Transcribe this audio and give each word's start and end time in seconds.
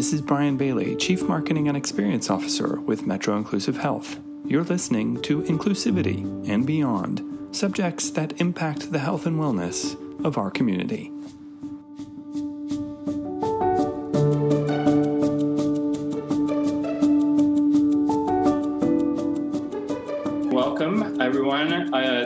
This 0.00 0.14
is 0.14 0.22
Brian 0.22 0.56
Bailey, 0.56 0.96
Chief 0.96 1.22
Marketing 1.24 1.68
and 1.68 1.76
Experience 1.76 2.30
Officer 2.30 2.80
with 2.80 3.06
Metro 3.06 3.36
Inclusive 3.36 3.76
Health. 3.76 4.18
You're 4.46 4.64
listening 4.64 5.20
to 5.24 5.42
Inclusivity 5.42 6.48
and 6.48 6.66
Beyond, 6.66 7.54
subjects 7.54 8.08
that 8.12 8.40
impact 8.40 8.92
the 8.92 8.98
health 8.98 9.26
and 9.26 9.38
wellness 9.38 9.94
of 10.24 10.38
our 10.38 10.50
community. 10.50 11.12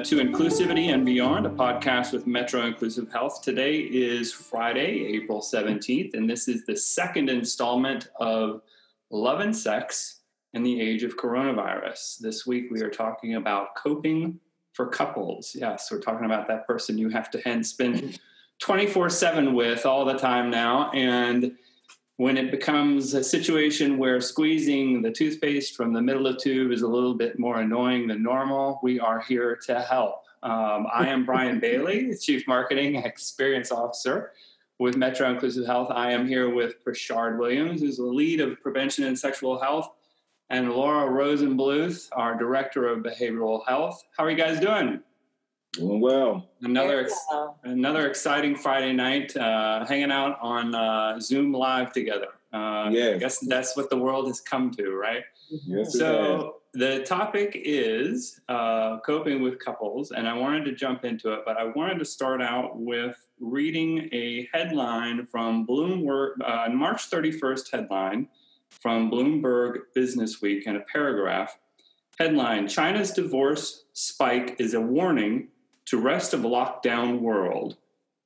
To 0.04 0.16
Inclusivity 0.16 0.92
and 0.92 1.06
Beyond, 1.06 1.46
a 1.46 1.48
podcast 1.48 2.12
with 2.12 2.26
Metro 2.26 2.66
Inclusive 2.66 3.10
Health. 3.10 3.40
Today 3.40 3.78
is 3.78 4.34
Friday, 4.34 5.06
April 5.06 5.40
17th, 5.40 6.12
and 6.12 6.28
this 6.28 6.46
is 6.46 6.66
the 6.66 6.76
second 6.76 7.30
installment 7.30 8.10
of 8.20 8.60
Love 9.10 9.40
and 9.40 9.56
Sex 9.56 10.20
in 10.52 10.62
the 10.62 10.78
Age 10.78 11.04
of 11.04 11.16
Coronavirus. 11.16 12.18
This 12.18 12.46
week, 12.46 12.66
we 12.70 12.82
are 12.82 12.90
talking 12.90 13.36
about 13.36 13.76
coping 13.76 14.38
for 14.74 14.88
couples. 14.88 15.56
Yes, 15.58 15.90
we're 15.90 16.00
talking 16.00 16.26
about 16.26 16.48
that 16.48 16.66
person 16.66 16.98
you 16.98 17.08
have 17.08 17.30
to 17.30 17.64
spend 17.64 18.20
24 18.60 19.08
7 19.08 19.54
with 19.54 19.86
all 19.86 20.04
the 20.04 20.18
time 20.18 20.50
now. 20.50 20.90
And 20.90 21.56
when 22.16 22.36
it 22.36 22.50
becomes 22.50 23.14
a 23.14 23.24
situation 23.24 23.98
where 23.98 24.20
squeezing 24.20 25.02
the 25.02 25.10
toothpaste 25.10 25.74
from 25.74 25.92
the 25.92 26.00
middle 26.00 26.26
of 26.26 26.34
the 26.34 26.40
tube 26.40 26.70
is 26.70 26.82
a 26.82 26.88
little 26.88 27.14
bit 27.14 27.38
more 27.38 27.60
annoying 27.60 28.06
than 28.06 28.22
normal, 28.22 28.78
we 28.82 29.00
are 29.00 29.20
here 29.20 29.56
to 29.66 29.80
help. 29.80 30.22
Um, 30.44 30.86
I 30.94 31.08
am 31.08 31.26
Brian 31.26 31.58
Bailey, 31.58 32.14
Chief 32.20 32.46
Marketing 32.46 32.96
Experience 32.96 33.72
Officer 33.72 34.32
with 34.78 34.96
Metro 34.96 35.28
Inclusive 35.28 35.66
Health. 35.66 35.88
I 35.90 36.12
am 36.12 36.26
here 36.26 36.54
with 36.54 36.84
Prashard 36.84 37.38
Williams, 37.38 37.80
who's 37.80 37.96
the 37.96 38.04
lead 38.04 38.40
of 38.40 38.60
prevention 38.60 39.04
and 39.04 39.18
sexual 39.18 39.58
health, 39.58 39.90
and 40.50 40.70
Laura 40.70 41.10
Rosenbluth, 41.10 42.10
our 42.12 42.36
Director 42.36 42.86
of 42.86 43.00
Behavioral 43.00 43.66
Health. 43.66 44.04
How 44.16 44.24
are 44.24 44.30
you 44.30 44.36
guys 44.36 44.60
doing? 44.60 45.00
Doing 45.74 46.00
well. 46.00 46.48
Another 46.62 47.00
ex- 47.00 47.26
another 47.64 48.06
exciting 48.06 48.54
Friday 48.54 48.92
night, 48.92 49.36
uh, 49.36 49.84
hanging 49.84 50.12
out 50.12 50.38
on 50.40 50.74
uh, 50.74 51.18
Zoom 51.20 51.52
Live 51.52 51.92
together. 51.92 52.28
Uh, 52.52 52.88
yes. 52.92 53.16
I 53.16 53.18
guess 53.18 53.38
that's 53.40 53.76
what 53.76 53.90
the 53.90 53.96
world 53.96 54.28
has 54.28 54.40
come 54.40 54.70
to, 54.72 54.92
right? 54.92 55.24
Yes, 55.50 55.98
So 55.98 56.56
the 56.72 57.00
topic 57.00 57.52
is 57.64 58.40
uh, 58.48 59.00
coping 59.00 59.42
with 59.42 59.58
couples, 59.58 60.12
and 60.12 60.28
I 60.28 60.34
wanted 60.34 60.64
to 60.66 60.72
jump 60.72 61.04
into 61.04 61.32
it, 61.32 61.40
but 61.44 61.56
I 61.56 61.64
wanted 61.64 61.98
to 61.98 62.04
start 62.04 62.40
out 62.40 62.76
with 62.78 63.16
reading 63.40 64.08
a 64.12 64.48
headline 64.52 65.26
from 65.26 65.66
Bloomberg, 65.66 66.34
uh, 66.44 66.68
March 66.70 67.10
31st 67.10 67.70
headline 67.72 68.28
from 68.70 69.10
Bloomberg 69.10 69.78
Business 69.94 70.40
Week, 70.40 70.64
and 70.66 70.76
a 70.76 70.80
paragraph. 70.80 71.58
Headline: 72.18 72.68
China's 72.68 73.10
divorce 73.10 73.84
spike 73.92 74.54
is 74.60 74.74
a 74.74 74.80
warning 74.80 75.48
to 75.86 75.98
rest 75.98 76.34
of 76.34 76.40
lockdown 76.40 77.20
world. 77.20 77.76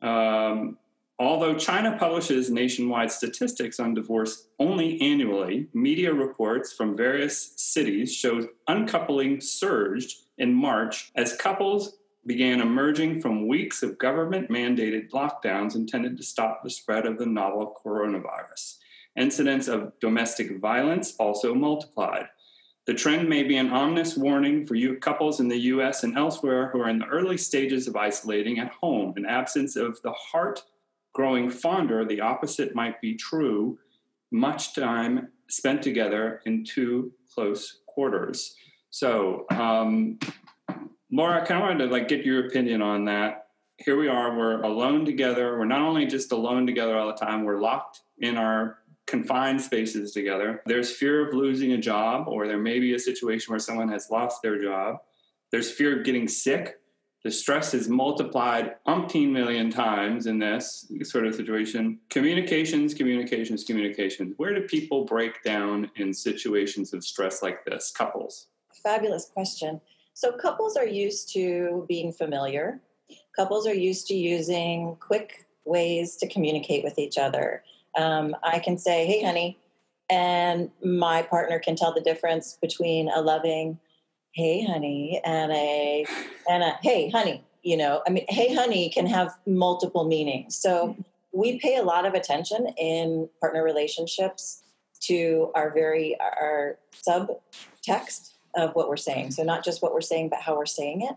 Um, 0.00 0.78
although 1.18 1.54
China 1.54 1.96
publishes 1.98 2.50
nationwide 2.50 3.10
statistics 3.10 3.80
on 3.80 3.94
divorce 3.94 4.48
only 4.58 5.00
annually, 5.00 5.68
media 5.74 6.12
reports 6.12 6.72
from 6.72 6.96
various 6.96 7.52
cities 7.56 8.14
show 8.14 8.46
uncoupling 8.68 9.40
surged 9.40 10.18
in 10.38 10.54
March 10.54 11.10
as 11.16 11.36
couples 11.36 11.98
began 12.26 12.60
emerging 12.60 13.20
from 13.20 13.48
weeks 13.48 13.82
of 13.82 13.98
government 13.98 14.50
mandated 14.50 15.10
lockdowns 15.10 15.74
intended 15.74 16.16
to 16.16 16.22
stop 16.22 16.62
the 16.62 16.70
spread 16.70 17.06
of 17.06 17.18
the 17.18 17.26
novel 17.26 17.74
coronavirus. 17.84 18.76
Incidents 19.16 19.66
of 19.66 19.92
domestic 19.98 20.58
violence 20.58 21.16
also 21.18 21.54
multiplied. 21.54 22.28
The 22.88 22.94
trend 22.94 23.28
may 23.28 23.42
be 23.42 23.58
an 23.58 23.68
ominous 23.68 24.16
warning 24.16 24.66
for 24.66 24.74
you 24.74 24.96
couples 24.96 25.40
in 25.40 25.48
the 25.48 25.58
US 25.58 26.04
and 26.04 26.16
elsewhere 26.16 26.70
who 26.70 26.80
are 26.80 26.88
in 26.88 26.98
the 26.98 27.04
early 27.04 27.36
stages 27.36 27.86
of 27.86 27.96
isolating 27.96 28.60
at 28.60 28.72
home. 28.72 29.12
In 29.14 29.26
absence 29.26 29.76
of 29.76 30.00
the 30.00 30.12
heart 30.12 30.62
growing 31.12 31.50
fonder, 31.50 32.06
the 32.06 32.22
opposite 32.22 32.74
might 32.74 32.98
be 33.02 33.14
true. 33.14 33.78
Much 34.30 34.74
time 34.74 35.28
spent 35.48 35.82
together 35.82 36.40
in 36.46 36.64
too 36.64 37.12
close 37.30 37.80
quarters. 37.84 38.56
So, 38.88 39.44
um, 39.50 40.18
Laura, 41.12 41.42
I 41.42 41.44
kind 41.44 41.60
of 41.60 41.68
wanted 41.68 41.84
to 41.84 41.92
like 41.92 42.08
get 42.08 42.24
your 42.24 42.46
opinion 42.46 42.80
on 42.80 43.04
that. 43.04 43.48
Here 43.76 43.98
we 43.98 44.08
are, 44.08 44.34
we're 44.34 44.62
alone 44.62 45.04
together. 45.04 45.58
We're 45.58 45.66
not 45.66 45.82
only 45.82 46.06
just 46.06 46.32
alone 46.32 46.66
together 46.66 46.96
all 46.96 47.08
the 47.08 47.12
time, 47.12 47.44
we're 47.44 47.60
locked 47.60 48.00
in 48.16 48.38
our 48.38 48.77
confined 49.08 49.60
spaces 49.60 50.12
together. 50.12 50.62
There's 50.66 50.94
fear 50.94 51.26
of 51.26 51.34
losing 51.34 51.72
a 51.72 51.78
job, 51.78 52.28
or 52.28 52.46
there 52.46 52.58
may 52.58 52.78
be 52.78 52.94
a 52.94 52.98
situation 52.98 53.50
where 53.50 53.58
someone 53.58 53.88
has 53.88 54.10
lost 54.10 54.42
their 54.42 54.62
job. 54.62 54.98
There's 55.50 55.70
fear 55.70 55.98
of 55.98 56.04
getting 56.04 56.28
sick. 56.28 56.76
The 57.24 57.30
stress 57.32 57.74
is 57.74 57.88
multiplied 57.88 58.76
umpteen 58.86 59.30
million 59.32 59.70
times 59.70 60.26
in 60.26 60.38
this 60.38 60.86
sort 61.02 61.26
of 61.26 61.34
situation. 61.34 61.98
Communications, 62.10 62.94
communications, 62.94 63.64
communications. 63.64 64.34
Where 64.36 64.54
do 64.54 64.68
people 64.68 65.04
break 65.04 65.42
down 65.42 65.90
in 65.96 66.12
situations 66.12 66.92
of 66.92 67.02
stress 67.02 67.42
like 67.42 67.64
this? 67.64 67.90
Couples. 67.90 68.48
Fabulous 68.84 69.30
question. 69.34 69.80
So, 70.12 70.32
couples 70.32 70.76
are 70.76 70.86
used 70.86 71.32
to 71.32 71.86
being 71.88 72.12
familiar. 72.12 72.80
Couples 73.34 73.66
are 73.66 73.74
used 73.74 74.06
to 74.08 74.14
using 74.14 74.96
quick 75.00 75.46
ways 75.64 76.16
to 76.16 76.28
communicate 76.28 76.84
with 76.84 76.98
each 76.98 77.18
other. 77.18 77.62
Um, 77.98 78.36
I 78.44 78.60
can 78.60 78.78
say, 78.78 79.06
hey, 79.06 79.22
honey, 79.24 79.58
and 80.08 80.70
my 80.84 81.22
partner 81.22 81.58
can 81.58 81.76
tell 81.76 81.92
the 81.92 82.00
difference 82.00 82.56
between 82.62 83.10
a 83.10 83.20
loving, 83.20 83.78
hey, 84.32 84.64
honey, 84.64 85.20
and 85.24 85.52
a, 85.52 86.06
and 86.48 86.62
a, 86.62 86.78
hey, 86.82 87.10
honey. 87.10 87.44
You 87.62 87.76
know, 87.76 88.02
I 88.06 88.10
mean, 88.10 88.24
hey, 88.28 88.54
honey 88.54 88.88
can 88.88 89.06
have 89.06 89.36
multiple 89.44 90.04
meanings. 90.04 90.56
So 90.56 90.96
we 91.32 91.58
pay 91.58 91.76
a 91.76 91.82
lot 91.82 92.06
of 92.06 92.14
attention 92.14 92.68
in 92.78 93.28
partner 93.40 93.62
relationships 93.64 94.62
to 95.00 95.50
our 95.54 95.70
very, 95.74 96.16
our 96.20 96.78
subtext 96.94 98.32
of 98.54 98.74
what 98.74 98.88
we're 98.88 98.96
saying. 98.96 99.32
So 99.32 99.42
not 99.42 99.64
just 99.64 99.82
what 99.82 99.92
we're 99.92 100.00
saying, 100.00 100.28
but 100.30 100.40
how 100.40 100.56
we're 100.56 100.66
saying 100.66 101.02
it. 101.02 101.16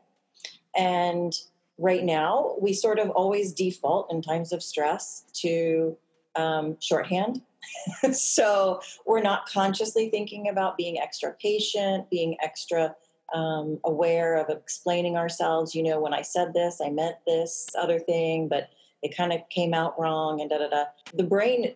And 0.75 1.33
right 1.77 2.03
now, 2.03 2.55
we 2.59 2.73
sort 2.73 2.99
of 2.99 3.09
always 3.11 3.53
default 3.53 4.11
in 4.11 4.21
times 4.21 4.51
of 4.51 4.61
stress 4.63 5.23
to 5.41 5.97
um, 6.35 6.77
shorthand. 6.79 7.41
so 8.13 8.81
we're 9.05 9.21
not 9.21 9.47
consciously 9.47 10.09
thinking 10.09 10.49
about 10.49 10.77
being 10.77 10.99
extra 10.99 11.33
patient, 11.33 12.09
being 12.09 12.37
extra 12.41 12.95
um, 13.33 13.79
aware 13.85 14.35
of 14.35 14.49
explaining 14.49 15.17
ourselves. 15.17 15.73
You 15.75 15.83
know, 15.83 15.99
when 15.99 16.13
I 16.13 16.21
said 16.21 16.53
this, 16.53 16.81
I 16.83 16.89
meant 16.89 17.15
this 17.25 17.67
other 17.79 17.99
thing, 17.99 18.47
but 18.47 18.69
it 19.01 19.15
kind 19.15 19.33
of 19.33 19.41
came 19.49 19.73
out 19.73 19.99
wrong 19.99 20.41
and 20.41 20.49
da 20.49 20.59
da 20.59 20.69
da. 20.69 20.83
The 21.13 21.23
brain 21.23 21.73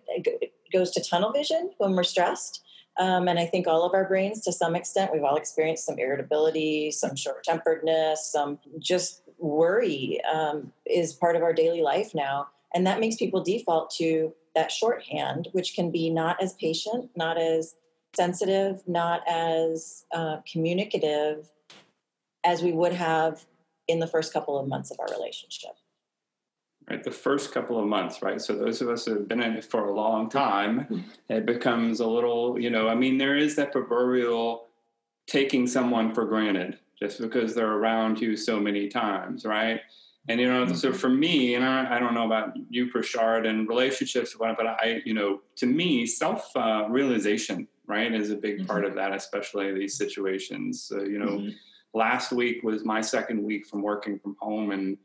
goes 0.71 0.91
to 0.91 1.03
tunnel 1.03 1.31
vision 1.31 1.71
when 1.77 1.95
we're 1.95 2.03
stressed. 2.03 2.61
Um, 2.97 3.27
and 3.27 3.37
I 3.37 3.45
think 3.45 3.67
all 3.67 3.83
of 3.83 3.93
our 3.93 4.07
brains, 4.07 4.41
to 4.41 4.53
some 4.53 4.75
extent, 4.75 5.11
we've 5.11 5.23
all 5.23 5.35
experienced 5.35 5.85
some 5.85 5.99
irritability, 5.99 6.91
some 6.91 7.15
short 7.15 7.43
temperedness, 7.43 8.31
some 8.31 8.57
just 8.79 9.21
worry 9.37 10.21
um, 10.33 10.71
is 10.85 11.13
part 11.13 11.35
of 11.35 11.41
our 11.41 11.51
daily 11.51 11.81
life 11.81 12.15
now. 12.15 12.47
And 12.73 12.87
that 12.87 12.99
makes 12.99 13.17
people 13.17 13.43
default 13.43 13.89
to 13.95 14.33
that 14.55 14.71
shorthand, 14.71 15.49
which 15.51 15.75
can 15.75 15.91
be 15.91 16.09
not 16.09 16.41
as 16.41 16.53
patient, 16.53 17.11
not 17.15 17.37
as 17.37 17.75
sensitive, 18.15 18.81
not 18.87 19.21
as 19.27 20.05
uh, 20.13 20.37
communicative 20.49 21.49
as 22.43 22.61
we 22.61 22.71
would 22.71 22.93
have 22.93 23.45
in 23.87 23.99
the 23.99 24.07
first 24.07 24.33
couple 24.33 24.57
of 24.57 24.67
months 24.67 24.91
of 24.91 24.99
our 24.99 25.07
relationship. 25.07 25.71
Right, 26.89 27.03
the 27.03 27.11
first 27.11 27.51
couple 27.51 27.79
of 27.79 27.87
months, 27.87 28.21
right? 28.21 28.39
So 28.39 28.55
those 28.55 28.79
of 28.81 28.89
us 28.89 29.05
who 29.05 29.13
have 29.13 29.27
been 29.27 29.41
in 29.41 29.53
it 29.53 29.65
for 29.65 29.87
a 29.87 29.95
long 29.95 30.29
time, 30.29 31.05
it 31.29 31.45
becomes 31.45 31.99
a 31.99 32.07
little, 32.07 32.59
you 32.59 32.69
know, 32.69 32.87
I 32.87 32.93
mean, 32.93 33.17
there 33.17 33.35
is 33.35 33.55
that 33.55 33.71
proverbial 33.71 34.67
taking 35.27 35.65
someone 35.65 36.13
for 36.13 36.25
granted 36.25 36.77
just 36.99 37.19
because 37.19 37.55
they're 37.55 37.71
around 37.71 38.21
you 38.21 38.37
so 38.37 38.59
many 38.59 38.87
times, 38.87 39.45
right? 39.45 39.81
And 40.27 40.39
you 40.39 40.47
know, 40.47 40.73
so 40.73 40.91
for 40.91 41.09
me, 41.09 41.53
and 41.53 41.63
I, 41.63 41.97
I 41.97 41.99
don't 41.99 42.15
know 42.15 42.25
about 42.25 42.53
you, 42.69 42.87
Prashard, 42.91 43.47
and 43.47 43.67
relationships, 43.67 44.35
but 44.37 44.65
I, 44.65 45.01
you 45.05 45.13
know, 45.13 45.41
to 45.57 45.67
me, 45.67 46.05
self 46.07 46.55
uh, 46.55 46.85
realization, 46.89 47.67
right, 47.85 48.11
is 48.11 48.31
a 48.31 48.35
big 48.35 48.57
mm-hmm. 48.57 48.65
part 48.65 48.85
of 48.85 48.95
that, 48.95 49.13
especially 49.13 49.71
these 49.73 49.95
situations. 49.95 50.91
Uh, 50.93 51.03
you 51.03 51.19
know, 51.19 51.37
mm-hmm. 51.37 51.49
last 51.93 52.31
week 52.31 52.63
was 52.63 52.83
my 52.83 53.01
second 53.01 53.43
week 53.43 53.67
from 53.67 53.83
working 53.83 54.17
from 54.17 54.35
home, 54.39 54.71
and 54.71 54.97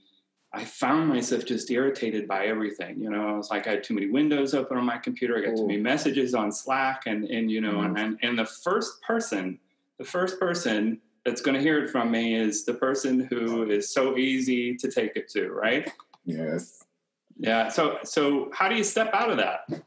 I 0.55 0.65
found 0.65 1.11
myself 1.11 1.45
just 1.45 1.71
irritated 1.71 2.27
by 2.27 2.47
everything. 2.47 2.99
You 2.99 3.11
know, 3.11 3.29
I 3.29 3.37
was 3.37 3.51
like, 3.51 3.67
I 3.67 3.73
had 3.73 3.85
too 3.85 3.95
many 3.95 4.09
windows 4.09 4.55
open 4.55 4.79
on 4.79 4.87
my 4.87 4.97
computer. 4.97 5.37
I 5.37 5.43
got 5.43 5.53
Ooh. 5.53 5.57
too 5.57 5.67
many 5.67 5.81
messages 5.81 6.35
on 6.35 6.51
Slack, 6.51 7.03
and 7.05 7.25
and 7.25 7.51
you 7.51 7.61
know, 7.61 7.75
mm-hmm. 7.75 7.97
and 7.99 8.19
and 8.23 8.39
the 8.39 8.47
first 8.47 9.03
person, 9.03 9.59
the 9.99 10.05
first 10.05 10.41
person 10.41 10.99
that's 11.25 11.41
going 11.41 11.55
to 11.55 11.61
hear 11.61 11.85
it 11.85 11.91
from 11.91 12.11
me 12.11 12.35
is 12.35 12.65
the 12.65 12.75
person 12.75 13.21
who 13.21 13.71
is 13.71 13.93
so 13.93 14.17
easy 14.17 14.77
to 14.77 14.91
take 14.91 15.17
it 15.17 15.29
to, 15.31 15.51
right? 15.51 15.91
Yes. 16.25 16.85
Yeah. 17.37 17.69
So 17.69 17.99
so 18.05 18.51
how 18.53 18.69
do 18.69 18.75
you 18.75 18.85
step 18.85 19.11
out 19.15 19.31
of 19.31 19.39
that? 19.39 19.83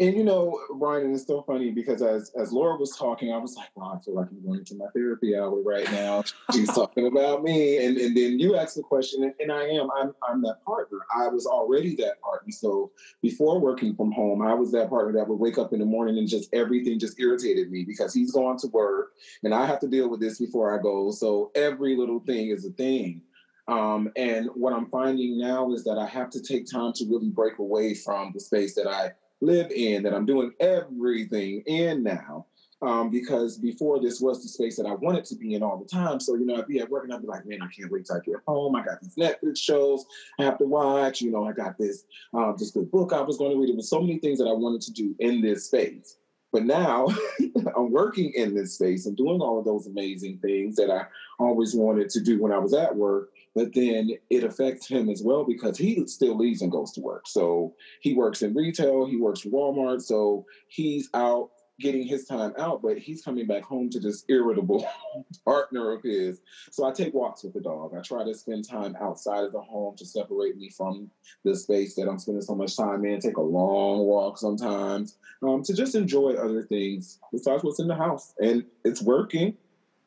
And 0.00 0.16
you 0.16 0.24
know, 0.24 0.58
Brian, 0.78 1.12
it's 1.12 1.26
so 1.26 1.42
funny 1.42 1.70
because 1.70 2.00
as 2.00 2.32
as 2.34 2.52
Laura 2.52 2.78
was 2.78 2.96
talking, 2.96 3.34
I 3.34 3.36
was 3.36 3.54
like, 3.54 3.68
"Wow, 3.76 3.98
I 4.00 4.02
feel 4.02 4.14
like 4.14 4.28
I'm 4.30 4.42
going 4.42 4.60
into 4.60 4.74
my 4.74 4.86
therapy 4.94 5.36
hour 5.36 5.60
right 5.60 5.90
now." 5.92 6.24
She's 6.52 6.68
talking 6.74 7.06
about 7.06 7.42
me, 7.44 7.84
and 7.84 7.98
and 7.98 8.16
then 8.16 8.38
you 8.38 8.56
asked 8.56 8.76
the 8.76 8.82
question, 8.82 9.24
and, 9.24 9.34
and 9.38 9.52
I 9.52 9.64
am, 9.64 9.90
I'm 9.94 10.14
I'm 10.26 10.40
that 10.42 10.64
partner. 10.64 11.00
I 11.14 11.28
was 11.28 11.44
already 11.44 11.96
that 11.96 12.18
partner. 12.22 12.50
So 12.50 12.92
before 13.20 13.60
working 13.60 13.94
from 13.94 14.10
home, 14.10 14.40
I 14.40 14.54
was 14.54 14.72
that 14.72 14.88
partner 14.88 15.12
that 15.18 15.28
would 15.28 15.38
wake 15.38 15.58
up 15.58 15.74
in 15.74 15.80
the 15.80 15.84
morning 15.84 16.16
and 16.16 16.26
just 16.26 16.48
everything 16.54 16.98
just 16.98 17.20
irritated 17.20 17.70
me 17.70 17.84
because 17.84 18.14
he's 18.14 18.32
going 18.32 18.58
to 18.60 18.68
work, 18.68 19.10
and 19.44 19.54
I 19.54 19.66
have 19.66 19.80
to 19.80 19.86
deal 19.86 20.08
with 20.08 20.20
this 20.20 20.38
before 20.38 20.74
I 20.74 20.82
go. 20.82 21.10
So 21.10 21.50
every 21.54 21.94
little 21.94 22.20
thing 22.20 22.48
is 22.48 22.64
a 22.64 22.70
thing. 22.70 23.20
Um, 23.68 24.10
and 24.16 24.48
what 24.54 24.72
I'm 24.72 24.86
finding 24.86 25.38
now 25.38 25.72
is 25.72 25.84
that 25.84 25.98
I 25.98 26.06
have 26.06 26.30
to 26.30 26.40
take 26.42 26.64
time 26.68 26.92
to 26.94 27.04
really 27.04 27.28
break 27.28 27.58
away 27.58 27.94
from 27.94 28.32
the 28.34 28.40
space 28.40 28.74
that 28.74 28.88
I 28.88 29.12
live 29.40 29.70
in, 29.70 30.02
that 30.02 30.14
I'm 30.14 30.26
doing 30.26 30.52
everything 30.60 31.62
in 31.66 32.02
now. 32.02 32.46
Um, 32.82 33.10
because 33.10 33.58
before 33.58 34.00
this 34.00 34.22
was 34.22 34.42
the 34.42 34.48
space 34.48 34.78
that 34.78 34.86
I 34.86 34.94
wanted 34.94 35.26
to 35.26 35.34
be 35.34 35.54
in 35.54 35.62
all 35.62 35.76
the 35.76 35.84
time. 35.84 36.18
So, 36.18 36.34
you 36.34 36.46
know, 36.46 36.56
I'd 36.56 36.66
be 36.66 36.78
at 36.78 36.88
work 36.88 37.04
and 37.04 37.12
I'd 37.12 37.20
be 37.20 37.28
like, 37.28 37.44
man, 37.44 37.60
I 37.60 37.66
can't 37.66 37.92
wait 37.92 38.06
till 38.06 38.16
I 38.16 38.20
get 38.20 38.36
home. 38.46 38.74
I 38.74 38.82
got 38.82 39.02
these 39.02 39.16
Netflix 39.16 39.58
shows 39.58 40.06
I 40.38 40.44
have 40.44 40.56
to 40.60 40.64
watch. 40.64 41.20
You 41.20 41.30
know, 41.30 41.44
I 41.44 41.52
got 41.52 41.76
this, 41.76 42.04
um, 42.32 42.54
this 42.58 42.70
good 42.70 42.90
book 42.90 43.12
I 43.12 43.20
was 43.20 43.36
going 43.36 43.50
to 43.50 43.58
read. 43.58 43.68
There 43.68 43.76
was 43.76 43.90
so 43.90 44.00
many 44.00 44.18
things 44.18 44.38
that 44.38 44.46
I 44.46 44.52
wanted 44.52 44.80
to 44.80 44.92
do 44.92 45.14
in 45.18 45.42
this 45.42 45.66
space. 45.66 46.16
But 46.52 46.64
now 46.64 47.08
I'm 47.76 47.90
working 47.90 48.32
in 48.34 48.54
this 48.54 48.74
space 48.74 49.06
and 49.06 49.16
doing 49.16 49.40
all 49.40 49.58
of 49.58 49.64
those 49.64 49.86
amazing 49.86 50.38
things 50.38 50.76
that 50.76 50.90
I 50.90 51.06
always 51.38 51.74
wanted 51.74 52.10
to 52.10 52.20
do 52.20 52.40
when 52.40 52.52
I 52.52 52.58
was 52.58 52.74
at 52.74 52.94
work. 52.94 53.30
But 53.54 53.74
then 53.74 54.10
it 54.30 54.44
affects 54.44 54.88
him 54.88 55.08
as 55.08 55.22
well 55.24 55.44
because 55.44 55.76
he 55.76 56.06
still 56.06 56.36
leaves 56.36 56.62
and 56.62 56.70
goes 56.70 56.92
to 56.92 57.00
work. 57.00 57.26
So 57.26 57.74
he 58.00 58.14
works 58.14 58.42
in 58.42 58.54
retail, 58.54 59.06
he 59.06 59.16
works 59.16 59.40
for 59.40 59.48
Walmart. 59.48 60.02
So 60.02 60.46
he's 60.68 61.08
out 61.14 61.50
getting 61.80 62.06
his 62.06 62.26
time 62.26 62.52
out, 62.58 62.82
but 62.82 62.98
he's 62.98 63.22
coming 63.22 63.46
back 63.46 63.64
home 63.64 63.90
to 63.90 63.98
this 63.98 64.24
irritable 64.28 64.86
partner 65.44 65.92
of 65.92 66.02
his. 66.02 66.40
So 66.70 66.84
I 66.84 66.92
take 66.92 67.14
walks 67.14 67.42
with 67.42 67.54
the 67.54 67.60
dog. 67.60 67.94
I 67.96 68.02
try 68.02 68.22
to 68.22 68.34
spend 68.34 68.68
time 68.68 68.94
outside 69.00 69.44
of 69.44 69.52
the 69.52 69.60
home 69.60 69.96
to 69.96 70.04
separate 70.04 70.56
me 70.56 70.70
from 70.70 71.10
the 71.44 71.56
space 71.56 71.94
that 71.96 72.08
I'm 72.08 72.18
spending 72.18 72.42
so 72.42 72.54
much 72.54 72.76
time 72.76 73.04
in. 73.04 73.20
Take 73.20 73.38
a 73.38 73.42
long 73.42 74.00
walk 74.00 74.38
sometimes 74.38 75.16
um, 75.42 75.62
to 75.64 75.74
just 75.74 75.94
enjoy 75.94 76.34
other 76.34 76.62
things 76.62 77.18
besides 77.32 77.64
what's 77.64 77.80
in 77.80 77.88
the 77.88 77.96
house. 77.96 78.34
And 78.38 78.64
it's 78.84 79.02
working. 79.02 79.56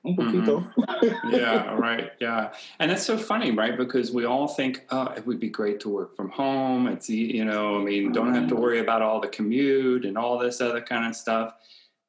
Mm-hmm. 0.05 1.29
yeah, 1.33 1.73
right. 1.77 2.11
Yeah. 2.19 2.53
And 2.79 2.91
that's 2.91 3.05
so 3.05 3.17
funny, 3.17 3.51
right? 3.51 3.77
Because 3.77 4.11
we 4.11 4.25
all 4.25 4.47
think, 4.47 4.85
oh, 4.89 5.07
it 5.15 5.25
would 5.25 5.39
be 5.39 5.49
great 5.49 5.79
to 5.81 5.89
work 5.89 6.15
from 6.15 6.29
home. 6.29 6.87
It's, 6.87 7.09
you 7.09 7.45
know, 7.45 7.79
I 7.79 7.83
mean, 7.83 8.11
don't 8.11 8.33
have 8.33 8.47
to 8.49 8.55
worry 8.55 8.79
about 8.79 9.01
all 9.01 9.21
the 9.21 9.29
commute 9.29 10.05
and 10.05 10.17
all 10.17 10.37
this 10.37 10.59
other 10.59 10.81
kind 10.81 11.07
of 11.07 11.15
stuff. 11.15 11.55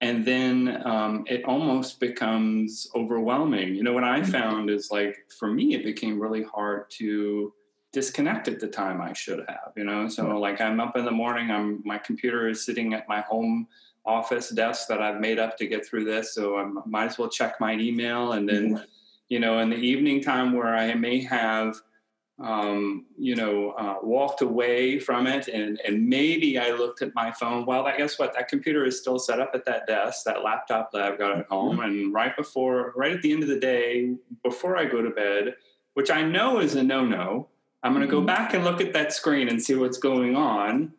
And 0.01 0.25
then 0.25 0.83
um, 0.85 1.25
it 1.29 1.45
almost 1.45 2.01
becomes 2.01 2.89
overwhelming. 2.97 3.75
You 3.75 3.85
know, 3.85 3.93
what 3.93 4.05
I 4.05 4.21
mm-hmm. 4.21 4.33
found 4.33 4.71
is 4.71 4.91
like, 4.91 5.17
for 5.39 5.49
me, 5.49 5.75
it 5.75 5.85
became 5.85 6.21
really 6.21 6.43
hard 6.43 6.91
to 6.99 7.55
disconnect 7.93 8.49
at 8.49 8.59
the 8.59 8.67
time 8.67 9.01
I 9.01 9.13
should 9.13 9.45
have, 9.49 9.73
you 9.77 9.85
know? 9.85 10.09
So, 10.09 10.37
like, 10.39 10.61
I'm 10.61 10.81
up 10.81 10.97
in 10.97 11.05
the 11.05 11.13
morning, 11.13 11.53
I'm, 11.53 11.81
my 11.85 11.97
computer 11.97 12.49
is 12.49 12.67
sitting 12.67 12.93
at 12.93 13.09
my 13.09 13.21
home 13.21 13.69
office 14.07 14.51
desk 14.51 14.89
that 14.89 15.01
I've 15.01 15.21
made 15.21 15.39
up 15.39 15.57
to 15.59 15.67
get 15.67 15.87
through 15.87 16.05
this. 16.05 16.35
So 16.35 16.59
I 16.59 16.65
might 16.87 17.07
as 17.07 17.19
well 17.19 17.29
check 17.29 17.61
my 17.61 17.75
email. 17.75 18.33
And 18.33 18.49
then, 18.49 18.75
mm-hmm. 18.75 18.85
you 19.29 19.39
know, 19.41 19.59
in 19.61 19.71
the 19.71 19.77
evening 19.77 20.23
time 20.23 20.53
where 20.53 20.77
I 20.77 20.95
may 20.95 21.23
have, 21.23 21.77
um, 22.39 23.07
you 23.17 23.37
know, 23.37 23.71
uh, 23.71 23.97
walked 24.03 24.43
away 24.43 24.99
from 24.99 25.27
it 25.27 25.49
and, 25.49 25.81
and 25.87 26.07
maybe 26.07 26.59
I 26.59 26.71
looked 26.73 27.01
at 27.01 27.15
my 27.15 27.31
phone. 27.31 27.65
Well, 27.65 27.87
I 27.87 27.97
guess 27.97 28.19
what? 28.19 28.35
That 28.35 28.49
computer 28.49 28.85
is 28.85 29.01
still 29.01 29.19
set 29.19 29.41
up 29.41 29.53
at 29.55 29.65
that 29.67 29.87
desk, 29.87 30.25
that 30.25 30.43
laptop 30.43 30.91
that 30.93 31.03
I've 31.03 31.19
got 31.19 31.33
at 31.33 31.45
mm-hmm. 31.45 31.55
home. 31.55 31.81
And 31.81 32.13
right 32.13 32.37
before, 32.37 32.93
right 32.97 33.13
at 33.13 33.23
the 33.23 33.33
end 33.33 33.43
of 33.43 33.49
the 33.49 33.61
day, 33.61 34.15
before 34.43 34.77
I 34.77 34.85
go 34.85 35.01
to 35.01 35.11
bed, 35.11 35.55
which 35.95 36.11
I 36.11 36.23
know 36.23 36.59
is 36.59 36.75
a 36.75 36.83
no 36.83 37.07
no, 37.07 37.49
I'm 37.83 37.95
going 37.95 38.05
to 38.05 38.11
go 38.11 38.19
mm-hmm. 38.19 38.27
back 38.27 38.53
and 38.53 38.65
look 38.65 38.81
at 38.81 38.93
that 38.93 39.13
screen 39.13 39.49
and 39.49 39.63
see 39.63 39.77
what's 39.77 39.99
going 39.99 40.37
on 40.37 40.93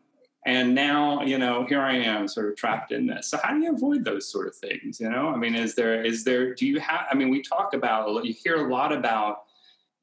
and 0.46 0.76
now 0.76 1.22
you 1.24 1.38
know 1.38 1.66
here 1.66 1.82
i 1.82 1.94
am 1.94 2.28
sort 2.28 2.50
of 2.50 2.56
trapped 2.56 2.92
in 2.92 3.06
this 3.08 3.28
so 3.28 3.38
how 3.44 3.54
do 3.54 3.60
you 3.60 3.74
avoid 3.74 4.06
those 4.06 4.28
sort 4.28 4.48
of 4.48 4.56
things 4.56 5.00
you 5.00 5.10
know 5.10 5.30
i 5.30 5.36
mean 5.36 5.56
is 5.56 5.76
there 5.76 6.04
is 6.04 6.24
there 6.24 6.54
do 6.54 6.66
you 6.66 6.80
have 6.80 7.06
i 7.12 7.16
mean 7.16 7.30
we 7.30 7.42
talk 7.42 7.74
about 7.74 8.24
you 8.24 8.34
hear 8.34 8.68
a 8.68 8.72
lot 8.72 8.92
about 8.92 9.44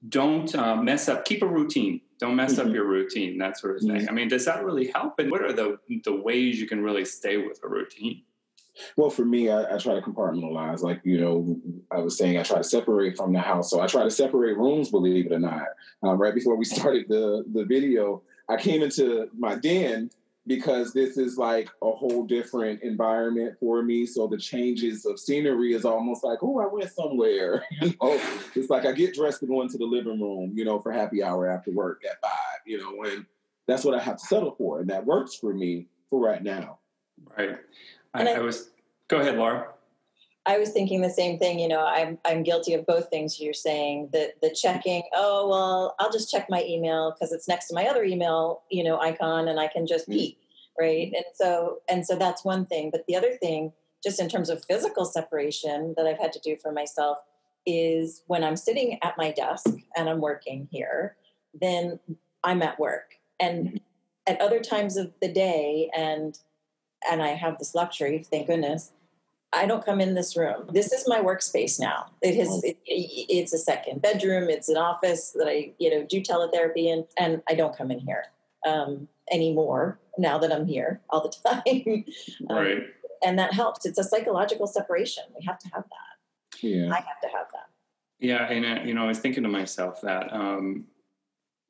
don't 0.08 0.54
uh, 0.56 0.76
mess 0.76 1.08
up 1.08 1.24
keep 1.24 1.42
a 1.42 1.46
routine 1.46 2.00
don't 2.18 2.36
mess 2.36 2.54
mm-hmm. 2.54 2.68
up 2.68 2.74
your 2.74 2.84
routine 2.84 3.38
that 3.38 3.58
sort 3.58 3.76
of 3.76 3.82
thing 3.82 3.92
mm-hmm. 3.92 4.08
i 4.08 4.12
mean 4.12 4.28
does 4.28 4.44
that 4.44 4.64
really 4.64 4.88
help 4.88 5.18
and 5.18 5.30
what 5.30 5.42
are 5.42 5.52
the 5.52 5.78
the 6.04 6.14
ways 6.14 6.60
you 6.60 6.66
can 6.66 6.82
really 6.82 7.04
stay 7.04 7.36
with 7.36 7.60
a 7.62 7.68
routine 7.68 8.22
well, 8.96 9.10
for 9.10 9.26
me, 9.26 9.50
I, 9.50 9.74
I, 9.74 9.76
try 9.76 9.94
to 9.94 10.00
compartmentalize. 10.00 10.80
Like, 10.80 11.02
you 11.04 11.20
know, 11.20 11.60
I 11.90 11.98
was 11.98 12.16
saying, 12.16 12.38
I 12.38 12.42
try 12.42 12.56
to 12.56 12.64
separate 12.64 13.18
from 13.18 13.34
the 13.34 13.38
house. 13.38 13.68
So 13.68 13.82
I 13.82 13.86
try 13.86 14.02
to 14.02 14.10
separate 14.10 14.56
rooms, 14.56 14.90
believe 14.90 15.26
it 15.26 15.32
or 15.32 15.38
not. 15.38 15.66
Um, 16.02 16.16
right 16.16 16.34
before 16.34 16.56
we 16.56 16.64
started 16.76 17.06
the, 17.06 17.44
the 17.52 17.66
video, 17.66 18.22
I 18.48 18.56
came 18.56 18.82
into 18.82 19.28
my 19.38 19.56
den 19.56 20.10
because 20.46 20.92
this 20.92 21.16
is 21.16 21.38
like 21.38 21.68
a 21.82 21.90
whole 21.90 22.24
different 22.24 22.82
environment 22.82 23.56
for 23.60 23.82
me. 23.82 24.06
So 24.06 24.26
the 24.26 24.38
changes 24.38 25.06
of 25.06 25.20
scenery 25.20 25.72
is 25.72 25.84
almost 25.84 26.24
like, 26.24 26.42
oh, 26.42 26.58
I 26.58 26.66
went 26.66 26.90
somewhere. 26.90 27.64
you 27.80 27.94
know, 28.00 28.20
it's 28.54 28.68
like 28.68 28.84
I 28.84 28.92
get 28.92 29.14
dressed 29.14 29.40
to 29.40 29.46
go 29.46 29.62
into 29.62 29.78
the 29.78 29.84
living 29.84 30.20
room, 30.20 30.52
you 30.54 30.64
know, 30.64 30.80
for 30.80 30.90
happy 30.90 31.22
hour 31.22 31.48
after 31.48 31.70
work 31.70 32.02
at 32.04 32.20
five, 32.20 32.60
you 32.66 32.78
know, 32.78 33.02
and 33.04 33.24
that's 33.66 33.84
what 33.84 33.94
I 33.94 34.02
have 34.02 34.16
to 34.16 34.26
settle 34.26 34.54
for. 34.56 34.80
And 34.80 34.90
that 34.90 35.06
works 35.06 35.34
for 35.34 35.54
me 35.54 35.86
for 36.10 36.20
right 36.20 36.42
now. 36.42 36.78
Right. 37.38 37.56
I, 38.12 38.26
I, 38.26 38.32
I 38.32 38.38
was, 38.40 38.70
go 39.08 39.18
ahead, 39.18 39.36
Laura. 39.36 39.71
I 40.44 40.58
was 40.58 40.70
thinking 40.70 41.02
the 41.02 41.10
same 41.10 41.38
thing. 41.38 41.58
You 41.58 41.68
know, 41.68 41.84
I'm 41.84 42.18
I'm 42.24 42.42
guilty 42.42 42.74
of 42.74 42.86
both 42.86 43.08
things 43.08 43.40
you're 43.40 43.54
saying. 43.54 44.10
The 44.12 44.32
the 44.42 44.50
checking. 44.50 45.02
Oh 45.14 45.48
well, 45.48 45.94
I'll 45.98 46.10
just 46.10 46.30
check 46.30 46.50
my 46.50 46.64
email 46.64 47.12
because 47.12 47.32
it's 47.32 47.46
next 47.46 47.68
to 47.68 47.74
my 47.74 47.86
other 47.86 48.02
email, 48.02 48.62
you 48.70 48.82
know, 48.82 48.98
icon, 49.00 49.48
and 49.48 49.60
I 49.60 49.68
can 49.68 49.86
just 49.86 50.08
mm. 50.08 50.14
peek, 50.14 50.38
right? 50.78 51.12
And 51.14 51.24
so 51.34 51.78
and 51.88 52.04
so 52.04 52.16
that's 52.16 52.44
one 52.44 52.66
thing. 52.66 52.90
But 52.90 53.04
the 53.06 53.16
other 53.16 53.32
thing, 53.34 53.72
just 54.02 54.20
in 54.20 54.28
terms 54.28 54.50
of 54.50 54.64
physical 54.64 55.04
separation, 55.04 55.94
that 55.96 56.06
I've 56.06 56.18
had 56.18 56.32
to 56.32 56.40
do 56.40 56.56
for 56.60 56.72
myself 56.72 57.18
is 57.64 58.22
when 58.26 58.42
I'm 58.42 58.56
sitting 58.56 58.98
at 59.02 59.16
my 59.16 59.30
desk 59.30 59.70
and 59.96 60.10
I'm 60.10 60.20
working 60.20 60.66
here, 60.72 61.16
then 61.54 62.00
I'm 62.42 62.62
at 62.62 62.80
work, 62.80 63.14
and 63.38 63.80
at 64.26 64.40
other 64.40 64.58
times 64.58 64.96
of 64.96 65.12
the 65.22 65.32
day, 65.32 65.88
and 65.96 66.36
and 67.08 67.22
I 67.22 67.28
have 67.28 67.58
this 67.58 67.76
luxury, 67.76 68.26
thank 68.28 68.48
goodness 68.48 68.90
I 69.52 69.66
don't 69.66 69.84
come 69.84 70.00
in 70.00 70.14
this 70.14 70.36
room. 70.36 70.68
This 70.72 70.92
is 70.92 71.06
my 71.06 71.20
workspace 71.20 71.78
now. 71.78 72.06
It 72.22 72.36
has. 72.36 72.62
It, 72.64 72.78
it's 72.86 73.52
a 73.52 73.58
second 73.58 74.00
bedroom. 74.00 74.48
It's 74.48 74.68
an 74.68 74.76
office 74.76 75.32
that 75.32 75.46
I, 75.46 75.72
you 75.78 75.90
know, 75.90 76.04
do 76.04 76.20
teletherapy 76.22 76.86
in, 76.86 77.04
and 77.18 77.42
I 77.48 77.54
don't 77.54 77.76
come 77.76 77.90
in 77.90 77.98
here 77.98 78.24
um, 78.66 79.08
anymore 79.30 79.98
now 80.18 80.38
that 80.38 80.52
I'm 80.52 80.66
here 80.66 81.00
all 81.10 81.20
the 81.20 81.34
time. 81.46 82.04
Um, 82.48 82.56
right. 82.56 82.76
Um, 82.78 82.84
and 83.24 83.38
that 83.38 83.52
helps. 83.52 83.86
It's 83.86 83.98
a 83.98 84.04
psychological 84.04 84.66
separation. 84.66 85.24
We 85.38 85.44
have 85.46 85.58
to 85.60 85.68
have 85.74 85.84
that. 85.84 86.62
Yeah. 86.62 86.90
I 86.90 86.96
have 86.96 87.20
to 87.22 87.28
have 87.28 87.46
that. 87.52 87.68
Yeah, 88.18 88.48
and 88.50 88.64
uh, 88.64 88.82
you 88.84 88.94
know, 88.94 89.04
I 89.04 89.08
was 89.08 89.18
thinking 89.18 89.42
to 89.42 89.48
myself 89.48 90.00
that 90.02 90.32
um, 90.32 90.84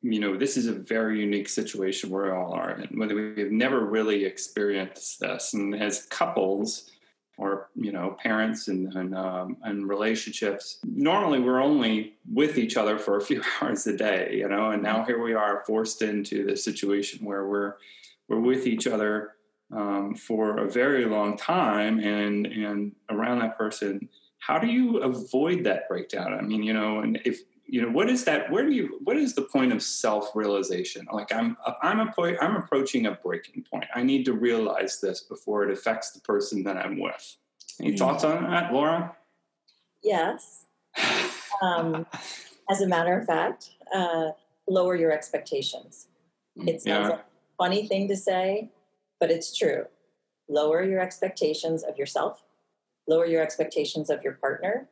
you 0.03 0.21
know 0.21 0.37
this 0.37 0.57
is 0.57 0.67
a 0.67 0.73
very 0.73 1.19
unique 1.19 1.49
situation 1.49 2.11
where 2.11 2.25
we 2.25 2.31
all 2.31 2.53
are, 2.53 2.71
and 2.71 2.99
whether 2.99 3.15
we've 3.15 3.51
never 3.51 3.81
really 3.81 4.25
experienced 4.25 5.19
this, 5.21 5.55
and 5.55 5.75
as 5.75 6.05
couples 6.07 6.91
or 7.39 7.69
you 7.75 7.93
know 7.93 8.17
parents 8.23 8.69
and 8.69 8.93
and, 8.95 9.15
um, 9.17 9.57
and 9.63 9.89
relationships. 9.89 10.79
Normally 10.85 11.41
we're 11.41 11.63
only 11.63 12.15
with 12.33 12.59
each 12.59 12.77
other 12.77 12.99
for 12.99 13.17
a 13.17 13.21
few 13.21 13.43
hours 13.61 13.87
a 13.87 13.97
day 13.97 14.35
you 14.35 14.49
know 14.49 14.71
and 14.71 14.83
now 14.83 15.05
here 15.05 15.23
we 15.23 15.35
are 15.35 15.63
forced 15.67 16.03
into 16.03 16.47
the 16.47 16.57
situation 16.57 17.25
where 17.25 17.47
we're 17.47 17.75
we're 18.29 18.41
with 18.41 18.67
each 18.67 18.87
other 18.87 19.35
um, 19.73 20.15
for 20.15 20.59
a 20.59 20.71
very 20.71 21.05
long 21.05 21.37
time 21.37 21.99
and 22.01 22.47
and 22.47 22.93
around 23.11 23.41
that 23.41 23.59
person. 23.59 24.09
How 24.39 24.59
do 24.59 24.67
you 24.67 24.99
avoid 24.99 25.65
that 25.65 25.89
breakdown? 25.89 26.35
I 26.35 26.43
mean 26.43 26.63
you 26.63 26.73
know 26.73 27.01
and 27.01 27.21
if 27.25 27.41
you 27.73 27.81
know 27.81 27.89
what 27.89 28.11
is 28.11 28.25
that 28.25 28.51
where 28.51 28.67
do 28.67 28.75
you 28.75 29.01
what 29.03 29.17
is 29.17 29.35
the 29.35 29.41
point 29.41 29.73
of 29.73 29.83
self-realization? 29.83 31.07
Like 31.11 31.33
i'm 31.33 31.57
i'm 31.81 32.01
a 32.01 32.13
point 32.13 32.37
i'm 32.43 32.55
approaching 32.55 33.07
a 33.07 33.13
breaking 33.13 33.65
point. 33.65 33.87
I 33.95 34.03
need 34.03 34.27
to 34.27 34.35
realize 34.35 35.01
this 35.01 35.23
before 35.23 35.65
it 35.65 35.71
affects 35.71 36.11
the 36.11 36.21
person 36.21 36.65
that 36.65 36.77
i'm 36.77 37.01
with. 37.01 37.37
Any 37.81 37.95
mm. 37.95 37.99
thoughts 37.99 38.25
on 38.25 38.51
that 38.51 38.75
laura? 38.75 39.17
Yes. 40.05 40.67
Um, 41.63 42.07
as 42.69 42.83
a 42.83 42.87
matter 42.87 43.19
of 43.19 43.25
fact 43.25 43.71
uh, 43.95 44.33
lower 44.69 44.97
your 44.97 45.13
expectations. 45.13 46.09
Mm, 46.59 46.69
it 46.69 46.83
sounds 46.83 47.05
yeah. 47.05 47.09
like 47.09 47.21
a 47.21 47.25
funny 47.57 47.87
thing 47.87 48.07
to 48.09 48.17
say 48.17 48.71
but 49.19 49.31
it's 49.31 49.57
true. 49.57 49.87
Lower 50.47 50.83
your 50.83 51.01
expectations 51.01 51.85
of 51.85 51.97
yourself 51.97 52.43
lower 53.09 53.25
your 53.25 53.41
expectations 53.41 54.11
of 54.11 54.23
your 54.23 54.35
partner 54.35 54.89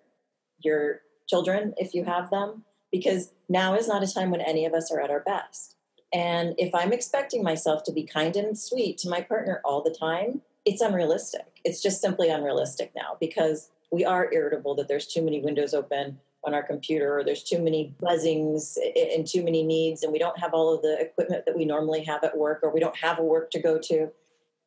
your 0.61 1.03
children 1.29 1.75
if 1.77 1.95
you 1.95 2.05
have 2.05 2.31
them 2.31 2.65
because 2.93 3.33
now 3.49 3.75
is 3.75 3.89
not 3.89 4.03
a 4.03 4.13
time 4.13 4.31
when 4.31 4.41
any 4.41 4.65
of 4.65 4.75
us 4.75 4.91
are 4.91 5.01
at 5.01 5.11
our 5.11 5.21
best. 5.21 5.77
And 6.13 6.55
if 6.59 6.75
I'm 6.75 6.93
expecting 6.93 7.43
myself 7.43 7.85
to 7.85 7.93
be 7.93 8.03
kind 8.03 8.35
and 8.37 8.59
sweet 8.59 8.99
to 8.99 9.09
my 9.09 9.21
partner 9.21 9.61
all 9.65 9.83
the 9.83 9.95
time, 9.99 10.43
it's 10.65 10.81
unrealistic. 10.81 11.61
It's 11.65 11.83
just 11.83 12.01
simply 12.01 12.29
unrealistic 12.31 12.93
now 12.97 13.17
because 13.21 13.71
we 13.93 14.05
are 14.05 14.33
irritable 14.33 14.75
that 14.77 14.89
there's 14.89 15.07
too 15.07 15.23
many 15.23 15.41
windows 15.41 15.75
open 15.75 16.19
on 16.45 16.55
our 16.55 16.63
computer 16.63 17.19
or 17.19 17.25
there's 17.25 17.43
too 17.43 17.61
many 17.61 17.95
buzzings 18.03 18.77
and 19.15 19.27
too 19.27 19.43
many 19.43 19.63
needs 19.63 20.03
and 20.03 20.13
we 20.13 20.19
don't 20.19 20.39
have 20.39 20.55
all 20.55 20.75
of 20.75 20.83
the 20.83 20.99
equipment 20.99 21.45
that 21.45 21.57
we 21.57 21.65
normally 21.65 22.03
have 22.03 22.25
at 22.25 22.37
work 22.37 22.61
or 22.63 22.73
we 22.73 22.81
don't 22.81 22.97
have 22.97 23.19
a 23.19 23.23
work 23.23 23.51
to 23.51 23.61
go 23.61 23.79
to 23.79 24.11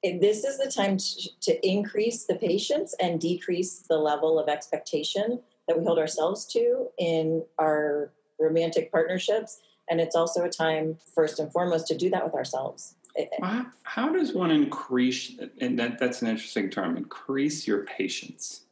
and 0.03 0.21
this 0.21 0.43
is 0.43 0.57
the 0.57 0.69
time 0.69 0.97
to, 0.97 1.29
to 1.41 1.67
increase 1.67 2.25
the 2.25 2.35
patience 2.35 2.93
and 2.99 3.19
decrease 3.19 3.85
the 3.89 3.97
level 3.97 4.37
of 4.37 4.49
expectation 4.49 5.39
that 5.67 5.77
we 5.77 5.85
hold 5.85 5.99
ourselves 5.99 6.45
to 6.45 6.87
in 6.97 7.43
our 7.59 8.11
romantic 8.39 8.91
partnerships 8.91 9.61
and 9.89 9.99
it's 9.99 10.15
also 10.15 10.43
a 10.43 10.49
time 10.49 10.97
first 11.13 11.39
and 11.39 11.51
foremost 11.51 11.87
to 11.87 11.97
do 11.97 12.09
that 12.09 12.23
with 12.23 12.33
ourselves 12.33 12.95
how, 13.41 13.65
how 13.83 14.09
does 14.09 14.33
one 14.33 14.49
increase 14.49 15.33
and 15.61 15.77
that, 15.77 15.99
that's 15.99 16.21
an 16.21 16.27
interesting 16.27 16.69
term 16.69 16.97
increase 16.97 17.67
your 17.67 17.85
patience 17.85 18.63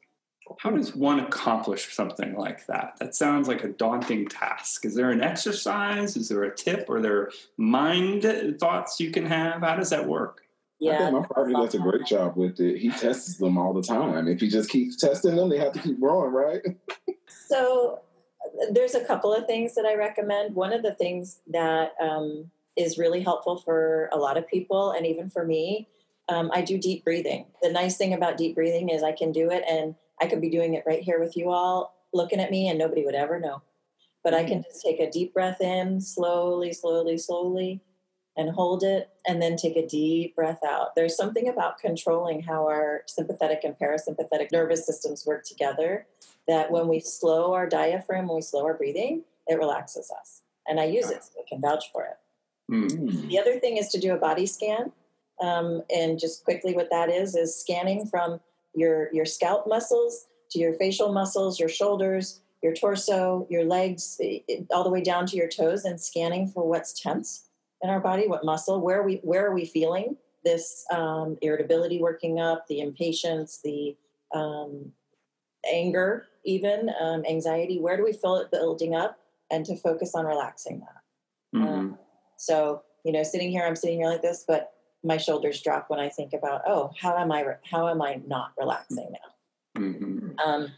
how 0.59 0.71
does 0.71 0.95
one 0.95 1.19
accomplish 1.19 1.93
something 1.93 2.35
like 2.35 2.65
that? 2.67 2.97
That 2.99 3.15
sounds 3.15 3.47
like 3.47 3.63
a 3.63 3.69
daunting 3.69 4.27
task. 4.27 4.85
Is 4.85 4.95
there 4.95 5.11
an 5.11 5.21
exercise? 5.21 6.17
Is 6.17 6.29
there 6.29 6.43
a 6.43 6.55
tip? 6.55 6.85
Or 6.89 7.01
there 7.01 7.31
mind 7.57 8.23
thoughts 8.59 8.99
you 8.99 9.11
can 9.11 9.25
have? 9.25 9.61
How 9.61 9.75
does 9.75 9.89
that 9.91 10.07
work? 10.07 10.40
Yeah, 10.81 10.95
I 10.95 10.97
think 10.97 11.11
my 11.13 11.27
partner 11.27 11.53
does 11.53 11.75
a 11.75 11.79
great 11.79 12.07
job 12.07 12.35
with 12.35 12.59
it. 12.59 12.79
He 12.79 12.89
tests 12.89 13.37
them 13.37 13.55
all 13.55 13.71
the 13.71 13.83
time. 13.83 14.27
If 14.27 14.41
he 14.41 14.49
just 14.49 14.67
keeps 14.67 14.95
testing 14.97 15.35
them, 15.35 15.47
they 15.47 15.59
have 15.59 15.73
to 15.73 15.79
keep 15.79 15.99
growing, 15.99 16.33
right? 16.33 16.61
so 17.47 17.99
there's 18.71 18.95
a 18.95 19.05
couple 19.05 19.31
of 19.31 19.45
things 19.45 19.75
that 19.75 19.85
I 19.85 19.93
recommend. 19.93 20.55
One 20.55 20.73
of 20.73 20.81
the 20.81 20.95
things 20.95 21.39
that 21.53 21.91
um, 22.01 22.49
is 22.75 22.97
really 22.97 23.21
helpful 23.21 23.57
for 23.57 24.09
a 24.11 24.17
lot 24.17 24.37
of 24.37 24.47
people, 24.47 24.89
and 24.89 25.05
even 25.05 25.29
for 25.29 25.45
me, 25.45 25.87
um, 26.29 26.49
I 26.51 26.63
do 26.63 26.79
deep 26.79 27.03
breathing. 27.03 27.45
The 27.61 27.71
nice 27.71 27.95
thing 27.95 28.15
about 28.15 28.37
deep 28.37 28.55
breathing 28.55 28.89
is 28.89 29.03
I 29.03 29.11
can 29.11 29.31
do 29.31 29.51
it 29.51 29.63
and 29.69 29.93
I 30.19 30.25
could 30.25 30.41
be 30.41 30.49
doing 30.49 30.73
it 30.73 30.83
right 30.87 31.03
here 31.03 31.19
with 31.19 31.37
you 31.37 31.51
all, 31.51 31.95
looking 32.11 32.39
at 32.39 32.49
me, 32.49 32.69
and 32.69 32.79
nobody 32.79 33.05
would 33.05 33.15
ever 33.15 33.39
know. 33.39 33.61
But 34.23 34.33
I 34.33 34.45
can 34.45 34.59
mm-hmm. 34.59 34.69
just 34.69 34.83
take 34.83 34.99
a 34.99 35.11
deep 35.11 35.31
breath 35.33 35.61
in, 35.61 36.01
slowly, 36.01 36.73
slowly, 36.73 37.19
slowly, 37.19 37.81
and 38.41 38.49
hold 38.49 38.83
it, 38.83 39.09
and 39.25 39.41
then 39.41 39.55
take 39.55 39.77
a 39.77 39.87
deep 39.87 40.35
breath 40.35 40.59
out. 40.67 40.95
There's 40.95 41.15
something 41.15 41.47
about 41.47 41.77
controlling 41.77 42.41
how 42.41 42.67
our 42.67 43.03
sympathetic 43.05 43.61
and 43.63 43.77
parasympathetic 43.77 44.51
nervous 44.51 44.85
systems 44.85 45.25
work 45.25 45.45
together 45.45 46.07
that 46.47 46.71
when 46.71 46.87
we 46.87 46.99
slow 46.99 47.53
our 47.53 47.69
diaphragm, 47.69 48.27
when 48.27 48.37
we 48.37 48.41
slow 48.41 48.65
our 48.65 48.73
breathing, 48.73 49.23
it 49.47 49.59
relaxes 49.59 50.11
us. 50.19 50.41
And 50.67 50.79
I 50.79 50.85
use 50.85 51.09
it, 51.09 51.23
so 51.23 51.39
I 51.39 51.43
can 51.47 51.61
vouch 51.61 51.85
for 51.93 52.05
it. 52.05 52.17
Mm. 52.71 53.29
The 53.29 53.39
other 53.39 53.59
thing 53.59 53.77
is 53.77 53.89
to 53.89 53.99
do 53.99 54.13
a 54.13 54.17
body 54.17 54.45
scan. 54.45 54.91
Um, 55.41 55.83
and 55.93 56.19
just 56.19 56.43
quickly, 56.43 56.73
what 56.73 56.89
that 56.91 57.09
is 57.09 57.35
is 57.35 57.55
scanning 57.55 58.05
from 58.05 58.39
your 58.73 59.13
your 59.13 59.25
scalp 59.25 59.67
muscles 59.67 60.27
to 60.51 60.59
your 60.59 60.73
facial 60.73 61.11
muscles, 61.13 61.59
your 61.59 61.69
shoulders, 61.69 62.41
your 62.61 62.73
torso, 62.73 63.47
your 63.49 63.65
legs, 63.65 64.19
all 64.71 64.83
the 64.83 64.89
way 64.89 65.01
down 65.01 65.25
to 65.27 65.35
your 65.35 65.47
toes, 65.47 65.83
and 65.83 65.99
scanning 65.99 66.47
for 66.47 66.67
what's 66.67 66.93
tense 66.99 67.45
in 67.83 67.89
our 67.89 67.99
body, 67.99 68.27
what 68.27 68.45
muscle, 68.45 68.81
where 68.81 69.03
we 69.03 69.15
where 69.23 69.45
are 69.47 69.53
we 69.53 69.65
feeling 69.65 70.17
this 70.43 70.85
um, 70.91 71.37
irritability 71.41 72.01
working 72.01 72.39
up, 72.39 72.65
the 72.67 72.79
impatience, 72.79 73.59
the 73.63 73.95
um, 74.33 74.91
anger, 75.71 76.25
even 76.45 76.91
um, 76.99 77.23
anxiety. 77.27 77.79
Where 77.79 77.97
do 77.97 78.03
we 78.03 78.13
feel 78.13 78.37
it 78.37 78.51
building 78.51 78.95
up, 78.95 79.17
and 79.51 79.65
to 79.65 79.75
focus 79.75 80.15
on 80.15 80.25
relaxing 80.25 80.79
that. 80.79 81.59
Mm-hmm. 81.59 81.67
Um, 81.67 81.97
so 82.37 82.83
you 83.03 83.11
know, 83.11 83.23
sitting 83.23 83.51
here, 83.51 83.65
I'm 83.65 83.75
sitting 83.75 83.99
here 83.99 84.09
like 84.09 84.21
this, 84.21 84.45
but 84.47 84.73
my 85.03 85.17
shoulders 85.17 85.61
drop 85.61 85.89
when 85.89 85.99
I 85.99 86.09
think 86.09 86.33
about, 86.33 86.61
oh, 86.67 86.91
how 86.99 87.17
am 87.17 87.31
I 87.31 87.45
how 87.69 87.87
am 87.89 88.01
I 88.01 88.21
not 88.27 88.51
relaxing 88.57 89.11
now? 89.11 89.81
Mm-hmm. 89.81 90.39
Um, 90.39 90.71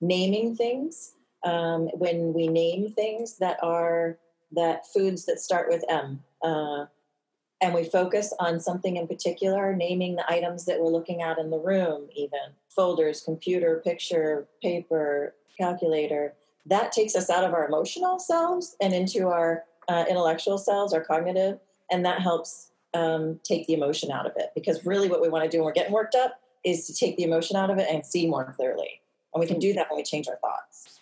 naming 0.00 0.56
things 0.56 1.14
um, 1.44 1.88
when 1.94 2.32
we 2.32 2.48
name 2.48 2.92
things 2.92 3.38
that 3.38 3.58
are 3.62 4.18
that 4.52 4.86
foods 4.92 5.26
that 5.26 5.40
start 5.40 5.68
with 5.68 5.84
M, 5.88 6.22
uh, 6.42 6.86
and 7.60 7.74
we 7.74 7.84
focus 7.84 8.32
on 8.38 8.60
something 8.60 8.96
in 8.96 9.08
particular, 9.08 9.74
naming 9.74 10.16
the 10.16 10.30
items 10.30 10.64
that 10.66 10.80
we're 10.80 10.90
looking 10.90 11.22
at 11.22 11.38
in 11.38 11.50
the 11.50 11.58
room, 11.58 12.08
even 12.14 12.38
folders, 12.68 13.22
computer, 13.24 13.82
picture, 13.84 14.46
paper, 14.62 15.34
calculator. 15.58 16.34
That 16.66 16.92
takes 16.92 17.16
us 17.16 17.30
out 17.30 17.44
of 17.44 17.52
our 17.52 17.66
emotional 17.66 18.18
selves 18.18 18.76
and 18.80 18.94
into 18.94 19.28
our 19.28 19.64
uh, 19.88 20.04
intellectual 20.08 20.58
selves, 20.58 20.92
our 20.92 21.02
cognitive, 21.02 21.58
and 21.90 22.04
that 22.04 22.20
helps 22.20 22.70
um, 22.94 23.40
take 23.42 23.66
the 23.66 23.74
emotion 23.74 24.12
out 24.12 24.26
of 24.26 24.32
it. 24.36 24.50
Because 24.54 24.84
really, 24.86 25.08
what 25.08 25.20
we 25.20 25.28
want 25.28 25.44
to 25.44 25.50
do 25.50 25.58
when 25.58 25.66
we're 25.66 25.72
getting 25.72 25.92
worked 25.92 26.14
up 26.14 26.40
is 26.64 26.86
to 26.86 26.94
take 26.94 27.16
the 27.16 27.24
emotion 27.24 27.56
out 27.56 27.70
of 27.70 27.78
it 27.78 27.88
and 27.90 28.04
see 28.04 28.28
more 28.28 28.52
clearly. 28.56 29.00
And 29.34 29.40
we 29.40 29.46
can 29.46 29.58
do 29.58 29.72
that 29.74 29.90
when 29.90 29.96
we 29.96 30.04
change 30.04 30.28
our 30.28 30.36
thoughts. 30.36 30.97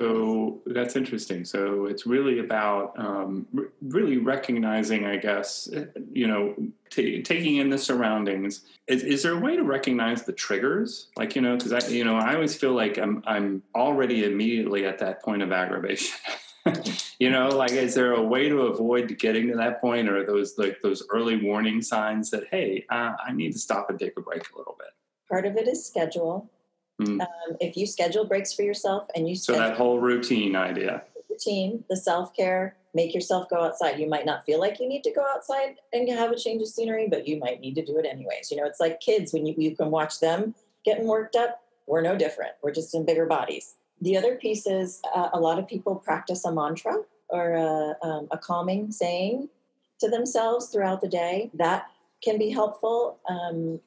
So 0.00 0.62
that's 0.64 0.96
interesting. 0.96 1.44
So 1.44 1.84
it's 1.84 2.06
really 2.06 2.38
about 2.38 2.98
um, 2.98 3.46
r- 3.54 3.70
really 3.82 4.16
recognizing, 4.16 5.04
I 5.04 5.18
guess, 5.18 5.68
you 6.10 6.26
know, 6.26 6.54
t- 6.88 7.22
taking 7.22 7.56
in 7.56 7.68
the 7.68 7.76
surroundings. 7.76 8.62
Is, 8.86 9.02
is, 9.02 9.22
there 9.22 9.34
a 9.34 9.38
way 9.38 9.56
to 9.56 9.62
recognize 9.62 10.22
the 10.22 10.32
triggers? 10.32 11.08
Like, 11.16 11.36
you 11.36 11.42
know, 11.42 11.54
because 11.54 11.72
I, 11.74 11.86
you 11.88 12.04
know, 12.04 12.16
I 12.16 12.32
always 12.32 12.56
feel 12.56 12.72
like 12.72 12.96
I'm 12.96 13.22
I'm 13.26 13.62
already 13.74 14.24
immediately 14.24 14.86
at 14.86 14.98
that 15.00 15.22
point 15.22 15.42
of 15.42 15.52
aggravation. 15.52 16.16
you 17.18 17.28
know, 17.28 17.48
like 17.48 17.72
is 17.72 17.94
there 17.94 18.14
a 18.14 18.22
way 18.22 18.48
to 18.48 18.62
avoid 18.62 19.18
getting 19.18 19.48
to 19.48 19.56
that 19.58 19.82
point, 19.82 20.08
or 20.08 20.24
those 20.24 20.56
like 20.56 20.80
those 20.82 21.06
early 21.10 21.36
warning 21.44 21.82
signs 21.82 22.30
that 22.30 22.44
hey, 22.50 22.86
uh, 22.88 23.12
I 23.22 23.32
need 23.32 23.52
to 23.52 23.58
stop 23.58 23.90
and 23.90 23.98
take 23.98 24.16
a 24.16 24.22
break 24.22 24.50
a 24.54 24.56
little 24.56 24.76
bit? 24.78 24.88
Part 25.28 25.44
of 25.44 25.56
it 25.58 25.68
is 25.68 25.84
schedule. 25.84 26.50
Mm. 27.00 27.20
Um, 27.20 27.56
if 27.60 27.76
you 27.76 27.86
schedule 27.86 28.24
breaks 28.26 28.52
for 28.52 28.62
yourself 28.62 29.08
and 29.14 29.28
you 29.28 29.34
so 29.34 29.54
that 29.54 29.76
whole 29.76 30.00
routine 30.00 30.54
idea, 30.54 31.02
routine, 31.28 31.84
the 31.88 31.96
self 31.96 32.34
care, 32.34 32.76
make 32.94 33.14
yourself 33.14 33.48
go 33.48 33.62
outside. 33.62 33.98
You 33.98 34.08
might 34.08 34.26
not 34.26 34.44
feel 34.44 34.60
like 34.60 34.80
you 34.80 34.88
need 34.88 35.04
to 35.04 35.12
go 35.12 35.24
outside 35.34 35.76
and 35.92 36.08
have 36.08 36.30
a 36.30 36.36
change 36.36 36.62
of 36.62 36.68
scenery, 36.68 37.08
but 37.08 37.26
you 37.26 37.38
might 37.38 37.60
need 37.60 37.74
to 37.76 37.84
do 37.84 37.98
it 37.98 38.06
anyways. 38.06 38.50
You 38.50 38.58
know, 38.58 38.66
it's 38.66 38.80
like 38.80 39.00
kids 39.00 39.32
when 39.32 39.46
you, 39.46 39.54
you 39.56 39.74
can 39.76 39.90
watch 39.90 40.20
them 40.20 40.54
getting 40.84 41.06
worked 41.06 41.36
up. 41.36 41.62
We're 41.86 42.02
no 42.02 42.16
different. 42.16 42.52
We're 42.62 42.72
just 42.72 42.94
in 42.94 43.04
bigger 43.04 43.26
bodies. 43.26 43.74
The 44.00 44.16
other 44.16 44.36
piece 44.36 44.66
is 44.66 45.00
uh, 45.14 45.28
a 45.32 45.40
lot 45.40 45.58
of 45.58 45.68
people 45.68 45.96
practice 45.96 46.44
a 46.44 46.52
mantra 46.52 47.02
or 47.28 47.54
a, 47.54 48.06
um, 48.06 48.28
a, 48.30 48.38
calming 48.38 48.90
saying 48.90 49.48
to 50.00 50.08
themselves 50.08 50.68
throughout 50.68 51.00
the 51.00 51.08
day. 51.08 51.50
That 51.54 51.86
can 52.22 52.38
be 52.38 52.50
helpful. 52.50 53.18
Um, 53.28 53.80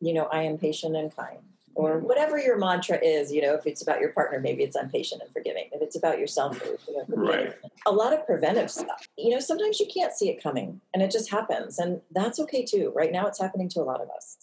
you 0.00 0.12
know, 0.12 0.24
I 0.24 0.42
am 0.42 0.58
patient 0.58 0.96
and 0.96 1.14
kind, 1.14 1.38
or 1.74 1.96
mm-hmm. 1.96 2.06
whatever 2.06 2.38
your 2.38 2.58
mantra 2.58 2.98
is. 3.02 3.32
You 3.32 3.42
know, 3.42 3.54
if 3.54 3.66
it's 3.66 3.82
about 3.82 4.00
your 4.00 4.10
partner, 4.10 4.40
maybe 4.40 4.62
it's 4.62 4.76
I'm 4.76 4.90
patient 4.90 5.22
and 5.22 5.32
forgiving. 5.32 5.68
If 5.72 5.82
it's 5.82 5.96
about 5.96 6.18
yourself, 6.18 6.60
you 6.88 6.96
know, 6.96 7.04
right. 7.08 7.54
A 7.86 7.92
lot 7.92 8.12
of 8.12 8.26
preventive 8.26 8.70
stuff. 8.70 9.06
You 9.16 9.30
know, 9.30 9.40
sometimes 9.40 9.80
you 9.80 9.86
can't 9.92 10.12
see 10.12 10.30
it 10.30 10.42
coming, 10.42 10.80
and 10.94 11.02
it 11.02 11.10
just 11.10 11.30
happens, 11.30 11.78
and 11.78 12.00
that's 12.10 12.38
okay 12.40 12.64
too. 12.64 12.92
Right 12.94 13.12
now, 13.12 13.26
it's 13.26 13.40
happening 13.40 13.68
to 13.70 13.80
a 13.80 13.84
lot 13.84 14.00
of 14.00 14.08
us, 14.10 14.38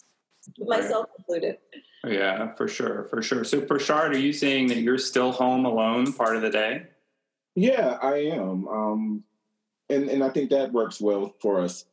myself 0.60 1.08
right. 1.08 1.20
included. 1.20 1.58
Yeah, 2.06 2.54
for 2.56 2.68
sure, 2.68 3.06
for 3.10 3.22
sure. 3.22 3.44
So, 3.44 3.60
Prashad, 3.60 4.12
are 4.12 4.18
you 4.18 4.32
saying 4.32 4.68
that 4.68 4.78
you're 4.78 4.98
still 4.98 5.32
home 5.32 5.66
alone 5.66 6.14
part 6.14 6.36
of 6.36 6.42
the 6.42 6.50
day? 6.50 6.84
Yeah, 7.56 7.98
I 8.02 8.16
am, 8.18 8.68
um, 8.68 9.24
and 9.90 10.10
and 10.10 10.24
I 10.24 10.30
think 10.30 10.50
that 10.52 10.72
works 10.72 11.02
well 11.02 11.36
for 11.42 11.60
us. 11.60 11.86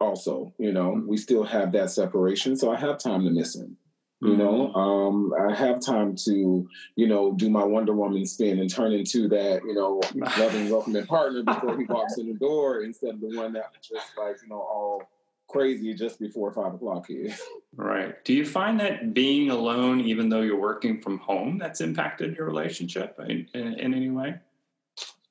Also, 0.00 0.52
you 0.58 0.72
know, 0.72 1.00
we 1.06 1.16
still 1.16 1.44
have 1.44 1.70
that 1.72 1.90
separation, 1.90 2.56
so 2.56 2.72
I 2.72 2.76
have 2.76 2.98
time 2.98 3.24
to 3.24 3.30
miss 3.30 3.54
him. 3.54 3.76
You 4.22 4.36
know, 4.36 4.70
mm-hmm. 4.74 4.78
um, 4.78 5.32
I 5.48 5.54
have 5.54 5.80
time 5.80 6.14
to, 6.24 6.68
you 6.94 7.06
know, 7.06 7.32
do 7.32 7.48
my 7.48 7.64
Wonder 7.64 7.94
Woman 7.94 8.26
spin 8.26 8.58
and 8.58 8.68
turn 8.68 8.92
into 8.92 9.28
that, 9.28 9.62
you 9.64 9.72
know, 9.72 10.02
loving, 10.14 10.68
welcoming 10.70 11.06
partner 11.06 11.42
before 11.42 11.78
he 11.78 11.84
walks 11.84 12.18
in 12.18 12.28
the 12.28 12.34
door 12.38 12.82
instead 12.82 13.14
of 13.14 13.20
the 13.22 13.34
one 13.34 13.54
that 13.54 13.70
was 13.72 13.80
just 13.80 14.18
like, 14.18 14.36
you 14.42 14.48
know, 14.50 14.60
all 14.60 15.08
crazy 15.48 15.94
just 15.94 16.20
before 16.20 16.52
five 16.52 16.74
o'clock 16.74 17.06
here. 17.06 17.34
Right. 17.76 18.22
Do 18.24 18.34
you 18.34 18.44
find 18.44 18.78
that 18.80 19.14
being 19.14 19.50
alone, 19.50 20.02
even 20.02 20.28
though 20.28 20.42
you're 20.42 20.60
working 20.60 21.00
from 21.00 21.18
home, 21.18 21.56
that's 21.56 21.80
impacted 21.80 22.36
your 22.36 22.46
relationship 22.46 23.18
in, 23.26 23.48
in, 23.54 23.74
in 23.74 23.94
any 23.94 24.10
way? 24.10 24.34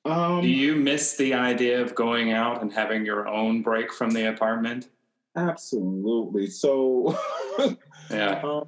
Um, 0.04 0.42
Do 0.42 0.48
you 0.48 0.74
miss 0.74 1.16
the 1.16 1.34
idea 1.34 1.80
of 1.80 1.94
going 1.94 2.32
out 2.32 2.62
and 2.62 2.72
having 2.72 3.04
your 3.04 3.28
own 3.28 3.62
break 3.62 3.92
from 3.92 4.10
the 4.10 4.30
apartment? 4.30 4.88
Absolutely. 5.36 6.48
So, 6.48 7.16
yeah. 8.10 8.40
Um, 8.42 8.66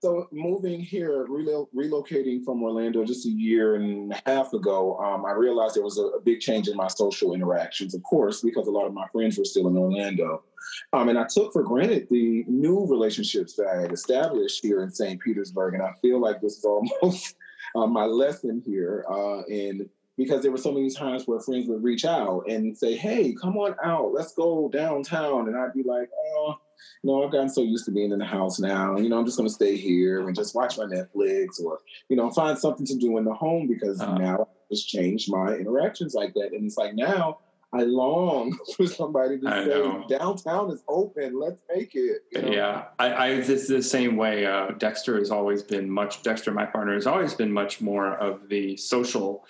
so 0.00 0.28
moving 0.30 0.80
here, 0.80 1.26
relo- 1.28 1.68
relocating 1.74 2.44
from 2.44 2.62
Orlando 2.62 3.04
just 3.04 3.26
a 3.26 3.30
year 3.30 3.74
and 3.74 4.12
a 4.12 4.22
half 4.30 4.52
ago, 4.52 4.96
um, 4.98 5.24
I 5.24 5.32
realized 5.32 5.74
there 5.74 5.82
was 5.82 5.98
a, 5.98 6.04
a, 6.04 6.20
big 6.20 6.40
change 6.40 6.68
in 6.68 6.76
my 6.76 6.86
social 6.86 7.34
interactions, 7.34 7.94
of 7.94 8.02
course, 8.04 8.40
because 8.40 8.68
a 8.68 8.70
lot 8.70 8.86
of 8.86 8.94
my 8.94 9.06
friends 9.08 9.36
were 9.36 9.44
still 9.44 9.66
in 9.66 9.76
Orlando. 9.76 10.44
Um, 10.92 11.08
and 11.08 11.18
I 11.18 11.26
took 11.26 11.52
for 11.52 11.64
granted 11.64 12.06
the 12.10 12.44
new 12.46 12.86
relationships 12.86 13.54
that 13.56 13.66
I 13.66 13.80
had 13.80 13.92
established 13.92 14.60
here 14.62 14.82
in 14.82 14.90
St. 14.90 15.20
Petersburg. 15.20 15.74
And 15.74 15.82
I 15.82 15.92
feel 16.00 16.20
like 16.20 16.40
this 16.40 16.58
is 16.58 16.64
almost 17.02 17.34
uh, 17.74 17.86
my 17.86 18.04
lesson 18.04 18.62
here 18.64 19.04
uh, 19.10 19.42
because 20.16 20.42
there 20.42 20.52
were 20.52 20.58
so 20.58 20.72
many 20.72 20.90
times 20.90 21.24
where 21.26 21.40
friends 21.40 21.68
would 21.68 21.82
reach 21.82 22.04
out 22.04 22.44
and 22.48 22.76
say, 22.76 22.96
"Hey, 22.96 23.34
come 23.34 23.56
on 23.56 23.74
out, 23.84 24.12
let's 24.12 24.34
go 24.34 24.68
downtown," 24.68 25.48
and 25.48 25.56
I'd 25.56 25.74
be 25.74 25.82
like, 25.82 26.08
"Oh." 26.36 26.58
No, 27.02 27.24
I've 27.24 27.32
gotten 27.32 27.48
so 27.48 27.62
used 27.62 27.84
to 27.86 27.90
being 27.90 28.12
in 28.12 28.18
the 28.18 28.24
house 28.24 28.58
now. 28.58 28.96
You 28.96 29.08
know, 29.08 29.18
I'm 29.18 29.24
just 29.24 29.36
going 29.36 29.48
to 29.48 29.54
stay 29.54 29.76
here 29.76 30.26
and 30.26 30.34
just 30.34 30.54
watch 30.54 30.78
my 30.78 30.84
Netflix 30.84 31.62
or, 31.62 31.80
you 32.08 32.16
know, 32.16 32.30
find 32.30 32.58
something 32.58 32.86
to 32.86 32.96
do 32.96 33.18
in 33.18 33.24
the 33.24 33.34
home 33.34 33.66
because 33.66 34.00
uh-huh. 34.00 34.18
now 34.18 34.40
I've 34.40 34.70
just 34.70 34.88
changed 34.88 35.30
my 35.30 35.54
interactions 35.54 36.14
like 36.14 36.34
that. 36.34 36.52
And 36.52 36.64
it's 36.66 36.76
like 36.76 36.94
now 36.94 37.38
I 37.72 37.82
long 37.82 38.58
for 38.76 38.86
somebody 38.86 39.38
to 39.40 39.48
I 39.48 39.64
say, 39.64 39.70
know. 39.70 40.04
downtown 40.08 40.70
is 40.70 40.82
open. 40.88 41.38
Let's 41.38 41.60
make 41.74 41.94
it. 41.94 42.22
You 42.32 42.42
know? 42.42 42.52
Yeah, 42.52 42.84
I, 42.98 43.14
I 43.14 43.40
this 43.40 43.68
the 43.68 43.82
same 43.82 44.16
way. 44.16 44.46
Uh, 44.46 44.68
Dexter 44.78 45.18
has 45.18 45.30
always 45.30 45.62
been 45.62 45.90
much. 45.90 46.22
Dexter, 46.22 46.52
my 46.52 46.64
partner, 46.64 46.94
has 46.94 47.06
always 47.06 47.34
been 47.34 47.52
much 47.52 47.80
more 47.80 48.16
of 48.16 48.48
the 48.48 48.76
social 48.76 49.44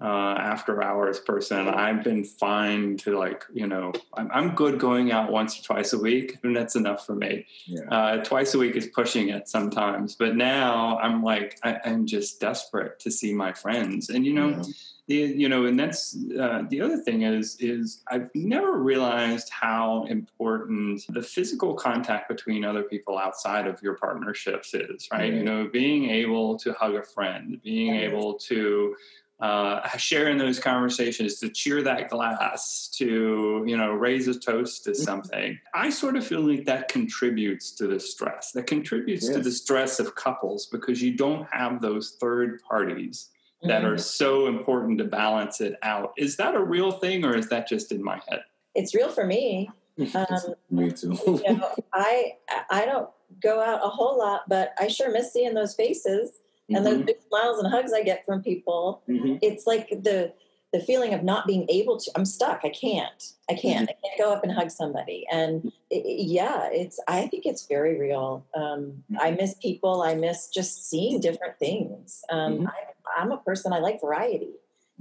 uh, 0.00 0.36
after 0.38 0.82
hours 0.82 1.20
person. 1.20 1.68
I've 1.68 2.02
been 2.02 2.24
fine 2.24 2.96
to 2.98 3.18
like, 3.18 3.44
you 3.52 3.66
know, 3.66 3.92
I'm, 4.14 4.30
I'm, 4.32 4.54
good 4.54 4.78
going 4.78 5.12
out 5.12 5.30
once 5.30 5.58
or 5.58 5.62
twice 5.62 5.92
a 5.92 5.98
week, 5.98 6.38
and 6.42 6.54
that's 6.54 6.76
enough 6.76 7.06
for 7.06 7.14
me. 7.14 7.46
Yeah. 7.66 7.88
Uh, 7.90 8.24
twice 8.24 8.54
a 8.54 8.58
week 8.58 8.76
is 8.76 8.88
pushing 8.88 9.28
it 9.28 9.48
sometimes, 9.48 10.16
but 10.16 10.36
now 10.36 10.98
I'm 10.98 11.22
like, 11.22 11.58
I, 11.62 11.78
am 11.84 12.06
just 12.06 12.40
desperate 12.40 12.98
to 13.00 13.10
see 13.10 13.32
my 13.32 13.52
friends, 13.52 14.10
and 14.10 14.26
you 14.26 14.32
know. 14.32 14.48
Yeah 14.48 14.62
the, 15.06 15.16
you 15.16 15.50
know, 15.50 15.66
and 15.66 15.78
that's 15.78 16.16
uh, 16.40 16.62
the 16.70 16.80
other 16.80 16.96
thing 16.96 17.22
is 17.22 17.56
is 17.60 18.02
I've 18.08 18.30
never 18.34 18.78
realized 18.78 19.50
how 19.50 20.04
important 20.04 21.02
the 21.10 21.22
physical 21.22 21.74
contact 21.74 22.26
between 22.28 22.64
other 22.64 22.82
people 22.82 23.18
outside 23.18 23.66
of 23.66 23.82
your 23.82 23.96
partnerships 23.96 24.72
is. 24.72 25.08
Right, 25.12 25.28
mm-hmm. 25.30 25.36
you 25.36 25.44
know, 25.44 25.68
being 25.70 26.08
able 26.08 26.58
to 26.58 26.72
hug 26.72 26.94
a 26.94 27.02
friend, 27.02 27.60
being 27.62 27.94
able 27.96 28.34
to 28.48 28.96
uh, 29.44 29.86
share 29.98 30.28
in 30.28 30.38
those 30.38 30.58
conversations, 30.58 31.38
to 31.40 31.50
cheer 31.50 31.82
that 31.82 32.08
glass, 32.08 32.88
to 32.94 33.62
you 33.66 33.76
know 33.76 33.92
raise 33.92 34.26
a 34.26 34.38
toast 34.38 34.84
to 34.84 34.90
mm-hmm. 34.90 35.02
something. 35.02 35.58
I 35.74 35.90
sort 35.90 36.16
of 36.16 36.26
feel 36.26 36.40
like 36.40 36.64
that 36.64 36.88
contributes 36.88 37.72
to 37.72 37.86
the 37.86 38.00
stress. 38.00 38.52
That 38.52 38.66
contributes 38.66 39.26
yes. 39.26 39.36
to 39.36 39.42
the 39.42 39.52
stress 39.52 40.00
of 40.00 40.14
couples 40.14 40.66
because 40.66 41.02
you 41.02 41.14
don't 41.14 41.46
have 41.52 41.82
those 41.82 42.16
third 42.20 42.62
parties 42.62 43.28
that 43.62 43.82
mm-hmm. 43.82 43.92
are 43.92 43.98
so 43.98 44.46
important 44.46 44.98
to 44.98 45.04
balance 45.04 45.60
it 45.60 45.76
out. 45.82 46.12
Is 46.16 46.36
that 46.36 46.54
a 46.54 46.62
real 46.62 46.92
thing 46.92 47.24
or 47.24 47.36
is 47.36 47.48
that 47.48 47.68
just 47.68 47.92
in 47.92 48.02
my 48.02 48.20
head? 48.28 48.40
It's 48.74 48.94
real 48.94 49.10
for 49.10 49.26
me. 49.26 49.70
Um, 49.96 50.26
me 50.72 50.90
too. 50.90 51.16
you 51.24 51.56
know, 51.56 51.72
I 51.92 52.32
I 52.68 52.84
don't 52.84 53.08
go 53.40 53.62
out 53.62 53.78
a 53.80 53.88
whole 53.88 54.18
lot, 54.18 54.40
but 54.48 54.74
I 54.76 54.88
sure 54.88 55.12
miss 55.12 55.32
seeing 55.32 55.54
those 55.54 55.76
faces 55.76 56.32
mm-hmm. 56.70 56.76
and 56.76 56.86
those 56.86 56.96
mm-hmm. 56.96 57.06
big 57.06 57.16
smiles 57.28 57.58
and 57.58 57.72
hugs 57.72 57.92
I 57.92 58.02
get 58.02 58.24
from 58.24 58.42
people. 58.42 59.02
Mm-hmm. 59.08 59.36
It's 59.42 59.66
like 59.66 59.88
the 59.90 60.32
the 60.74 60.80
feeling 60.80 61.14
of 61.14 61.22
not 61.22 61.46
being 61.46 61.64
able 61.68 61.96
to 61.98 62.10
i'm 62.16 62.24
stuck 62.24 62.60
i 62.64 62.68
can't 62.68 63.34
i 63.48 63.54
can't 63.54 63.88
mm-hmm. 63.88 63.96
i 64.04 64.08
can't 64.08 64.18
go 64.18 64.32
up 64.32 64.42
and 64.42 64.52
hug 64.52 64.72
somebody 64.72 65.24
and 65.30 65.70
it, 65.88 66.04
yeah 66.04 66.68
it's 66.72 66.98
i 67.06 67.28
think 67.28 67.46
it's 67.46 67.66
very 67.66 67.98
real 67.98 68.44
um, 68.56 69.04
i 69.20 69.28
mm-hmm. 69.28 69.36
miss 69.36 69.54
people 69.54 70.02
i 70.02 70.16
miss 70.16 70.48
just 70.48 70.90
seeing 70.90 71.20
different 71.20 71.56
things 71.60 72.24
um. 72.28 72.68
I, 73.16 73.22
am 73.22 73.30
a 73.30 73.36
person 73.36 73.72
i 73.72 73.78
like 73.78 74.00
variety 74.00 74.54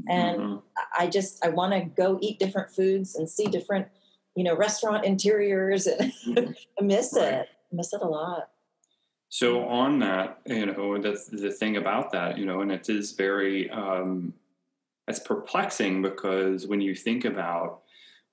and 0.08 0.60
i 0.98 1.08
just 1.08 1.43
i 1.43 1.50
want 1.50 1.74
to 1.74 1.82
go 1.82 2.20
eat 2.22 2.38
different 2.38 2.70
foods 2.70 3.15
and 3.15 3.27
see 3.27 3.46
different 3.46 3.88
you 4.36 4.43
know 4.43 4.55
restaurant 4.55 5.05
interiors 5.05 5.88
and 5.88 6.13
i 6.79 6.84
miss 6.84 7.13
right. 7.17 7.34
it 7.34 7.50
I 7.50 7.75
miss 7.75 7.91
it 7.93 8.01
a 8.03 8.08
lot 8.08 8.50
so 9.33 9.65
on 9.67 9.97
that 9.97 10.39
you 10.45 10.67
know 10.67 11.01
that's 11.01 11.25
the 11.25 11.51
thing 11.51 11.77
about 11.77 12.11
that 12.11 12.37
you 12.37 12.45
know 12.45 12.61
and 12.61 12.71
it 12.71 12.87
is 12.87 13.13
very 13.13 13.67
um, 13.71 14.31
that's 15.07 15.19
perplexing 15.19 16.03
because 16.03 16.67
when 16.67 16.81
you 16.81 16.93
think 16.93 17.25
about 17.25 17.81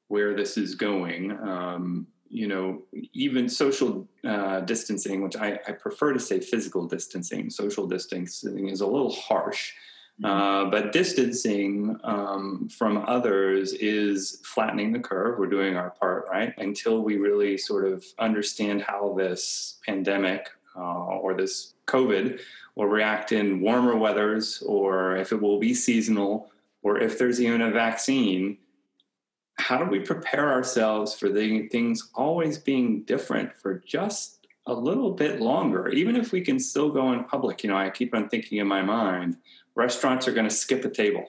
where 0.08 0.34
this 0.34 0.58
is 0.58 0.74
going, 0.74 1.32
um, 1.40 2.06
you 2.28 2.46
know, 2.46 2.82
even 3.12 3.48
social 3.48 4.06
uh, 4.24 4.60
distancing, 4.60 5.22
which 5.22 5.36
I, 5.36 5.58
I, 5.66 5.72
prefer 5.72 6.12
to 6.12 6.20
say 6.20 6.38
physical 6.40 6.86
distancing, 6.86 7.48
social 7.48 7.86
distancing 7.86 8.68
is 8.68 8.82
a 8.82 8.86
little 8.86 9.12
harsh. 9.12 9.72
Mm-hmm. 10.20 10.26
Uh, 10.26 10.70
but 10.70 10.92
distancing 10.92 11.96
um, 12.04 12.68
from 12.68 13.04
others 13.06 13.72
is 13.72 14.40
flattening 14.44 14.92
the 14.92 15.00
curve. 15.00 15.38
We're 15.38 15.46
doing 15.46 15.76
our 15.76 15.90
part, 15.90 16.26
right? 16.30 16.52
Until 16.58 17.02
we 17.02 17.16
really 17.16 17.56
sort 17.56 17.86
of 17.86 18.04
understand 18.18 18.82
how 18.82 19.14
this 19.16 19.78
pandemic 19.86 20.50
uh, 20.80 21.18
or 21.18 21.34
this 21.34 21.74
COVID 21.86 22.40
will 22.74 22.86
react 22.86 23.32
in 23.32 23.60
warmer 23.60 23.96
weathers, 23.96 24.62
or 24.66 25.16
if 25.16 25.32
it 25.32 25.40
will 25.40 25.58
be 25.58 25.74
seasonal, 25.74 26.50
or 26.82 26.98
if 26.98 27.18
there's 27.18 27.40
even 27.40 27.60
a 27.60 27.70
vaccine, 27.70 28.56
how 29.58 29.78
do 29.78 29.84
we 29.84 30.00
prepare 30.00 30.50
ourselves 30.50 31.14
for 31.14 31.28
the 31.28 31.68
things 31.68 32.10
always 32.14 32.56
being 32.56 33.02
different 33.02 33.52
for 33.60 33.82
just 33.86 34.46
a 34.66 34.72
little 34.72 35.10
bit 35.10 35.40
longer, 35.40 35.88
even 35.88 36.16
if 36.16 36.32
we 36.32 36.40
can 36.40 36.58
still 36.58 36.90
go 36.90 37.12
in 37.12 37.24
public? 37.24 37.62
You 37.62 37.70
know, 37.70 37.76
I 37.76 37.90
keep 37.90 38.14
on 38.14 38.28
thinking 38.28 38.58
in 38.58 38.66
my 38.66 38.82
mind, 38.82 39.36
restaurants 39.74 40.26
are 40.26 40.32
going 40.32 40.48
to 40.48 40.54
skip 40.54 40.84
a 40.84 40.90
table, 40.90 41.26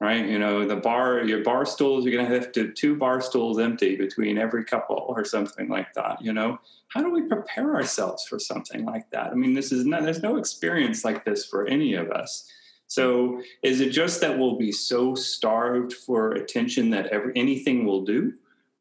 right? 0.00 0.26
You 0.26 0.38
know, 0.38 0.66
the 0.66 0.76
bar, 0.76 1.24
your 1.24 1.42
bar 1.42 1.64
stools, 1.64 2.04
you're 2.04 2.12
going 2.12 2.28
to 2.28 2.38
have 2.38 2.52
to 2.52 2.72
two 2.72 2.96
bar 2.96 3.20
stools 3.20 3.58
empty 3.58 3.96
between 3.96 4.38
every 4.38 4.64
couple 4.64 5.04
or 5.08 5.24
something 5.24 5.68
like 5.68 5.92
that. 5.94 6.20
You 6.20 6.32
know, 6.32 6.58
how 6.88 7.02
do 7.02 7.10
we 7.10 7.22
prepare 7.22 7.74
ourselves 7.74 8.26
for 8.26 8.38
something 8.38 8.84
like 8.84 9.10
that? 9.10 9.28
I 9.28 9.34
mean, 9.34 9.54
this 9.54 9.72
is 9.72 9.86
not, 9.86 10.02
there's 10.02 10.22
no 10.22 10.36
experience 10.36 11.04
like 11.04 11.24
this 11.24 11.46
for 11.46 11.66
any 11.66 11.94
of 11.94 12.10
us. 12.10 12.50
So 12.86 13.40
is 13.62 13.80
it 13.80 13.90
just 13.90 14.20
that 14.20 14.38
we'll 14.38 14.56
be 14.56 14.72
so 14.72 15.14
starved 15.14 15.92
for 15.92 16.32
attention 16.32 16.90
that 16.90 17.06
every, 17.06 17.32
anything 17.34 17.84
will 17.84 18.04
do? 18.04 18.34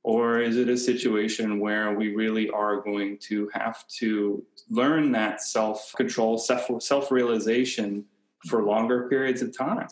Or 0.03 0.41
is 0.41 0.57
it 0.57 0.67
a 0.67 0.77
situation 0.77 1.61
where 1.61 1.93
we 1.93 2.13
really 2.13 2.49
are 2.49 2.81
going 2.81 3.17
to 3.19 3.49
have 3.53 3.87
to 3.99 4.45
learn 4.69 5.13
that 5.13 5.41
self 5.41 5.93
control, 5.95 6.37
self 6.37 7.11
realization 7.11 8.03
for 8.47 8.63
longer 8.63 9.07
periods 9.07 9.41
of 9.41 9.57
time? 9.57 9.87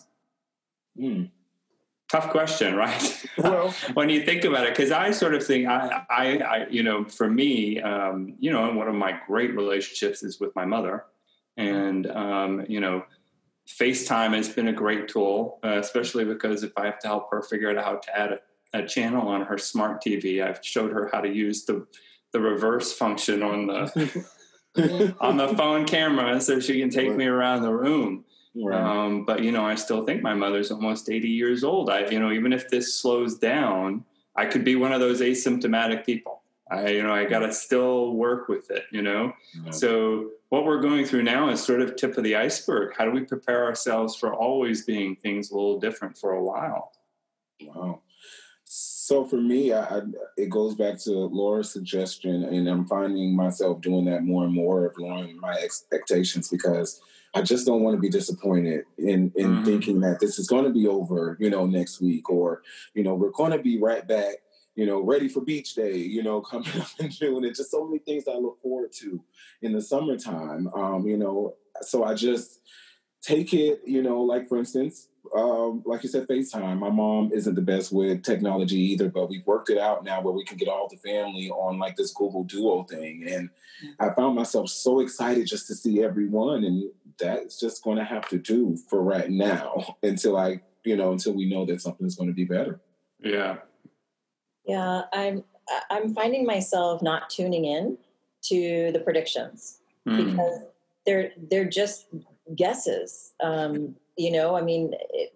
Hmm. 0.98 1.26
Tough 2.10 2.30
question, 2.30 2.76
right? 2.76 3.26
Well, 3.38 3.74
when 3.94 4.10
you 4.10 4.24
think 4.24 4.44
about 4.44 4.66
it, 4.66 4.76
because 4.76 4.92
I 4.92 5.12
sort 5.12 5.34
of 5.34 5.46
think, 5.46 5.68
I, 5.68 6.04
I, 6.10 6.38
I, 6.38 6.68
you 6.70 6.84
know, 6.84 7.06
for 7.06 7.30
me, 7.30 7.80
um, 7.80 8.36
you 8.40 8.52
know, 8.52 8.70
one 8.74 8.90
of 8.90 8.96
my 8.96 9.18
great 9.26 9.56
relationships 9.56 10.22
is 10.22 10.40
with 10.40 10.54
my 10.56 10.66
mother. 10.66 11.06
And, 11.56 12.08
um, 12.08 12.66
you 12.68 12.82
know, 12.82 13.06
FaceTime 13.68 14.36
has 14.36 14.50
been 14.50 14.68
a 14.68 14.74
great 14.74 15.08
tool, 15.08 15.60
uh, 15.64 15.78
especially 15.80 16.26
because 16.26 16.64
if 16.64 16.72
I 16.78 16.86
have 16.86 17.00
to 17.00 17.08
help 17.08 17.32
her 17.32 17.42
figure 17.42 17.70
out 17.70 17.84
how 17.84 17.96
to 17.96 18.18
add 18.18 18.32
a, 18.74 18.80
a, 18.80 18.86
channel 18.86 19.28
on 19.30 19.44
her 19.44 19.58
smart 19.58 20.04
TV, 20.04 20.44
I've 20.44 20.64
showed 20.64 20.92
her 20.92 21.10
how 21.12 21.22
to 21.22 21.30
use 21.30 21.66
the 21.66 21.88
the 22.34 22.40
reverse 22.40 22.94
function 22.94 23.44
on 23.44 23.68
the 23.68 25.16
on 25.20 25.38
the 25.38 25.50
phone 25.50 25.86
camera 25.86 26.40
so 26.40 26.60
she 26.60 26.80
can 26.80 26.90
take 26.90 27.16
me 27.16 27.26
around 27.26 27.62
the 27.62 27.74
room. 27.74 28.24
Right. 28.56 28.82
Um, 28.82 29.26
but 29.26 29.44
you 29.44 29.52
know, 29.52 29.66
I 29.66 29.76
still 29.76 30.06
think 30.06 30.22
my 30.22 30.34
mother's 30.34 30.72
almost 30.72 31.10
80 31.10 31.30
years 31.30 31.64
old. 31.64 31.90
I, 31.90 32.08
you 32.08 32.20
know, 32.20 32.32
even 32.32 32.52
if 32.52 32.70
this 32.70 32.96
slows 32.96 33.38
down, 33.38 34.04
I 34.36 34.46
could 34.46 34.66
be 34.66 34.76
one 34.76 34.92
of 34.92 35.00
those 35.00 35.22
asymptomatic 35.22 36.06
people. 36.06 36.42
I, 36.70 36.88
you 36.90 37.04
know, 37.04 37.14
I 37.14 37.26
got 37.26 37.40
to 37.40 37.54
still 37.54 38.14
work 38.14 38.48
with 38.48 38.72
it. 38.72 38.86
You 38.92 39.02
know, 39.02 39.34
so 39.72 40.32
what 40.50 40.66
we're 40.66 40.82
going 40.82 41.06
through 41.06 41.24
now 41.24 41.50
is 41.50 41.62
sort 41.62 41.82
of 41.82 41.96
tip 41.96 42.18
of 42.18 42.24
the 42.24 42.36
iceberg. 42.36 42.94
How 42.98 43.06
do 43.06 43.12
we 43.12 43.22
prepare 43.22 43.66
ourselves 43.66 44.16
for 44.16 44.34
always 44.34 44.86
being 44.86 45.16
things 45.16 45.52
a 45.52 45.56
little 45.56 45.80
different 45.80 46.18
for 46.18 46.32
a 46.32 46.44
while? 46.44 46.92
Wow. 47.62 48.02
So 49.04 49.26
for 49.26 49.38
me, 49.38 49.74
I, 49.74 49.82
I, 49.82 50.02
it 50.38 50.52
goes 50.52 50.76
back 50.76 51.00
to 51.00 51.12
Laura's 51.12 51.72
suggestion, 51.72 52.44
and 52.44 52.68
I'm 52.68 52.86
finding 52.86 53.36
myself 53.36 53.82
doing 53.82 54.06
that 54.06 54.24
more 54.24 54.44
and 54.44 54.54
more 54.54 54.86
of 54.86 54.94
lowering 54.96 55.40
my 55.40 55.54
expectations 55.54 56.50
because 56.50 57.02
I 57.34 57.42
just 57.42 57.66
don't 57.66 57.82
want 57.82 57.96
to 57.96 58.00
be 58.00 58.10
disappointed 58.10 58.86
in 59.00 59.32
in 59.36 59.48
mm-hmm. 59.48 59.66
thinking 59.66 60.02
that 60.02 60.20
this 60.20 60.38
is 60.38 60.48
going 60.48 60.66
to 60.66 60.70
be 60.70 60.86
over, 60.86 61.36
you 61.40 61.50
know, 61.50 61.66
next 61.66 62.00
week, 62.00 62.30
or 62.30 62.62
you 62.94 63.04
know, 63.04 63.16
we're 63.16 63.32
going 63.32 63.54
to 63.54 63.58
be 63.58 63.80
right 63.80 64.08
back 64.08 64.36
you 64.76 64.86
know, 64.86 65.02
ready 65.02 65.28
for 65.28 65.42
beach 65.42 65.76
day, 65.76 65.98
you 65.98 66.24
know, 66.24 66.40
coming 66.52 66.70
up 66.80 66.88
in 67.00 67.10
June. 67.10 67.44
And 67.44 67.56
just 67.56 67.72
so 67.72 67.86
many 67.86 68.00
things 68.00 68.24
I 68.28 68.36
look 68.36 68.62
forward 68.62 68.92
to 69.00 69.22
in 69.64 69.74
the 69.74 69.82
summertime. 69.82 70.70
Um, 70.74 71.06
you 71.08 71.18
know, 71.18 71.56
so 71.82 72.04
I 72.04 72.14
just 72.14 72.62
take 73.22 73.54
it, 73.54 73.82
you 73.86 74.02
know, 74.02 74.22
like 74.22 74.48
for 74.48 74.58
instance, 74.58 75.08
um, 75.36 75.84
like 75.86 76.04
you 76.04 76.10
said, 76.10 76.28
FaceTime. 76.28 76.80
My 76.80 76.90
mom 76.90 77.32
isn't 77.34 77.56
the 77.56 77.62
best 77.62 77.92
with 77.92 78.24
technology 78.24 78.80
either, 78.80 79.10
but 79.10 79.30
we've 79.30 79.46
worked 79.46 79.70
it 79.70 79.78
out 79.78 80.04
now 80.04 80.22
where 80.22 80.34
we 80.34 80.44
can 80.44 80.58
get 80.58 80.68
all 80.68 80.90
the 80.90 80.98
family 80.98 81.50
on 81.50 81.80
like 81.80 81.96
this 81.96 82.14
Google 82.14 82.44
Duo 82.44 82.84
thing. 82.84 83.26
And. 83.28 83.50
I 84.00 84.14
found 84.14 84.36
myself 84.36 84.70
so 84.70 85.00
excited 85.00 85.48
just 85.48 85.68
to 85.68 85.76
see 85.76 86.04
everyone. 86.04 86.64
And 86.64 86.92
that's 87.20 87.60
just 87.60 87.84
going 87.84 87.98
to 87.98 88.04
have 88.04 88.28
to 88.30 88.38
do 88.38 88.78
for 88.90 89.02
right 89.02 89.30
now 89.30 89.98
until 90.04 90.38
I, 90.38 90.62
you 90.84 90.96
know, 90.96 91.12
until 91.12 91.34
we 91.34 91.50
know 91.50 91.66
that 91.66 91.82
something 91.82 92.06
is 92.06 92.16
going 92.16 92.30
to 92.30 92.36
be 92.36 92.46
better. 92.46 92.80
Yeah. 93.20 93.58
Yeah, 94.66 95.04
I'm 95.12 95.44
I'm 95.90 96.14
finding 96.14 96.46
myself 96.46 97.02
not 97.02 97.30
tuning 97.30 97.66
in 97.66 97.98
to 98.44 98.92
the 98.92 99.00
predictions 99.00 99.80
mm. 100.08 100.26
because 100.26 100.60
they're 101.06 101.32
they're 101.50 101.70
just 101.70 102.08
guesses. 102.56 103.34
Um, 103.42 103.96
you 104.18 104.32
know, 104.32 104.56
I 104.56 104.62
mean, 104.62 104.94
it, 105.12 105.34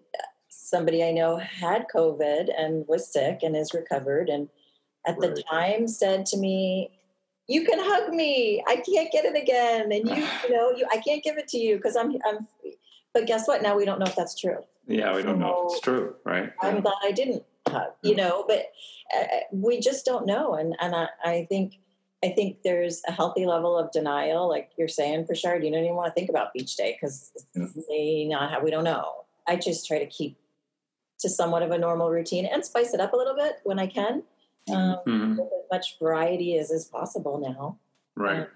somebody 0.48 1.04
I 1.04 1.12
know 1.12 1.36
had 1.38 1.86
COVID 1.94 2.50
and 2.56 2.86
was 2.88 3.12
sick 3.12 3.40
and 3.42 3.56
is 3.56 3.74
recovered, 3.74 4.28
and 4.28 4.48
at 5.06 5.18
the 5.20 5.42
time 5.50 5.88
said 5.88 6.26
to 6.26 6.36
me, 6.36 6.90
"You 7.48 7.64
can 7.64 7.78
hug 7.80 8.12
me. 8.12 8.62
I 8.66 8.76
can't 8.76 9.10
get 9.12 9.24
it 9.24 9.36
again, 9.40 9.92
and 9.92 10.08
you, 10.08 10.26
you 10.44 10.54
know, 10.54 10.70
you, 10.72 10.86
I 10.90 10.98
can't 10.98 11.22
give 11.22 11.38
it 11.38 11.48
to 11.48 11.58
you 11.58 11.76
because 11.76 11.96
I'm, 11.96 12.16
I'm." 12.26 12.46
But 13.14 13.26
guess 13.26 13.48
what? 13.48 13.62
Now 13.62 13.76
we 13.76 13.84
don't 13.84 13.98
know 13.98 14.06
if 14.06 14.16
that's 14.16 14.38
true. 14.38 14.58
Yeah, 14.86 15.16
we 15.16 15.22
don't 15.22 15.38
know 15.38 15.66
if 15.66 15.72
it's 15.72 15.80
true, 15.80 16.14
right? 16.24 16.52
I'm 16.62 16.76
Yeah. 16.76 16.80
glad 16.82 16.94
I 17.02 17.12
didn't 17.12 17.42
hug, 17.66 17.92
you 18.02 18.14
know, 18.14 18.44
but 18.46 18.66
uh, 19.16 19.26
we 19.50 19.80
just 19.80 20.04
don't 20.04 20.26
know. 20.26 20.54
And, 20.54 20.76
and 20.80 20.94
I, 20.94 21.08
I 21.24 21.46
think, 21.48 21.78
I 22.26 22.32
think 22.32 22.62
there's 22.64 23.02
a 23.06 23.12
healthy 23.12 23.46
level 23.46 23.78
of 23.78 23.92
denial. 23.92 24.48
Like 24.48 24.70
you're 24.76 24.88
saying, 24.88 25.26
Prashard, 25.26 25.64
you 25.64 25.70
don't 25.70 25.84
even 25.84 25.94
want 25.94 26.08
to 26.08 26.12
think 26.12 26.28
about 26.28 26.52
beach 26.52 26.76
day 26.76 26.92
because 27.00 27.30
Yeah. 27.54 27.66
may 27.88 28.26
not 28.26 28.50
have, 28.50 28.62
we 28.64 28.70
don't 28.70 28.84
know. 28.84 29.24
I 29.46 29.56
just 29.56 29.86
try 29.86 29.98
to 30.00 30.06
keep 30.06 30.36
to 31.20 31.28
somewhat 31.28 31.62
of 31.62 31.70
a 31.70 31.78
normal 31.78 32.10
routine 32.10 32.44
and 32.44 32.64
spice 32.64 32.92
it 32.92 33.00
up 33.00 33.12
a 33.12 33.16
little 33.16 33.36
bit 33.36 33.60
when 33.64 33.78
I 33.78 33.86
can. 33.86 34.24
Um, 34.68 34.98
Mhm. 35.06 35.36
with 35.38 35.46
as 35.46 35.70
much 35.70 35.98
variety 36.00 36.58
as 36.58 36.72
is 36.72 36.86
possible 36.86 37.38
now. 37.38 37.78
Right. 38.16 38.48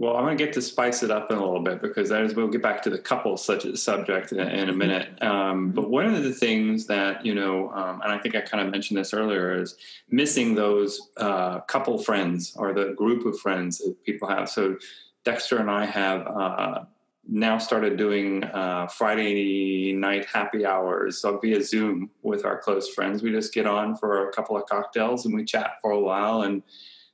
Well, 0.00 0.16
I'm 0.16 0.24
going 0.24 0.38
to 0.38 0.44
get 0.44 0.52
to 0.54 0.62
spice 0.62 1.02
it 1.02 1.10
up 1.10 1.32
in 1.32 1.38
a 1.38 1.44
little 1.44 1.62
bit 1.62 1.82
because 1.82 2.08
that 2.10 2.22
is 2.22 2.34
we'll 2.34 2.46
get 2.46 2.62
back 2.62 2.82
to 2.82 2.90
the 2.90 2.98
couple 2.98 3.36
such 3.36 3.64
a 3.64 3.76
subject 3.76 4.30
in, 4.30 4.38
in 4.38 4.68
a 4.68 4.72
minute. 4.72 5.20
Um, 5.20 5.72
but 5.72 5.90
one 5.90 6.06
of 6.06 6.22
the 6.22 6.32
things 6.32 6.86
that 6.86 7.26
you 7.26 7.34
know, 7.34 7.70
um, 7.72 8.00
and 8.02 8.12
I 8.12 8.18
think 8.18 8.36
I 8.36 8.42
kind 8.42 8.64
of 8.64 8.70
mentioned 8.70 8.96
this 8.96 9.12
earlier, 9.12 9.60
is 9.60 9.76
missing 10.08 10.54
those 10.54 11.10
uh, 11.16 11.60
couple 11.62 11.98
friends 11.98 12.54
or 12.56 12.72
the 12.72 12.92
group 12.92 13.26
of 13.26 13.40
friends 13.40 13.78
that 13.78 13.96
people 14.04 14.28
have. 14.28 14.48
So 14.48 14.76
Dexter 15.24 15.58
and 15.58 15.68
I 15.68 15.84
have 15.84 16.26
uh, 16.28 16.84
now 17.26 17.58
started 17.58 17.96
doing 17.96 18.44
uh, 18.44 18.86
Friday 18.86 19.92
night 19.94 20.26
happy 20.26 20.64
hours 20.64 21.18
so 21.20 21.38
via 21.38 21.60
Zoom 21.60 22.08
with 22.22 22.44
our 22.44 22.56
close 22.56 22.88
friends. 22.88 23.24
We 23.24 23.32
just 23.32 23.52
get 23.52 23.66
on 23.66 23.96
for 23.96 24.28
a 24.28 24.32
couple 24.32 24.56
of 24.56 24.64
cocktails 24.66 25.26
and 25.26 25.34
we 25.34 25.44
chat 25.44 25.72
for 25.82 25.90
a 25.90 26.00
while 26.00 26.42
and 26.42 26.62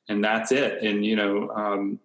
and 0.08 0.22
that's 0.22 0.52
it. 0.52 0.82
And 0.82 1.04
you 1.04 1.16
know, 1.16 1.48
um, 1.56 1.98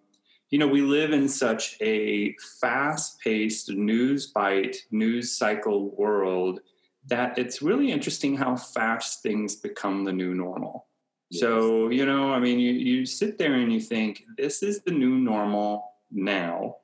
you 0.50 0.58
know, 0.58 0.66
we 0.66 0.82
live 0.82 1.12
in 1.12 1.28
such 1.28 1.76
a 1.80 2.34
fast-paced 2.60 3.70
news 3.70 4.26
bite, 4.26 4.76
news 4.90 5.32
cycle 5.32 5.94
world 5.96 6.60
that 7.06 7.38
it's 7.38 7.62
really 7.62 7.90
interesting 7.92 8.36
how 8.36 8.56
fast 8.56 9.22
things 9.22 9.56
become 9.56 10.04
the 10.04 10.12
new 10.12 10.34
normal. 10.34 10.86
So 11.32 11.90
you 11.90 12.06
know, 12.06 12.32
I 12.32 12.40
mean, 12.40 12.58
you 12.58 12.72
you 12.72 13.06
sit 13.06 13.38
there 13.38 13.54
and 13.54 13.72
you 13.72 13.80
think 13.80 14.24
this 14.36 14.62
is 14.62 14.82
the 14.82 14.90
new 14.90 15.16
normal 15.16 15.92
now. 16.10 16.76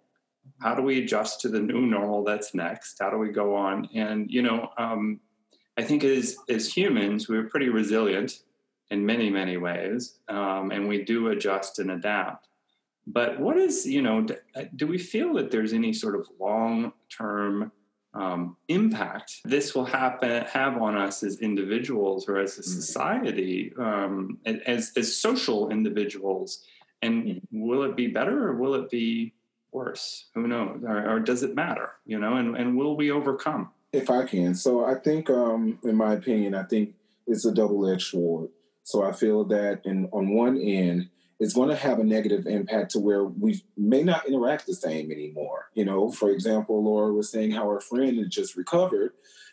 How 0.61 0.75
do 0.75 0.83
we 0.83 1.03
adjust 1.03 1.41
to 1.41 1.49
the 1.49 1.61
new 1.61 1.85
normal 1.85 2.23
that's 2.23 2.55
next? 2.55 2.99
How 3.01 3.11
do 3.11 3.19
we 3.19 3.31
go 3.31 3.57
on? 3.57 3.89
And 3.93 4.31
you 4.31 4.43
know, 4.43 4.71
um, 4.79 5.21
I 5.77 5.83
think 5.83 6.05
as 6.05 6.37
as 6.49 6.73
humans, 6.73 7.29
we're 7.29 7.49
pretty 7.49 7.71
resilient 7.71 8.43
in 8.91 9.05
many 9.05 9.31
many 9.31 9.57
ways, 9.57 10.19
um, 10.29 10.71
and 10.71 10.87
we 10.87 11.03
do 11.03 11.29
adjust 11.29 11.81
and 11.81 11.91
adapt. 11.91 12.47
But 13.07 13.39
what 13.41 13.57
is 13.57 13.87
you 13.87 14.03
know? 14.03 14.23
Do, 14.23 14.37
do 14.75 14.87
we 14.87 14.99
feel 14.99 15.35
that 15.35 15.51
there's 15.51 15.73
any 15.73 15.93
sort 15.93 16.17
of 16.17 16.29
long 16.41 16.93
term 17.09 17.73
um, 18.15 18.57
impact 18.69 19.41
this 19.45 19.75
will 19.75 19.85
happen 19.85 20.45
have 20.45 20.81
on 20.81 20.97
us 20.97 21.23
as 21.23 21.41
individuals 21.41 22.29
or 22.29 22.39
as 22.39 22.59
a 22.59 22.63
society, 22.63 23.73
um, 23.79 24.39
as 24.45 24.93
as 24.97 25.17
social 25.17 25.71
individuals? 25.71 26.65
And 27.03 27.41
will 27.53 27.83
it 27.83 27.95
be 27.95 28.09
better 28.09 28.49
or 28.49 28.57
will 28.57 28.75
it 28.75 28.91
be 28.91 29.35
worse? 29.71 30.27
Who 30.35 30.49
knows? 30.49 30.83
Or, 30.83 31.11
or 31.11 31.21
does 31.21 31.43
it 31.43 31.55
matter? 31.55 31.91
You 32.07 32.19
know, 32.19 32.37
and, 32.37 32.57
and 32.57 32.77
will 32.77 32.97
we 32.97 33.11
overcome? 33.11 33.71
If 33.93 34.11
I 34.11 34.25
can. 34.25 34.55
So 34.55 34.85
I 34.85 34.95
think, 34.97 35.31
um, 35.31 35.79
in 35.85 35.95
my 35.95 36.15
opinion, 36.15 36.55
I 36.55 36.65
think 36.65 36.95
it's 37.27 37.45
a 37.45 37.53
double 37.53 37.89
edged 37.89 38.09
sword. 38.09 38.49
So 38.83 39.03
I 39.03 39.13
feel 39.13 39.45
that 39.45 39.83
in, 39.85 40.09
on 40.13 40.35
one 40.35 40.59
end, 40.59 41.09
it's 41.39 41.53
going 41.53 41.69
to 41.69 41.77
have 41.77 41.99
a 41.99 42.05
negative 42.05 42.47
impact 42.47 42.93
to 42.93 42.99
where 42.99 43.25
we 43.25 43.63
may 43.77 44.03
not 44.03 44.27
interact 44.27 44.67
the 44.67 44.75
same 44.75 45.11
anymore. 45.11 45.71
You 45.75 45.85
know, 45.85 46.11
for 46.11 46.31
example, 46.31 46.83
Laura 46.83 47.13
was 47.13 47.31
saying 47.31 47.51
how 47.51 47.69
her 47.69 47.81
friend 47.81 48.19
had 48.19 48.31
just 48.31 48.57
recovered. 48.57 49.13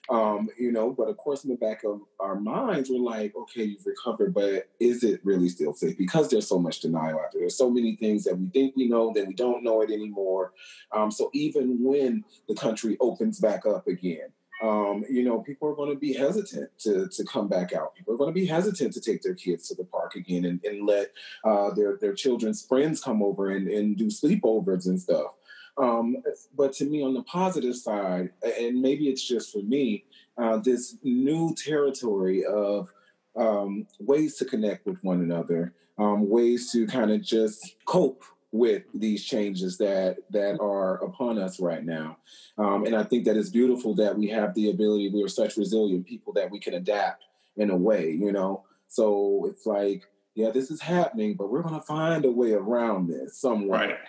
Um, 0.09 0.49
you 0.59 0.71
know, 0.71 0.91
but 0.91 1.07
of 1.07 1.15
course, 1.15 1.45
in 1.45 1.49
the 1.49 1.55
back 1.55 1.83
of 1.85 2.01
our 2.19 2.35
minds, 2.35 2.89
we're 2.89 2.99
like, 2.99 3.33
okay, 3.35 3.63
you've 3.63 3.85
recovered, 3.85 4.33
but 4.33 4.69
is 4.79 5.03
it 5.03 5.21
really 5.23 5.47
still 5.47 5.73
safe? 5.73 5.97
Because 5.97 6.29
there's 6.29 6.47
so 6.47 6.59
much 6.59 6.81
denial 6.81 7.19
out 7.19 7.31
there. 7.31 7.41
There's 7.41 7.57
so 7.57 7.69
many 7.69 7.95
things 7.95 8.25
that 8.25 8.37
we 8.37 8.47
think 8.47 8.75
we 8.75 8.89
know, 8.89 9.13
then 9.13 9.27
we 9.27 9.33
don't 9.33 9.63
know 9.63 9.81
it 9.81 9.91
anymore. 9.91 10.51
Um, 10.91 11.09
so 11.09 11.29
even 11.33 11.81
when 11.81 12.25
the 12.49 12.55
country 12.55 12.97
opens 12.99 13.39
back 13.39 13.65
up 13.65 13.87
again, 13.87 14.33
um, 14.63 15.04
you 15.10 15.23
know, 15.23 15.39
people 15.39 15.67
are 15.67 15.76
going 15.76 15.91
to 15.91 15.99
be 15.99 16.13
hesitant 16.13 16.69
to, 16.80 17.08
to 17.10 17.26
come 17.26 17.49
back 17.49 17.73
out. 17.73 17.93
People 17.95 18.13
are 18.13 18.17
going 18.17 18.34
to 18.34 18.39
be 18.39 18.45
hesitant 18.45 18.93
to 18.93 19.02
take 19.02 19.21
their 19.21 19.36
kids 19.36 19.67
to 19.67 19.76
the 19.76 19.84
park 19.84 20.15
again 20.15 20.45
and, 20.45 20.63
and 20.63 20.88
let 20.88 21.12
uh, 21.43 21.71
their, 21.73 21.97
their 21.97 22.13
children's 22.13 22.65
friends 22.65 23.04
come 23.04 23.21
over 23.21 23.49
and, 23.49 23.67
and 23.67 23.97
do 23.97 24.06
sleepovers 24.06 24.86
and 24.86 24.99
stuff. 24.99 25.34
Um, 25.78 26.17
but 26.56 26.71
to 26.73 26.86
me, 26.86 27.04
on 27.04 27.13
the 27.13 27.23
positive 27.23 27.76
side, 27.76 28.30
and 28.41 28.82
maybe 28.82 29.10
it's 29.10 29.28
just 29.28 29.52
for 29.52 29.62
me, 29.63 30.06
uh, 30.38 30.58
this 30.58 30.97
new 31.04 31.54
territory 31.56 32.45
of 32.45 32.89
um, 33.36 33.86
ways 33.99 34.38
to 34.38 34.45
connect 34.45 34.86
with 34.86 34.97
one 35.04 35.19
another, 35.19 35.73
um, 35.97 36.30
ways 36.30 36.71
to 36.71 36.88
kind 36.88 37.12
of 37.12 37.21
just 37.21 37.76
cope 37.86 38.23
with 38.53 38.83
these 38.93 39.25
changes 39.25 39.79
that 39.79 40.15
that 40.29 40.59
are 40.61 41.03
upon 41.03 41.39
us 41.39 41.59
right 41.59 41.83
now. 41.83 42.17
Um, 42.57 42.85
and 42.85 42.95
I 42.95 43.03
think 43.03 43.25
that 43.25 43.35
it's 43.35 43.49
beautiful 43.49 43.95
that 43.95 44.15
we 44.15 44.27
have 44.29 44.53
the 44.53 44.69
ability. 44.69 45.09
We 45.09 45.23
are 45.23 45.27
such 45.27 45.57
resilient 45.57 46.05
people 46.05 46.33
that 46.33 46.51
we 46.51 46.59
can 46.59 46.75
adapt 46.75 47.23
in 47.57 47.71
a 47.71 47.75
way, 47.75 48.11
you 48.11 48.31
know. 48.31 48.63
So 48.87 49.47
it's 49.49 49.65
like, 49.65 50.03
yeah, 50.35 50.51
this 50.51 50.69
is 50.69 50.81
happening, 50.81 51.33
but 51.33 51.49
we're 51.51 51.63
going 51.63 51.73
to 51.73 51.81
find 51.81 52.25
a 52.25 52.31
way 52.31 52.53
around 52.53 53.07
this 53.07 53.35
somewhere. 53.35 53.99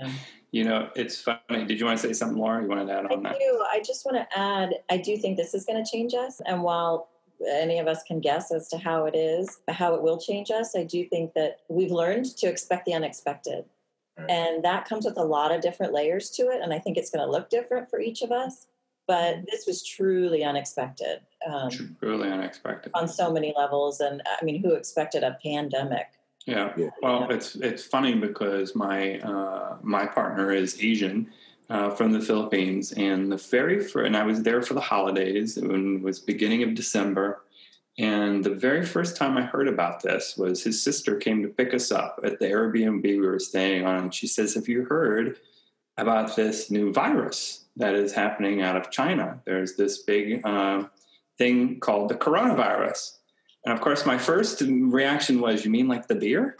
Right. 0.00 0.12
You 0.50 0.64
know, 0.64 0.88
it's 0.96 1.20
funny. 1.20 1.66
Did 1.66 1.78
you 1.78 1.84
want 1.84 2.00
to 2.00 2.06
say 2.06 2.14
something, 2.14 2.38
Laura? 2.38 2.62
You 2.62 2.68
wanted 2.68 2.86
to 2.86 2.92
add 2.94 3.06
I 3.10 3.14
on 3.14 3.22
that? 3.24 3.34
I 3.34 3.38
do. 3.38 3.64
I 3.70 3.82
just 3.86 4.06
want 4.06 4.16
to 4.16 4.38
add, 4.38 4.70
I 4.88 4.96
do 4.96 5.18
think 5.18 5.36
this 5.36 5.52
is 5.52 5.66
going 5.66 5.84
to 5.84 5.90
change 5.90 6.14
us. 6.14 6.40
And 6.46 6.62
while 6.62 7.10
any 7.46 7.78
of 7.78 7.86
us 7.86 8.02
can 8.02 8.20
guess 8.20 8.52
as 8.52 8.68
to 8.68 8.78
how 8.78 9.06
it 9.06 9.14
is, 9.16 9.60
how 9.68 9.94
it 9.94 10.02
will 10.02 10.18
change 10.18 10.50
us, 10.50 10.74
I 10.76 10.84
do 10.84 11.04
think 11.04 11.34
that 11.34 11.60
we've 11.68 11.90
learned 11.90 12.36
to 12.38 12.46
expect 12.46 12.86
the 12.86 12.94
unexpected. 12.94 13.64
Right. 14.18 14.30
And 14.30 14.64
that 14.64 14.88
comes 14.88 15.04
with 15.04 15.16
a 15.16 15.24
lot 15.24 15.54
of 15.54 15.60
different 15.60 15.92
layers 15.92 16.30
to 16.30 16.42
it. 16.44 16.60
And 16.62 16.72
I 16.72 16.78
think 16.78 16.96
it's 16.96 17.10
going 17.10 17.24
to 17.24 17.30
look 17.30 17.50
different 17.50 17.88
for 17.88 18.00
each 18.00 18.22
of 18.22 18.32
us. 18.32 18.66
But 19.06 19.46
this 19.50 19.66
was 19.66 19.82
truly 19.82 20.44
unexpected 20.44 21.20
um, 21.46 21.70
Truly 21.98 22.28
unexpected. 22.30 22.92
on 22.94 23.08
so 23.08 23.32
many 23.32 23.54
levels. 23.56 24.00
And 24.00 24.22
I 24.26 24.44
mean, 24.44 24.62
who 24.62 24.74
expected 24.74 25.22
a 25.22 25.38
pandemic? 25.42 26.08
Yeah. 26.46 26.72
Yeah. 26.76 26.90
Well, 27.02 27.30
it's 27.30 27.56
it's 27.56 27.84
funny 27.84 28.14
because 28.14 28.74
my 28.74 29.18
uh, 29.20 29.76
my 29.82 30.06
partner 30.06 30.50
is 30.52 30.82
Asian 30.82 31.30
uh, 31.70 31.90
from 31.90 32.12
the 32.12 32.20
Philippines, 32.20 32.92
and 32.92 33.30
the 33.30 33.36
very 33.36 33.80
first, 33.80 34.06
and 34.06 34.16
I 34.16 34.24
was 34.24 34.42
there 34.42 34.62
for 34.62 34.74
the 34.74 34.80
holidays. 34.80 35.56
It 35.56 35.66
was 36.02 36.18
beginning 36.18 36.62
of 36.62 36.74
December, 36.74 37.42
and 37.98 38.42
the 38.42 38.54
very 38.54 38.86
first 38.86 39.16
time 39.16 39.36
I 39.36 39.42
heard 39.42 39.68
about 39.68 40.02
this 40.02 40.36
was 40.36 40.62
his 40.62 40.82
sister 40.82 41.16
came 41.16 41.42
to 41.42 41.48
pick 41.48 41.74
us 41.74 41.90
up 41.92 42.20
at 42.24 42.38
the 42.38 42.46
Airbnb 42.46 43.02
we 43.02 43.18
were 43.18 43.38
staying 43.38 43.84
on, 43.84 44.04
and 44.04 44.14
she 44.14 44.26
says, 44.26 44.54
"Have 44.54 44.68
you 44.68 44.84
heard 44.84 45.38
about 45.98 46.36
this 46.36 46.70
new 46.70 46.92
virus 46.92 47.66
that 47.76 47.94
is 47.94 48.12
happening 48.12 48.62
out 48.62 48.76
of 48.76 48.90
China? 48.90 49.40
There's 49.44 49.76
this 49.76 50.02
big 50.02 50.40
uh, 50.46 50.84
thing 51.36 51.80
called 51.80 52.08
the 52.08 52.14
coronavirus." 52.14 53.16
And 53.64 53.74
of 53.74 53.82
course, 53.82 54.06
my 54.06 54.16
first 54.16 54.62
reaction 54.62 55.40
was, 55.40 55.64
"You 55.64 55.70
mean 55.70 55.88
like 55.88 56.08
the 56.08 56.14
beer?" 56.14 56.56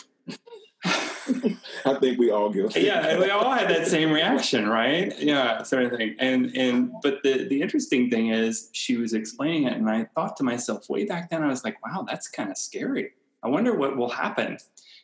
I 1.84 1.94
think 1.94 2.18
we 2.18 2.30
all 2.30 2.50
guilty. 2.50 2.80
yeah, 2.80 3.18
we 3.18 3.30
all 3.30 3.52
had 3.52 3.68
that 3.70 3.86
same 3.86 4.10
reaction, 4.10 4.68
right? 4.68 5.12
Yeah, 5.18 5.62
sort 5.62 5.84
of 5.84 5.92
thing. 5.92 6.16
And 6.18 6.56
and 6.56 6.92
but 7.02 7.22
the 7.22 7.46
the 7.48 7.60
interesting 7.60 8.10
thing 8.10 8.30
is, 8.30 8.70
she 8.72 8.96
was 8.96 9.12
explaining 9.12 9.64
it, 9.64 9.74
and 9.74 9.88
I 9.90 10.04
thought 10.14 10.36
to 10.38 10.44
myself, 10.44 10.88
way 10.88 11.04
back 11.04 11.30
then, 11.30 11.42
I 11.42 11.48
was 11.48 11.64
like, 11.64 11.84
"Wow, 11.84 12.04
that's 12.08 12.28
kind 12.28 12.50
of 12.50 12.58
scary. 12.58 13.12
I 13.42 13.48
wonder 13.48 13.76
what 13.76 13.96
will 13.96 14.10
happen." 14.10 14.58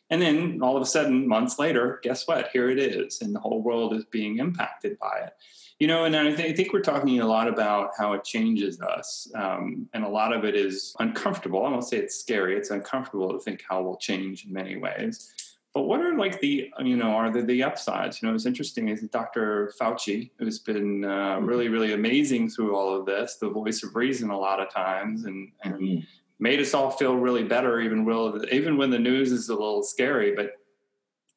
And 0.09 0.21
then 0.21 0.59
all 0.61 0.75
of 0.75 0.83
a 0.83 0.85
sudden, 0.85 1.27
months 1.27 1.57
later, 1.57 1.99
guess 2.03 2.27
what? 2.27 2.49
Here 2.53 2.69
it 2.69 2.77
is, 2.77 3.21
and 3.21 3.33
the 3.33 3.39
whole 3.39 3.61
world 3.61 3.93
is 3.93 4.05
being 4.05 4.37
impacted 4.37 4.99
by 4.99 5.19
it. 5.25 5.33
You 5.79 5.87
know, 5.87 6.05
and 6.05 6.15
I, 6.15 6.31
th- 6.33 6.53
I 6.53 6.55
think 6.55 6.71
we're 6.71 6.81
talking 6.81 7.19
a 7.19 7.27
lot 7.27 7.49
about 7.49 7.91
how 7.97 8.13
it 8.13 8.23
changes 8.23 8.79
us, 8.79 9.29
um, 9.35 9.89
and 9.93 10.05
a 10.05 10.09
lot 10.09 10.31
of 10.31 10.45
it 10.45 10.55
is 10.55 10.95
uncomfortable. 10.99 11.65
I 11.65 11.69
won't 11.69 11.83
say 11.83 11.97
it's 11.97 12.15
scary; 12.15 12.55
it's 12.55 12.69
uncomfortable 12.69 13.33
to 13.33 13.39
think 13.39 13.63
how 13.67 13.81
we'll 13.81 13.97
change 13.97 14.45
in 14.45 14.53
many 14.53 14.77
ways. 14.77 15.33
But 15.75 15.83
what 15.83 15.99
are 15.99 16.15
like 16.17 16.39
the 16.39 16.71
you 16.79 16.95
know 16.95 17.11
are 17.11 17.29
the, 17.29 17.41
the 17.41 17.61
upsides? 17.61 18.21
You 18.21 18.29
know, 18.29 18.33
it's 18.33 18.45
interesting 18.45 18.87
is 18.87 19.01
Dr. 19.01 19.73
Fauci, 19.79 20.31
who's 20.39 20.57
been 20.57 21.03
uh, 21.03 21.39
really 21.41 21.67
really 21.67 21.91
amazing 21.91 22.49
through 22.49 22.73
all 22.75 22.95
of 22.97 23.05
this, 23.05 23.35
the 23.35 23.49
voice 23.49 23.83
of 23.83 23.93
reason 23.95 24.29
a 24.29 24.39
lot 24.39 24.61
of 24.61 24.73
times, 24.73 25.25
and 25.25 25.51
and 25.63 25.75
Mhm. 25.75 26.07
made 26.39 26.61
us 26.61 26.73
all 26.73 26.91
feel 26.91 27.17
really 27.17 27.43
better, 27.43 27.81
even 27.81 28.05
will 28.05 28.41
even 28.53 28.77
when 28.77 28.89
the 28.89 28.97
news 28.99 29.33
is 29.33 29.49
a 29.49 29.53
little 29.53 29.83
scary. 29.83 30.33
But 30.33 30.53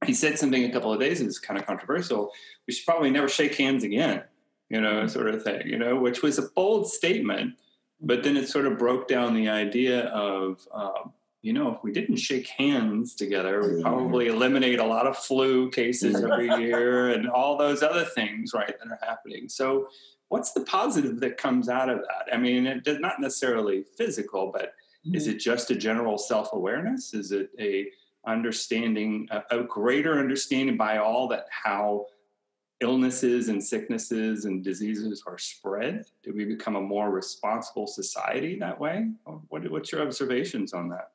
he 0.07 0.15
said 0.15 0.39
something 0.39 0.63
a 0.65 0.71
couple 0.71 0.93
of 0.93 1.01
days 1.01 1.21
that's 1.21 1.41
kind 1.41 1.59
of 1.59 1.67
controversial. 1.67 2.31
We 2.69 2.73
should 2.75 2.87
probably 2.87 3.11
never 3.11 3.29
shake 3.29 3.57
hands 3.57 3.83
again, 3.83 4.23
you 4.71 4.81
know, 4.81 5.09
sort 5.09 5.35
of 5.35 5.43
thing, 5.43 5.67
you 5.67 5.77
know, 5.77 5.97
which 5.97 6.23
was 6.23 6.39
a 6.39 6.43
bold 6.55 6.89
statement. 6.89 7.55
but 8.01 8.23
then 8.23 8.37
it 8.37 8.49
sort 8.49 8.65
of 8.65 8.79
broke 8.79 9.09
down 9.09 9.35
the 9.35 9.49
idea 9.49 10.03
of 10.11 10.65
um, 10.73 11.13
you 11.43 11.53
know 11.53 11.73
if 11.73 11.83
we 11.83 11.93
didn't 11.93 12.17
shake 12.17 12.49
hands 12.49 13.15
together 13.15 13.77
we 13.77 13.83
probably 13.83 14.27
eliminate 14.27 14.79
a 14.79 14.85
lot 14.85 15.07
of 15.07 15.17
flu 15.17 15.71
cases 15.71 16.17
every 16.23 16.49
year 16.65 17.11
and 17.11 17.29
all 17.29 17.57
those 17.57 17.83
other 17.83 18.05
things 18.05 18.53
right 18.55 18.75
that 18.79 18.89
are 18.91 19.07
happening 19.07 19.49
so 19.49 19.89
what's 20.29 20.53
the 20.53 20.63
positive 20.63 21.21
that 21.21 21.37
comes 21.37 21.69
out 21.69 21.89
of 21.89 21.99
that 21.99 22.35
i 22.35 22.37
mean 22.37 22.67
it 22.67 22.85
does 22.85 22.99
not 22.99 23.21
necessarily 23.21 23.85
physical 23.97 24.51
but 24.53 24.75
mm-hmm. 25.07 25.15
is 25.15 25.27
it 25.27 25.39
just 25.39 25.71
a 25.71 25.75
general 25.75 26.19
self-awareness 26.19 27.15
is 27.15 27.33
it 27.33 27.51
a 27.61 27.89
understanding 28.27 29.29
a, 29.31 29.59
a 29.59 29.63
greater 29.63 30.19
understanding 30.19 30.77
by 30.77 30.99
all 30.99 31.29
that 31.29 31.47
how 31.51 32.05
illnesses 32.81 33.49
and 33.49 33.63
sicknesses 33.63 34.45
and 34.45 34.63
diseases 34.63 35.23
are 35.27 35.39
spread? 35.39 36.05
Do 36.23 36.33
we 36.33 36.45
become 36.45 36.77
a 36.77 36.81
more 36.81 37.11
responsible 37.11 37.87
society 37.87 38.59
that 38.61 38.79
way? 38.79 39.09
What, 39.49 39.69
what's 39.71 39.91
your 39.91 40.03
observations 40.03 40.73
on 40.73 40.89
that? 40.91 41.11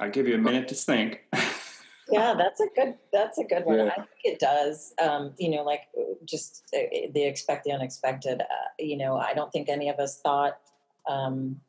I'll 0.00 0.10
give 0.10 0.28
you 0.28 0.34
a 0.34 0.38
minute 0.38 0.68
to 0.68 0.74
think. 0.74 1.20
yeah, 2.10 2.34
that's 2.36 2.60
a 2.60 2.66
good. 2.74 2.94
That's 3.12 3.38
a 3.38 3.44
good 3.44 3.64
one. 3.64 3.78
Yeah. 3.78 3.90
I 3.90 3.94
think 3.94 4.08
it 4.24 4.38
does. 4.38 4.92
Um, 5.02 5.34
you 5.38 5.50
know, 5.50 5.62
like 5.62 5.82
just 6.24 6.64
uh, 6.74 7.08
the 7.12 7.24
expect 7.24 7.64
the 7.64 7.72
unexpected. 7.72 8.40
Uh, 8.42 8.68
you 8.78 8.96
know, 8.96 9.16
I 9.16 9.34
don't 9.34 9.52
think 9.52 9.68
any 9.68 9.88
of 9.88 9.98
us 9.98 10.20
thought 10.20 10.58
um, 11.08 11.60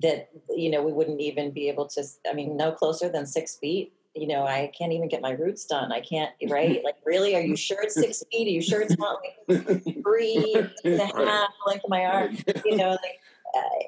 that 0.00 0.30
you 0.50 0.70
know 0.70 0.82
we 0.82 0.92
wouldn't 0.92 1.20
even 1.20 1.50
be 1.50 1.68
able 1.68 1.86
to. 1.88 2.04
I 2.28 2.34
mean, 2.34 2.56
no 2.56 2.72
closer 2.72 3.08
than 3.08 3.26
six 3.26 3.56
feet 3.56 3.92
you 4.18 4.26
know, 4.26 4.44
I 4.44 4.70
can't 4.76 4.92
even 4.92 5.08
get 5.08 5.22
my 5.22 5.30
roots 5.30 5.64
done. 5.64 5.92
I 5.92 6.00
can't, 6.00 6.32
right? 6.48 6.82
Like, 6.88 6.96
really? 7.04 7.36
Are 7.36 7.40
you 7.40 7.56
sure 7.56 7.82
it's 7.82 7.94
six 7.94 8.24
feet? 8.30 8.46
Are 8.46 8.50
you 8.50 8.62
sure 8.62 8.80
it's 8.80 8.96
not 8.98 9.20
like 9.22 9.82
three 10.02 10.54
and 10.84 11.00
a 11.00 11.06
half 11.06 11.50
Like 11.66 11.82
my 11.88 12.04
arm? 12.04 12.36
You 12.64 12.76
know, 12.76 12.90
like, 12.90 13.20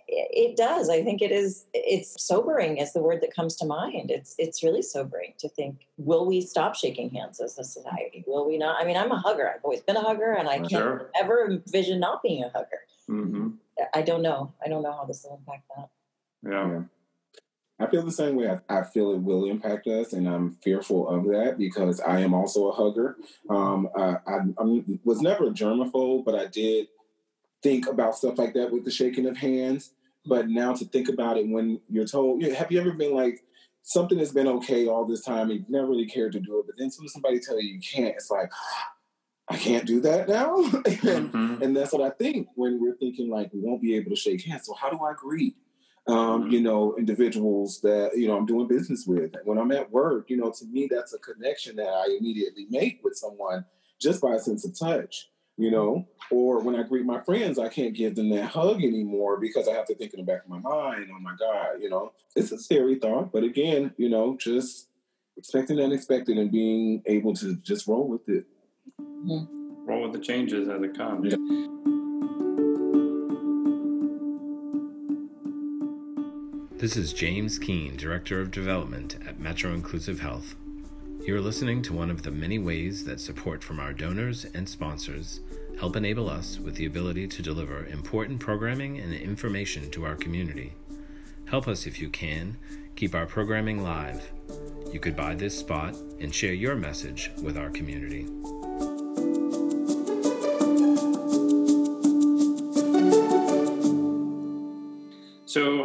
it 0.09 0.57
does. 0.57 0.89
I 0.89 1.03
think 1.03 1.23
it 1.23 1.31
is. 1.31 1.67
It's 1.75 2.23
sobering 2.23 2.79
is 2.79 2.93
the 2.93 3.03
word 3.03 3.21
that 3.23 3.35
comes 3.35 3.57
to 3.57 3.67
mind. 3.67 4.11
It's 4.11 4.35
it's 4.39 4.63
really 4.63 4.83
sobering 4.83 5.35
to 5.39 5.49
think: 5.49 5.87
Will 5.99 6.27
we 6.27 6.41
stop 6.41 6.75
shaking 6.75 7.11
hands 7.11 7.41
as 7.41 7.59
a 7.59 7.65
society? 7.65 8.25
Will 8.27 8.47
we 8.49 8.59
not? 8.59 8.77
I 8.81 8.85
mean, 8.85 8.97
I'm 8.97 9.13
a 9.13 9.19
hugger. 9.19 9.49
I've 9.49 9.65
always 9.65 9.81
been 9.81 9.97
a 9.97 10.03
hugger, 10.03 10.33
and 10.33 10.49
I 10.49 10.59
can't 10.59 10.71
sure. 10.71 11.11
ever 11.15 11.47
envision 11.47 12.01
not 12.01 12.23
being 12.23 12.45
a 12.45 12.49
hugger. 12.49 12.81
Mm-hmm. 13.09 13.49
I 13.95 14.03
don't 14.03 14.23
know. 14.23 14.53
I 14.65 14.69
don't 14.69 14.83
know 14.83 14.93
how 14.93 15.05
this 15.05 15.25
will 15.25 15.39
impact 15.39 15.65
that. 15.77 15.89
yeah. 16.51 16.69
yeah. 16.69 16.83
I 17.81 17.87
feel 17.87 18.03
the 18.03 18.13
same 18.13 18.37
way. 18.37 18.51
I, 18.51 18.81
I, 18.81 18.83
feel 18.83 19.13
it 19.13 19.23
will 19.23 19.47
impact 19.47 19.87
us, 19.87 20.13
and 20.13 20.29
I'm 20.29 20.51
fearful 20.63 21.09
of 21.09 21.25
that 21.29 21.57
because 21.57 21.99
I 21.99 22.21
am 22.21 22.35
also 22.35 22.69
a 22.69 22.73
hugger. 22.73 23.17
Um, 23.49 23.89
I, 23.97 24.17
I, 24.27 24.41
I, 24.59 24.83
was 25.03 25.23
never 25.23 25.47
a 25.47 25.51
germaphobe, 25.51 26.27
but 26.27 26.35
I 26.35 26.45
did 26.45 26.89
think 27.63 27.87
about 27.87 28.17
stuff 28.17 28.39
like 28.39 28.55
that 28.55 28.71
with 28.71 28.85
the 28.85 28.91
shaking 28.91 29.27
of 29.27 29.37
hands. 29.37 29.93
But 30.27 30.49
now 30.49 30.75
to 30.75 30.85
think 30.85 31.09
about 31.09 31.39
it 31.39 31.49
when 31.49 31.81
you're 31.89 32.07
told, 32.07 32.43
have 32.43 32.71
you 32.71 32.81
ever 32.81 32.93
been 32.93 33.15
like, 33.15 33.41
something 33.83 34.19
has 34.19 34.33
been 34.33 34.47
okay 34.47 34.87
all 34.87 35.07
this 35.07 35.25
time, 35.25 35.51
you've 35.51 35.71
never 35.71 35.89
really 35.89 36.07
cared 36.07 36.33
to 36.33 36.41
do 36.41 36.59
it, 36.59 36.67
but 36.67 36.77
then 36.79 36.91
somebody 36.91 37.41
tell 37.41 37.61
you 37.61 37.75
you 37.75 37.81
can't, 37.81 38.15
it's 38.15 38.31
like, 38.31 38.53
I 39.49 39.57
can't 39.57 39.87
do 39.87 40.01
that 40.03 40.29
now. 40.29 40.57
and, 40.63 41.33
mm-hmm. 41.33 41.63
and 41.63 41.77
that's 41.77 41.93
what 41.93 42.03
I 42.03 42.11
think 42.11 42.49
when 42.55 42.81
we're 42.81 42.97
thinking 42.97 43.31
like 43.31 43.53
we 43.53 43.61
won't 43.61 43.83
be 43.83 43.97
able 43.97 44.11
to 44.11 44.17
shake 44.17 44.45
hands. 44.45 44.67
So 44.67 44.75
how 44.75 44.91
do 44.91 45.03
I 45.03 45.15
greet? 45.15 45.57
um, 46.07 46.51
you 46.51 46.61
know, 46.61 46.95
individuals 46.97 47.81
that, 47.83 48.17
you 48.17 48.27
know, 48.27 48.37
I'm 48.37 48.47
doing 48.47 48.67
business 48.67 49.05
with. 49.07 49.33
When 49.45 49.59
I'm 49.59 49.73
at 49.73 49.91
work, 49.91 50.31
you 50.31 50.37
know, 50.37 50.51
to 50.51 50.65
me, 50.67 50.89
that's 50.91 51.15
a 51.15 51.19
connection 51.19 51.77
that 51.77 51.89
I 51.89 52.17
immediately 52.19 52.67
make 52.71 53.01
with 53.03 53.17
someone 53.17 53.65
just 54.01 54.21
by 54.21 54.35
a 54.35 54.39
sense 54.39 54.65
of 54.65 54.79
touch, 54.79 55.29
you 55.61 55.71
know. 55.71 56.07
Or 56.31 56.61
when 56.61 56.77
I 56.77 56.85
greet 56.85 57.05
my 57.05 57.21
friends, 57.21 57.59
I 57.59 57.69
can't 57.69 57.95
give 57.95 58.15
them 58.15 58.31
that 58.31 58.47
hug 58.47 58.83
anymore 58.83 59.39
because 59.39 59.69
I 59.69 59.73
have 59.73 59.87
to 59.87 59.95
think 59.95 60.15
in 60.15 60.21
the 60.21 60.27
back 60.27 60.45
of 60.45 60.49
my 60.49 60.59
mind, 60.59 61.11
oh 61.13 61.19
my 61.21 61.35
God, 61.39 61.81
you 61.81 61.91
know, 61.91 62.13
it's 62.35 62.53
a 62.53 62.59
scary 62.59 62.99
thought. 62.99 63.33
But 63.33 63.43
again, 63.43 63.93
you 63.97 64.09
know, 64.09 64.37
just 64.39 64.89
expecting 65.37 65.77
the 65.77 65.85
unexpected 65.85 66.39
and 66.39 66.51
being 66.51 67.03
able 67.07 67.35
to 67.35 67.57
just 67.57 67.87
roll 67.87 68.09
with 68.09 68.29
it. 68.29 68.47
Mm-hmm. 69.01 69.87
Roll 69.87 70.03
with 70.03 70.13
the 70.13 70.21
changes 70.21 70.69
as 70.69 70.83
it 70.83 70.97
comes. 70.97 71.33
Yeah. 71.33 71.37
This 76.79 76.97
is 76.97 77.13
James 77.13 77.59
Keene, 77.59 77.97
Director 77.97 78.41
of 78.41 78.51
Development 78.51 79.19
at 79.27 79.39
Metro 79.39 79.73
Inclusive 79.75 80.21
Health. 80.21 80.55
You're 81.31 81.41
listening 81.41 81.81
to 81.83 81.93
one 81.93 82.11
of 82.11 82.25
the 82.25 82.33
many 82.33 82.59
ways 82.59 83.05
that 83.05 83.21
support 83.21 83.63
from 83.63 83.79
our 83.79 83.93
donors 83.93 84.47
and 84.47 84.69
sponsors 84.69 85.39
help 85.79 85.95
enable 85.95 86.29
us 86.29 86.59
with 86.59 86.75
the 86.75 86.87
ability 86.87 87.29
to 87.29 87.41
deliver 87.41 87.87
important 87.87 88.41
programming 88.41 88.99
and 88.99 89.15
information 89.15 89.93
to 89.93 90.05
our 90.05 90.17
community. 90.17 90.73
Help 91.45 91.69
us 91.69 91.87
if 91.87 92.01
you 92.01 92.09
can 92.09 92.57
keep 92.97 93.15
our 93.15 93.27
programming 93.27 93.85
live. 93.85 94.29
You 94.93 94.99
could 94.99 95.15
buy 95.15 95.37
this 95.37 95.57
spot 95.57 95.95
and 96.19 96.35
share 96.35 96.53
your 96.53 96.75
message 96.75 97.31
with 97.41 97.57
our 97.57 97.71
community. 97.71 98.27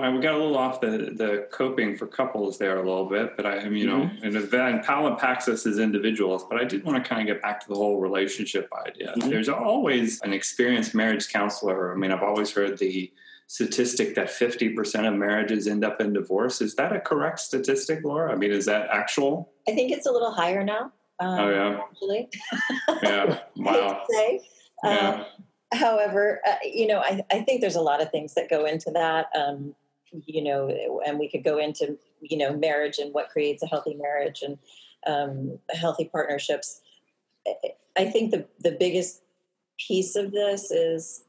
So 0.05 0.11
uh, 0.11 0.15
we 0.15 0.21
got 0.21 0.35
a 0.35 0.37
little 0.37 0.57
off 0.57 0.81
the, 0.81 1.11
the 1.15 1.47
coping 1.51 1.97
for 1.97 2.05
couples 2.05 2.59
there 2.59 2.77
a 2.77 2.85
little 2.85 3.09
bit, 3.09 3.35
but 3.35 3.47
I 3.47 3.57
am, 3.57 3.75
you 3.75 3.87
mm-hmm. 3.87 4.29
know, 4.29 4.39
and, 4.39 4.53
and 4.53 4.83
Pal 4.83 5.07
impacts 5.07 5.47
us 5.47 5.65
as 5.65 5.79
individuals, 5.79 6.45
but 6.47 6.61
I 6.61 6.63
did 6.63 6.83
want 6.83 7.03
to 7.03 7.09
kind 7.09 7.21
of 7.21 7.33
get 7.33 7.41
back 7.41 7.59
to 7.61 7.67
the 7.67 7.73
whole 7.73 7.99
relationship 7.99 8.69
idea. 8.85 9.13
Mm-hmm. 9.17 9.29
There's 9.29 9.49
always 9.49 10.21
an 10.21 10.31
experienced 10.31 10.93
marriage 10.93 11.29
counselor. 11.29 11.91
I 11.91 11.97
mean, 11.97 12.11
I've 12.11 12.21
always 12.21 12.51
heard 12.51 12.77
the 12.77 13.11
statistic 13.47 14.13
that 14.15 14.27
50% 14.27 15.07
of 15.07 15.15
marriages 15.15 15.67
end 15.67 15.83
up 15.83 15.99
in 15.99 16.13
divorce. 16.13 16.61
Is 16.61 16.75
that 16.75 16.95
a 16.95 16.99
correct 16.99 17.39
statistic, 17.39 18.03
Laura? 18.03 18.31
I 18.31 18.35
mean, 18.35 18.51
is 18.51 18.65
that 18.65 18.89
actual? 18.91 19.53
I 19.67 19.73
think 19.73 19.91
it's 19.91 20.05
a 20.05 20.11
little 20.11 20.31
higher 20.31 20.63
now. 20.63 20.91
Um, 21.19 21.39
oh, 21.39 21.49
yeah. 21.49 21.79
Actually. 21.89 22.29
yeah. 23.03 23.39
Wow. 23.55 24.03
say. 24.11 24.41
Yeah. 24.83 25.09
Um, 25.09 25.25
however, 25.73 26.41
uh, 26.47 26.55
you 26.63 26.85
know, 26.85 26.99
I, 26.99 27.23
I, 27.31 27.41
think 27.41 27.61
there's 27.61 27.75
a 27.75 27.81
lot 27.81 28.01
of 28.01 28.11
things 28.11 28.35
that 28.35 28.49
go 28.49 28.65
into 28.65 28.91
that. 28.91 29.27
Um, 29.35 29.73
you 30.11 30.43
know, 30.43 31.01
and 31.05 31.19
we 31.19 31.29
could 31.29 31.43
go 31.43 31.57
into 31.57 31.97
you 32.21 32.37
know 32.37 32.55
marriage 32.55 32.97
and 32.97 33.13
what 33.13 33.29
creates 33.29 33.63
a 33.63 33.67
healthy 33.67 33.95
marriage 33.95 34.41
and 34.41 34.57
um, 35.07 35.59
healthy 35.69 36.05
partnerships. 36.05 36.81
I 37.97 38.05
think 38.05 38.31
the 38.31 38.45
the 38.59 38.75
biggest 38.79 39.21
piece 39.77 40.15
of 40.15 40.31
this 40.31 40.71
is, 40.71 41.23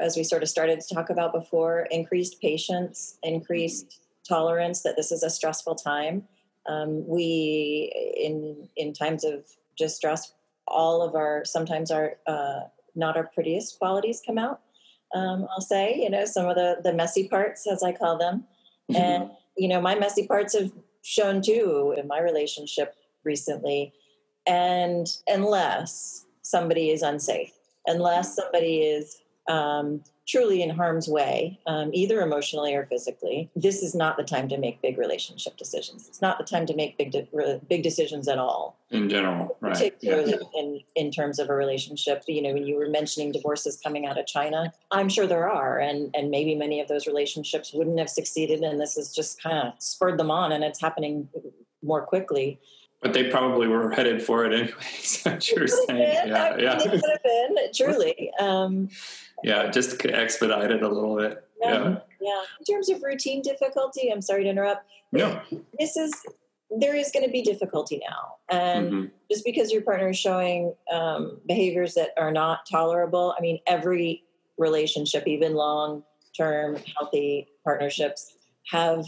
as 0.00 0.16
we 0.16 0.24
sort 0.24 0.42
of 0.42 0.48
started 0.48 0.80
to 0.80 0.94
talk 0.94 1.10
about 1.10 1.32
before, 1.32 1.86
increased 1.90 2.40
patience, 2.40 3.18
increased 3.22 4.00
tolerance 4.26 4.82
that 4.82 4.96
this 4.96 5.12
is 5.12 5.22
a 5.22 5.30
stressful 5.30 5.74
time. 5.74 6.24
Um, 6.66 7.06
we 7.06 7.92
in 8.16 8.68
in 8.76 8.92
times 8.92 9.24
of 9.24 9.44
just 9.76 9.96
stress, 9.96 10.32
all 10.66 11.02
of 11.02 11.14
our 11.14 11.44
sometimes 11.44 11.90
our 11.90 12.16
uh, 12.26 12.60
not 12.94 13.16
our 13.16 13.30
prettiest 13.34 13.78
qualities 13.78 14.22
come 14.24 14.38
out. 14.38 14.60
Um, 15.14 15.46
I'll 15.50 15.60
say, 15.60 15.96
you 15.96 16.10
know, 16.10 16.24
some 16.24 16.48
of 16.48 16.56
the 16.56 16.78
the 16.82 16.92
messy 16.92 17.28
parts, 17.28 17.66
as 17.66 17.82
I 17.82 17.92
call 17.92 18.18
them, 18.18 18.44
mm-hmm. 18.90 19.00
and 19.00 19.30
you 19.56 19.68
know, 19.68 19.80
my 19.80 19.94
messy 19.94 20.26
parts 20.26 20.58
have 20.58 20.72
shown 21.02 21.42
too 21.42 21.94
in 21.96 22.06
my 22.08 22.20
relationship 22.20 22.94
recently. 23.24 23.92
And 24.46 25.06
unless 25.26 26.26
somebody 26.42 26.90
is 26.90 27.02
unsafe, 27.02 27.52
unless 27.86 28.34
somebody 28.34 28.80
is 28.80 29.20
um, 29.48 30.02
truly 30.26 30.62
in 30.62 30.70
harm's 30.70 31.08
way, 31.08 31.58
um, 31.66 31.90
either 31.92 32.22
emotionally 32.22 32.74
or 32.74 32.86
physically, 32.86 33.50
this 33.54 33.82
is 33.82 33.94
not 33.94 34.16
the 34.16 34.22
time 34.22 34.48
to 34.48 34.56
make 34.56 34.80
big 34.80 34.96
relationship 34.96 35.56
decisions. 35.56 36.08
It's 36.08 36.22
not 36.22 36.38
the 36.38 36.44
time 36.44 36.64
to 36.66 36.74
make 36.74 36.96
big 36.96 37.10
de- 37.12 37.60
big 37.68 37.82
decisions 37.82 38.26
at 38.28 38.38
all. 38.38 38.78
In 38.90 39.08
general, 39.08 39.56
right? 39.60 39.72
Particularly 39.72 40.32
yeah. 40.32 40.60
in 40.60 40.80
in 40.94 41.10
terms 41.10 41.38
of 41.38 41.50
a 41.50 41.54
relationship. 41.54 42.22
You 42.26 42.42
know, 42.42 42.52
when 42.52 42.64
you 42.64 42.76
were 42.76 42.88
mentioning 42.88 43.32
divorces 43.32 43.78
coming 43.82 44.06
out 44.06 44.18
of 44.18 44.26
China, 44.26 44.72
I'm 44.90 45.08
sure 45.08 45.26
there 45.26 45.50
are, 45.50 45.78
and 45.78 46.14
and 46.14 46.30
maybe 46.30 46.54
many 46.54 46.80
of 46.80 46.88
those 46.88 47.06
relationships 47.06 47.72
wouldn't 47.72 47.98
have 47.98 48.08
succeeded, 48.08 48.60
and 48.60 48.80
this 48.80 48.94
has 48.94 49.14
just 49.14 49.42
kind 49.42 49.58
of 49.58 49.74
spurred 49.78 50.18
them 50.18 50.30
on, 50.30 50.52
and 50.52 50.62
it's 50.64 50.80
happening 50.80 51.28
more 51.82 52.02
quickly. 52.02 52.60
But 53.02 53.12
they 53.12 53.24
probably 53.24 53.68
were 53.68 53.90
headed 53.90 54.22
for 54.22 54.46
it 54.46 54.54
anyways. 54.54 55.22
you're 55.54 55.68
saying, 55.68 55.88
yeah, 55.88 56.56
yeah. 56.56 56.78
It 56.78 56.82
could 56.82 56.92
have 56.92 57.22
been 57.22 57.56
truly. 57.74 58.32
Um, 58.40 58.88
yeah, 59.44 59.70
just 59.70 60.04
expedite 60.06 60.70
it 60.70 60.82
a 60.82 60.88
little 60.88 61.16
bit. 61.16 61.46
Yeah, 61.60 61.72
yeah. 61.72 61.96
Yeah. 62.20 62.42
In 62.58 62.74
terms 62.74 62.88
of 62.88 63.02
routine 63.02 63.42
difficulty, 63.42 64.10
I'm 64.10 64.22
sorry 64.22 64.44
to 64.44 64.50
interrupt. 64.50 64.86
No. 65.12 65.40
This 65.78 65.96
is 65.96 66.12
there 66.80 66.96
is 66.96 67.10
going 67.12 67.24
to 67.24 67.30
be 67.30 67.42
difficulty 67.42 68.00
now, 68.08 68.36
and 68.48 68.86
mm-hmm. 68.90 69.06
just 69.30 69.44
because 69.44 69.70
your 69.70 69.82
partner 69.82 70.08
is 70.08 70.18
showing 70.18 70.74
um, 70.92 71.38
behaviors 71.46 71.94
that 71.94 72.10
are 72.16 72.32
not 72.32 72.60
tolerable, 72.68 73.34
I 73.38 73.42
mean, 73.42 73.60
every 73.66 74.24
relationship, 74.56 75.24
even 75.26 75.54
long 75.54 76.02
term 76.36 76.78
healthy 76.96 77.48
partnerships, 77.64 78.34
have 78.72 79.04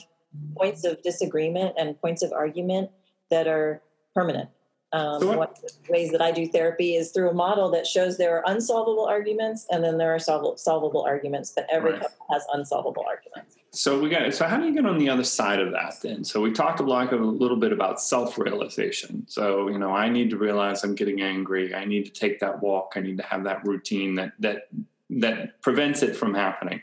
points 0.56 0.84
of 0.84 1.02
disagreement 1.02 1.74
and 1.78 1.98
points 2.00 2.22
of 2.22 2.32
argument 2.32 2.90
that 3.30 3.48
are 3.48 3.82
permanent 4.14 4.50
Um, 4.92 5.26
one 5.26 5.48
of 5.48 5.60
the 5.60 5.72
ways 5.92 6.12
that 6.12 6.22
I 6.22 6.30
do 6.30 6.46
therapy 6.46 6.94
is 6.94 7.10
through 7.10 7.28
a 7.30 7.34
model 7.34 7.70
that 7.72 7.86
shows 7.86 8.16
there 8.16 8.36
are 8.38 8.42
unsolvable 8.46 9.04
arguments 9.04 9.66
and 9.70 9.82
then 9.82 9.98
there 9.98 10.14
are 10.14 10.18
solvable, 10.18 10.56
solvable 10.56 11.02
arguments, 11.02 11.52
but 11.54 11.66
every 11.70 11.92
Right. 11.92 12.02
couple 12.02 12.26
has 12.30 12.44
unsolvable 12.52 13.04
arguments. 13.06 13.56
So 13.72 14.00
we 14.00 14.08
got. 14.08 14.22
it. 14.22 14.34
So 14.34 14.46
how 14.46 14.56
do 14.58 14.66
you 14.66 14.72
get 14.72 14.86
on 14.86 14.96
the 14.96 15.10
other 15.10 15.24
side 15.24 15.60
of 15.60 15.72
that 15.72 15.94
then? 16.02 16.24
So 16.24 16.40
we 16.40 16.52
talked 16.52 16.80
a 16.80 16.82
lot, 16.84 17.12
a 17.12 17.16
little 17.16 17.58
bit 17.58 17.72
about 17.72 18.00
self-realization. 18.00 19.26
So 19.28 19.68
you 19.68 19.78
know, 19.78 19.90
I 19.90 20.08
need 20.08 20.30
to 20.30 20.38
realize 20.38 20.82
I'm 20.84 20.94
getting 20.94 21.20
angry. 21.20 21.74
I 21.74 21.84
need 21.84 22.06
to 22.06 22.12
take 22.12 22.40
that 22.40 22.62
walk. 22.62 22.92
I 22.96 23.00
need 23.00 23.16
to 23.18 23.22
have 23.24 23.44
that 23.44 23.66
routine 23.66 24.14
that 24.14 24.32
that 24.38 24.68
that 25.10 25.60
prevents 25.62 26.02
it 26.02 26.16
from 26.16 26.32
happening. 26.32 26.80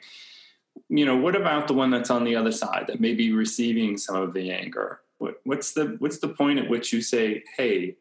You 0.90 1.06
know, 1.06 1.16
what 1.18 1.36
about 1.36 1.68
the 1.68 1.74
one 1.74 1.90
that's 1.90 2.12
on 2.12 2.26
the 2.26 2.36
other 2.36 2.52
side 2.52 2.86
that 2.88 3.00
may 3.00 3.14
be 3.16 3.32
receiving 3.32 3.98
some 3.98 4.16
of 4.16 4.34
the 4.34 4.52
anger? 4.52 5.00
What, 5.18 5.36
what's 5.44 5.74
the 5.74 5.96
what's 6.00 6.20
the 6.20 6.30
point 6.30 6.60
at 6.60 6.70
which 6.70 6.92
you 6.92 7.02
say, 7.02 7.44
"Hey, 7.58 7.98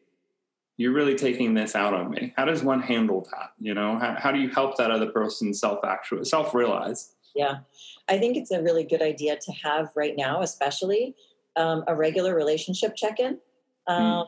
you're 0.77 0.93
really 0.93 1.15
taking 1.15 1.53
this 1.53 1.75
out 1.75 1.93
on 1.93 2.11
me"? 2.11 2.33
How 2.35 2.45
does 2.45 2.63
one 2.63 2.81
handle 2.81 3.27
that? 3.31 3.53
You 3.59 3.73
know, 3.73 3.97
how, 3.97 4.15
how 4.19 4.31
do 4.31 4.39
you 4.39 4.49
help 4.49 4.77
that 4.77 4.91
other 4.91 5.09
person 5.11 5.53
self 5.53 5.83
actual 5.85 6.25
self 6.25 6.53
realize? 6.53 7.13
Yeah, 7.35 7.59
I 8.07 8.17
think 8.19 8.37
it's 8.37 8.51
a 8.51 8.61
really 8.61 8.83
good 8.83 9.01
idea 9.01 9.37
to 9.37 9.51
have 9.63 9.89
right 9.95 10.15
now, 10.15 10.41
especially 10.41 11.15
um, 11.55 11.83
a 11.87 11.95
regular 11.95 12.35
relationship 12.35 12.95
check 12.95 13.19
in. 13.19 13.39
Um, 13.87 14.25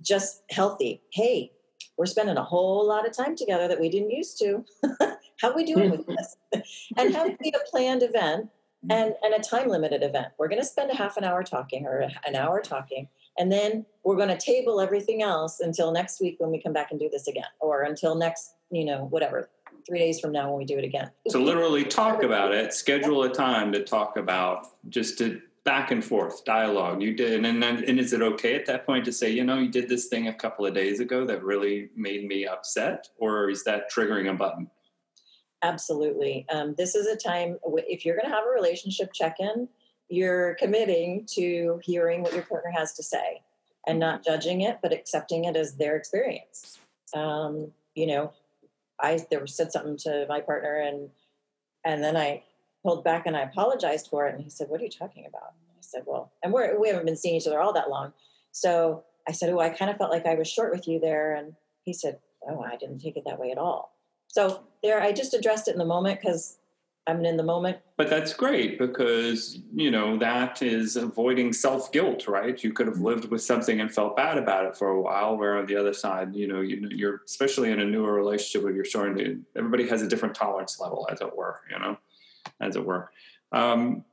Just 0.00 0.42
healthy. 0.50 1.00
Hey, 1.12 1.52
we're 1.96 2.06
spending 2.06 2.36
a 2.36 2.42
whole 2.42 2.86
lot 2.86 3.06
of 3.06 3.16
time 3.16 3.36
together 3.36 3.68
that 3.68 3.80
we 3.80 3.88
didn't 3.88 4.10
used 4.10 4.38
to. 4.38 4.64
How 5.40 5.50
are 5.50 5.56
we 5.56 5.64
doing 5.64 5.90
with 5.90 6.06
this? 6.52 6.76
and 6.96 7.14
have 7.14 7.28
it 7.28 7.38
be 7.38 7.54
a 7.54 7.70
planned 7.70 8.02
event 8.02 8.48
Mm-hmm. 8.84 8.90
and, 8.90 9.14
and 9.22 9.34
a 9.34 9.38
time 9.38 9.68
limited 9.68 10.02
event. 10.02 10.28
We're 10.38 10.48
going 10.48 10.60
to 10.60 10.66
spend 10.66 10.90
a 10.90 10.94
half 10.96 11.16
an 11.16 11.22
hour 11.22 11.44
talking 11.44 11.86
or 11.86 12.08
an 12.26 12.34
hour 12.34 12.60
talking, 12.60 13.06
and 13.38 13.50
then 13.50 13.86
we're 14.02 14.16
going 14.16 14.28
to 14.28 14.36
table 14.36 14.80
everything 14.80 15.22
else 15.22 15.60
until 15.60 15.92
next 15.92 16.20
week 16.20 16.34
when 16.40 16.50
we 16.50 16.60
come 16.60 16.72
back 16.72 16.90
and 16.90 16.98
do 16.98 17.08
this 17.08 17.28
again, 17.28 17.44
or 17.60 17.82
until 17.82 18.16
next, 18.16 18.54
you 18.72 18.84
know, 18.84 19.04
whatever, 19.10 19.50
three 19.86 20.00
days 20.00 20.18
from 20.18 20.32
now 20.32 20.50
when 20.50 20.58
we 20.58 20.64
do 20.64 20.78
it 20.78 20.84
again. 20.84 21.12
So 21.28 21.40
literally 21.40 21.84
talk 21.84 22.24
about 22.24 22.52
it. 22.52 22.74
Schedule 22.74 23.22
a 23.22 23.28
time 23.32 23.70
to 23.70 23.84
talk 23.84 24.16
about 24.16 24.66
just 24.88 25.16
to 25.18 25.40
back 25.64 25.92
and 25.92 26.04
forth 26.04 26.44
dialogue. 26.44 27.00
You 27.00 27.14
did, 27.14 27.44
and 27.44 27.62
then 27.62 27.84
and 27.84 28.00
is 28.00 28.12
it 28.12 28.20
okay 28.20 28.56
at 28.56 28.66
that 28.66 28.84
point 28.84 29.04
to 29.04 29.12
say, 29.12 29.30
you 29.30 29.44
know, 29.44 29.58
you 29.58 29.68
did 29.68 29.88
this 29.88 30.06
thing 30.06 30.26
a 30.26 30.34
couple 30.34 30.66
of 30.66 30.74
days 30.74 30.98
ago 30.98 31.24
that 31.26 31.44
really 31.44 31.90
made 31.94 32.26
me 32.26 32.46
upset, 32.46 33.10
or 33.16 33.48
is 33.48 33.62
that 33.62 33.92
triggering 33.92 34.28
a 34.28 34.34
button? 34.34 34.68
Absolutely. 35.62 36.46
Um, 36.50 36.74
this 36.76 36.94
is 36.94 37.06
a 37.06 37.16
time, 37.16 37.58
if 37.64 38.04
you're 38.04 38.16
going 38.16 38.28
to 38.28 38.34
have 38.34 38.44
a 38.44 38.50
relationship 38.50 39.12
check 39.12 39.36
in, 39.38 39.68
you're 40.08 40.54
committing 40.54 41.24
to 41.34 41.80
hearing 41.82 42.22
what 42.22 42.32
your 42.32 42.42
partner 42.42 42.70
has 42.70 42.92
to 42.94 43.02
say 43.02 43.42
and 43.86 43.98
not 43.98 44.24
judging 44.24 44.62
it, 44.62 44.78
but 44.82 44.92
accepting 44.92 45.44
it 45.44 45.56
as 45.56 45.76
their 45.76 45.96
experience. 45.96 46.78
Um, 47.14 47.72
you 47.94 48.06
know, 48.06 48.32
I 49.00 49.20
there 49.30 49.46
said 49.46 49.72
something 49.72 49.96
to 49.98 50.26
my 50.28 50.40
partner 50.40 50.76
and 50.76 51.10
and 51.84 52.02
then 52.02 52.16
I 52.16 52.42
pulled 52.82 53.04
back 53.04 53.26
and 53.26 53.36
I 53.36 53.42
apologized 53.42 54.08
for 54.08 54.26
it. 54.26 54.34
And 54.34 54.44
he 54.44 54.50
said, 54.50 54.68
What 54.68 54.80
are 54.80 54.84
you 54.84 54.90
talking 54.90 55.26
about? 55.26 55.52
And 55.52 55.78
I 55.78 55.80
said, 55.80 56.02
Well, 56.06 56.32
and 56.42 56.52
we're, 56.52 56.78
we 56.78 56.88
haven't 56.88 57.06
been 57.06 57.16
seeing 57.16 57.36
each 57.36 57.46
other 57.46 57.60
all 57.60 57.72
that 57.72 57.90
long. 57.90 58.12
So 58.50 59.04
I 59.28 59.32
said, 59.32 59.50
Oh, 59.50 59.60
I 59.60 59.70
kind 59.70 59.90
of 59.90 59.96
felt 59.96 60.10
like 60.10 60.26
I 60.26 60.34
was 60.34 60.48
short 60.48 60.72
with 60.72 60.86
you 60.86 61.00
there. 61.00 61.34
And 61.34 61.54
he 61.84 61.92
said, 61.92 62.18
Oh, 62.48 62.60
I 62.60 62.76
didn't 62.76 62.98
take 63.00 63.16
it 63.16 63.24
that 63.26 63.38
way 63.38 63.50
at 63.50 63.58
all. 63.58 63.91
So 64.32 64.62
there, 64.82 65.00
I 65.00 65.12
just 65.12 65.34
addressed 65.34 65.68
it 65.68 65.72
in 65.72 65.78
the 65.78 65.84
moment 65.84 66.20
because 66.20 66.58
I'm 67.06 67.24
in 67.24 67.36
the 67.36 67.42
moment. 67.42 67.78
But 67.98 68.08
that's 68.08 68.32
great 68.32 68.78
because 68.78 69.58
you 69.74 69.90
know 69.90 70.16
that 70.16 70.62
is 70.62 70.96
avoiding 70.96 71.52
self 71.52 71.92
guilt, 71.92 72.26
right? 72.26 72.62
You 72.64 72.72
could 72.72 72.86
have 72.86 72.98
lived 72.98 73.30
with 73.30 73.42
something 73.42 73.80
and 73.80 73.92
felt 73.92 74.16
bad 74.16 74.38
about 74.38 74.64
it 74.64 74.76
for 74.76 74.88
a 74.88 75.00
while. 75.00 75.36
Where 75.36 75.58
on 75.58 75.66
the 75.66 75.76
other 75.76 75.92
side, 75.92 76.34
you 76.34 76.48
know, 76.48 76.62
you, 76.62 76.88
you're 76.90 77.20
especially 77.26 77.70
in 77.70 77.80
a 77.80 77.84
newer 77.84 78.14
relationship 78.14 78.64
where 78.64 78.72
you're 78.72 78.86
starting 78.86 79.16
to. 79.18 79.40
Everybody 79.54 79.86
has 79.88 80.00
a 80.00 80.08
different 80.08 80.34
tolerance 80.34 80.80
level, 80.80 81.06
as 81.10 81.20
it 81.20 81.36
were. 81.36 81.60
You 81.70 81.78
know, 81.78 81.98
as 82.60 82.76
it 82.76 82.84
were. 82.84 83.10
Um, 83.52 84.04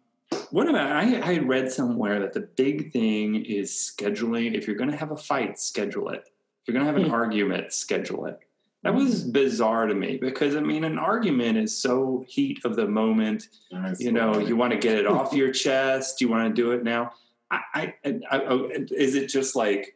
what 0.52 0.68
about? 0.68 0.92
I, 0.92 1.20
I 1.22 1.38
read 1.38 1.72
somewhere 1.72 2.20
that 2.20 2.34
the 2.34 2.42
big 2.42 2.92
thing 2.92 3.46
is 3.46 3.72
scheduling. 3.72 4.54
If 4.54 4.68
you're 4.68 4.76
going 4.76 4.92
to 4.92 4.98
have 4.98 5.12
a 5.12 5.18
fight, 5.18 5.60
schedule 5.60 6.10
it. 6.10 6.24
If 6.62 6.68
you're 6.68 6.74
going 6.74 6.86
to 6.86 6.92
have 6.92 7.02
an 7.02 7.12
argument, 7.12 7.72
schedule 7.72 8.26
it. 8.26 8.40
That 8.84 8.96
was 8.96 9.24
bizarre 9.26 9.88
to 9.88 9.94
me 9.94 10.18
because 10.18 10.56
I 10.56 10.62
mean, 10.62 10.86
an 10.86 10.98
argument 10.98 11.58
is 11.58 11.78
so 11.78 12.24
heat 12.28 12.60
of 12.64 12.76
the 12.76 12.88
moment. 12.88 13.48
You 14.00 14.12
know, 14.12 14.40
you 14.40 14.56
want 14.56 14.72
to 14.72 14.80
get 14.80 14.98
it 14.98 15.06
off 15.08 15.34
your 15.34 15.52
chest. 15.52 16.22
You 16.22 16.30
want 16.30 16.56
to 16.56 16.62
do 16.62 16.72
it 16.72 16.84
now. 16.84 17.12
I, 17.52 17.62
I, 17.74 17.94
I, 18.06 18.42
oh, 18.46 18.70
I, 18.70 18.86
is 18.96 19.16
it 19.16 19.28
just 19.28 19.56
like, 19.56 19.96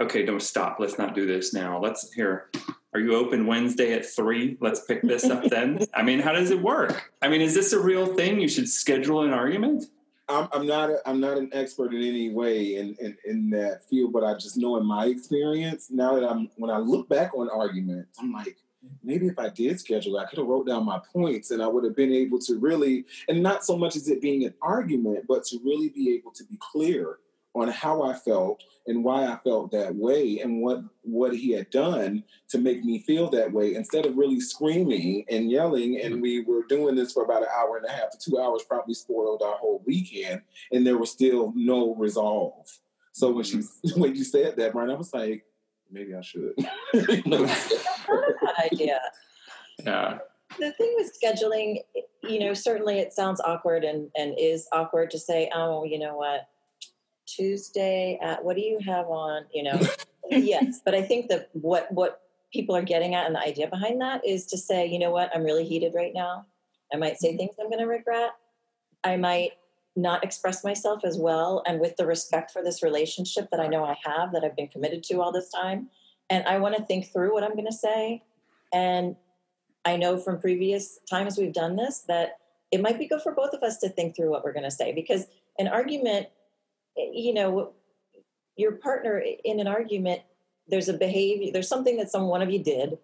okay, 0.00 0.24
don't 0.24 0.42
stop. 0.42 0.78
Let's 0.80 0.98
not 0.98 1.14
do 1.14 1.26
this 1.26 1.52
now. 1.54 1.80
Let's 1.80 2.12
here. 2.12 2.50
Are 2.92 3.00
you 3.00 3.16
open 3.16 3.46
Wednesday 3.46 3.92
at 3.92 4.06
three? 4.06 4.56
Let's 4.60 4.80
pick 4.80 5.02
this 5.02 5.24
up 5.24 5.44
then. 5.44 5.84
I 5.94 6.02
mean, 6.02 6.20
how 6.20 6.32
does 6.32 6.50
it 6.50 6.60
work? 6.60 7.10
I 7.22 7.28
mean, 7.28 7.40
is 7.40 7.54
this 7.54 7.72
a 7.72 7.80
real 7.80 8.06
thing? 8.06 8.40
You 8.40 8.48
should 8.48 8.68
schedule 8.68 9.22
an 9.22 9.32
argument. 9.32 9.86
I'm, 10.28 10.48
I'm 10.52 10.66
not 10.66 10.90
a, 10.90 11.06
I'm 11.06 11.20
not 11.20 11.36
an 11.36 11.50
expert 11.52 11.92
in 11.92 12.02
any 12.02 12.30
way 12.30 12.76
in, 12.76 12.96
in, 13.00 13.16
in 13.24 13.50
that 13.50 13.84
field, 13.88 14.12
but 14.12 14.24
I 14.24 14.34
just 14.34 14.56
know 14.56 14.76
in 14.76 14.86
my 14.86 15.06
experience 15.06 15.88
now 15.90 16.14
that 16.14 16.24
I'm 16.24 16.48
when 16.56 16.70
I 16.70 16.78
look 16.78 17.08
back 17.08 17.34
on 17.34 17.50
arguments, 17.50 18.18
I'm 18.18 18.32
like 18.32 18.56
maybe 19.02 19.26
if 19.26 19.38
I 19.38 19.48
did 19.48 19.78
schedule, 19.80 20.18
I 20.18 20.24
could 20.26 20.38
have 20.38 20.46
wrote 20.46 20.66
down 20.66 20.84
my 20.84 21.00
points 21.12 21.50
and 21.50 21.62
I 21.62 21.66
would 21.66 21.84
have 21.84 21.96
been 21.96 22.12
able 22.12 22.38
to 22.40 22.58
really 22.58 23.04
and 23.28 23.42
not 23.42 23.64
so 23.64 23.76
much 23.76 23.96
as 23.96 24.08
it 24.08 24.22
being 24.22 24.44
an 24.44 24.54
argument, 24.62 25.26
but 25.28 25.44
to 25.44 25.58
really 25.64 25.90
be 25.90 26.14
able 26.14 26.32
to 26.32 26.44
be 26.44 26.58
clear 26.58 27.18
on 27.54 27.68
how 27.68 28.02
I 28.02 28.14
felt 28.14 28.62
and 28.86 29.04
why 29.04 29.26
I 29.26 29.36
felt 29.44 29.70
that 29.72 29.94
way 29.94 30.40
and 30.40 30.60
what 30.60 30.82
what 31.02 31.34
he 31.34 31.52
had 31.52 31.70
done 31.70 32.24
to 32.48 32.58
make 32.58 32.84
me 32.84 32.98
feel 33.00 33.30
that 33.30 33.52
way 33.52 33.74
instead 33.74 34.06
of 34.06 34.16
really 34.16 34.40
screaming 34.40 35.24
and 35.30 35.50
yelling. 35.50 36.00
And 36.00 36.14
mm-hmm. 36.14 36.22
we 36.22 36.44
were 36.44 36.64
doing 36.68 36.94
this 36.94 37.12
for 37.12 37.24
about 37.24 37.42
an 37.42 37.48
hour 37.56 37.76
and 37.76 37.86
a 37.86 37.90
half 37.90 38.10
to 38.10 38.18
two 38.18 38.38
hours 38.38 38.62
probably 38.68 38.94
spoiled 38.94 39.42
our 39.42 39.56
whole 39.56 39.82
weekend 39.86 40.42
and 40.72 40.86
there 40.86 40.98
was 40.98 41.10
still 41.10 41.52
no 41.54 41.94
resolve. 41.94 42.66
So 43.12 43.30
when 43.30 43.44
she 43.44 43.58
mm-hmm. 43.58 44.00
when 44.00 44.14
you 44.14 44.24
said 44.24 44.56
that 44.56 44.72
Brian 44.72 44.90
I 44.90 44.94
was 44.94 45.14
like 45.14 45.44
maybe 45.90 46.14
I 46.14 46.20
should. 46.22 46.54
That's 46.92 47.26
not 47.26 47.48
a 47.48 48.64
idea. 48.72 49.00
Yeah. 49.84 50.18
The 50.58 50.72
thing 50.72 50.94
with 50.96 51.12
scheduling, 51.20 51.78
you 52.22 52.40
know, 52.40 52.54
certainly 52.54 52.98
it 52.98 53.12
sounds 53.12 53.40
awkward 53.40 53.84
and, 53.84 54.10
and 54.16 54.34
is 54.38 54.68
awkward 54.72 55.10
to 55.10 55.18
say, 55.18 55.50
oh, 55.54 55.84
you 55.84 55.98
know 55.98 56.16
what, 56.16 56.48
Tuesday 57.34 58.18
at 58.22 58.44
what 58.44 58.56
do 58.56 58.62
you 58.62 58.78
have 58.84 59.06
on? 59.06 59.44
You 59.52 59.64
know, 59.64 59.80
yes, 60.30 60.80
but 60.84 60.94
I 60.94 61.02
think 61.02 61.28
that 61.28 61.50
what 61.52 61.90
what 61.92 62.22
people 62.52 62.76
are 62.76 62.82
getting 62.82 63.14
at 63.14 63.26
and 63.26 63.34
the 63.34 63.40
idea 63.40 63.66
behind 63.66 64.00
that 64.00 64.24
is 64.24 64.46
to 64.46 64.56
say, 64.56 64.86
you 64.86 64.98
know 64.98 65.10
what, 65.10 65.30
I'm 65.34 65.42
really 65.42 65.64
heated 65.64 65.92
right 65.94 66.12
now. 66.14 66.46
I 66.92 66.96
might 66.96 67.18
say 67.18 67.30
mm-hmm. 67.30 67.38
things 67.38 67.54
I'm 67.60 67.68
going 67.68 67.80
to 67.80 67.86
regret. 67.86 68.36
I 69.02 69.16
might 69.16 69.52
not 69.96 70.24
express 70.24 70.64
myself 70.64 71.04
as 71.04 71.18
well 71.18 71.62
and 71.66 71.80
with 71.80 71.96
the 71.96 72.06
respect 72.06 72.50
for 72.50 72.62
this 72.62 72.82
relationship 72.82 73.48
that 73.50 73.60
I 73.60 73.66
know 73.66 73.84
I 73.84 73.96
have 74.04 74.32
that 74.32 74.44
I've 74.44 74.56
been 74.56 74.68
committed 74.68 75.02
to 75.04 75.20
all 75.20 75.32
this 75.32 75.50
time. 75.50 75.88
And 76.30 76.46
I 76.46 76.58
want 76.58 76.76
to 76.76 76.82
think 76.84 77.12
through 77.12 77.32
what 77.32 77.44
I'm 77.44 77.52
going 77.52 77.66
to 77.66 77.72
say. 77.72 78.22
And 78.72 79.16
I 79.84 79.96
know 79.96 80.18
from 80.18 80.40
previous 80.40 80.98
times 81.08 81.36
we've 81.36 81.52
done 81.52 81.76
this 81.76 82.00
that 82.08 82.38
it 82.72 82.80
might 82.80 82.98
be 82.98 83.06
good 83.06 83.22
for 83.22 83.32
both 83.32 83.52
of 83.52 83.62
us 83.62 83.78
to 83.78 83.88
think 83.88 84.16
through 84.16 84.30
what 84.30 84.42
we're 84.42 84.52
going 84.52 84.64
to 84.64 84.70
say 84.70 84.92
because 84.92 85.26
an 85.58 85.68
argument, 85.68 86.28
you 86.96 87.34
know, 87.34 87.72
your 88.56 88.72
partner 88.72 89.22
in 89.44 89.60
an 89.60 89.66
argument, 89.66 90.22
there's 90.68 90.88
a 90.88 90.94
behavior, 90.94 91.50
there's 91.52 91.68
something 91.68 91.96
that 91.96 92.10
some 92.10 92.26
one 92.26 92.42
of 92.42 92.50
you 92.50 92.62
did, 92.62 92.98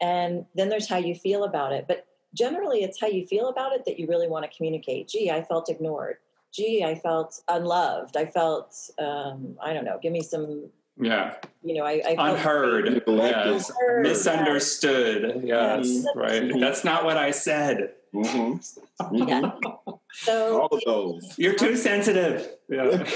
and 0.00 0.46
then 0.54 0.68
there's 0.68 0.88
how 0.88 0.96
you 0.96 1.14
feel 1.14 1.44
about 1.44 1.72
it. 1.72 1.86
But 1.86 2.06
generally, 2.34 2.82
it's 2.82 3.00
how 3.00 3.06
you 3.06 3.26
feel 3.26 3.48
about 3.48 3.72
it 3.72 3.84
that 3.86 3.98
you 3.98 4.06
really 4.06 4.28
want 4.28 4.50
to 4.50 4.56
communicate. 4.56 5.08
Gee, 5.08 5.30
I 5.30 5.42
felt 5.42 5.68
ignored. 5.68 6.16
Gee, 6.52 6.84
I 6.84 6.94
felt 6.94 7.40
unloved. 7.48 8.16
I 8.16 8.26
felt, 8.26 8.76
um, 8.98 9.56
I 9.62 9.72
don't 9.72 9.84
know, 9.84 9.98
give 10.00 10.12
me 10.12 10.22
some, 10.22 10.70
Yeah. 10.96 11.34
you 11.62 11.74
know, 11.74 11.84
I, 11.84 12.00
I 12.06 12.30
Unheard. 12.30 13.02
Yes. 13.06 13.70
Unheard, 13.70 14.02
Misunderstood. 14.02 15.42
Yes. 15.44 15.86
Yes. 15.88 16.06
Right. 16.14 16.52
That's 16.60 16.84
not 16.84 17.04
what 17.04 17.16
I 17.16 17.32
said. 17.32 17.94
Mhm. 18.14 18.78
Yeah. 19.12 19.40
Mhm. 19.40 19.98
So 20.12 20.60
all 20.62 20.68
of 20.68 20.80
those 20.86 21.34
You're 21.38 21.54
too 21.54 21.76
sensitive. 21.76 22.56
Yeah. 22.68 23.04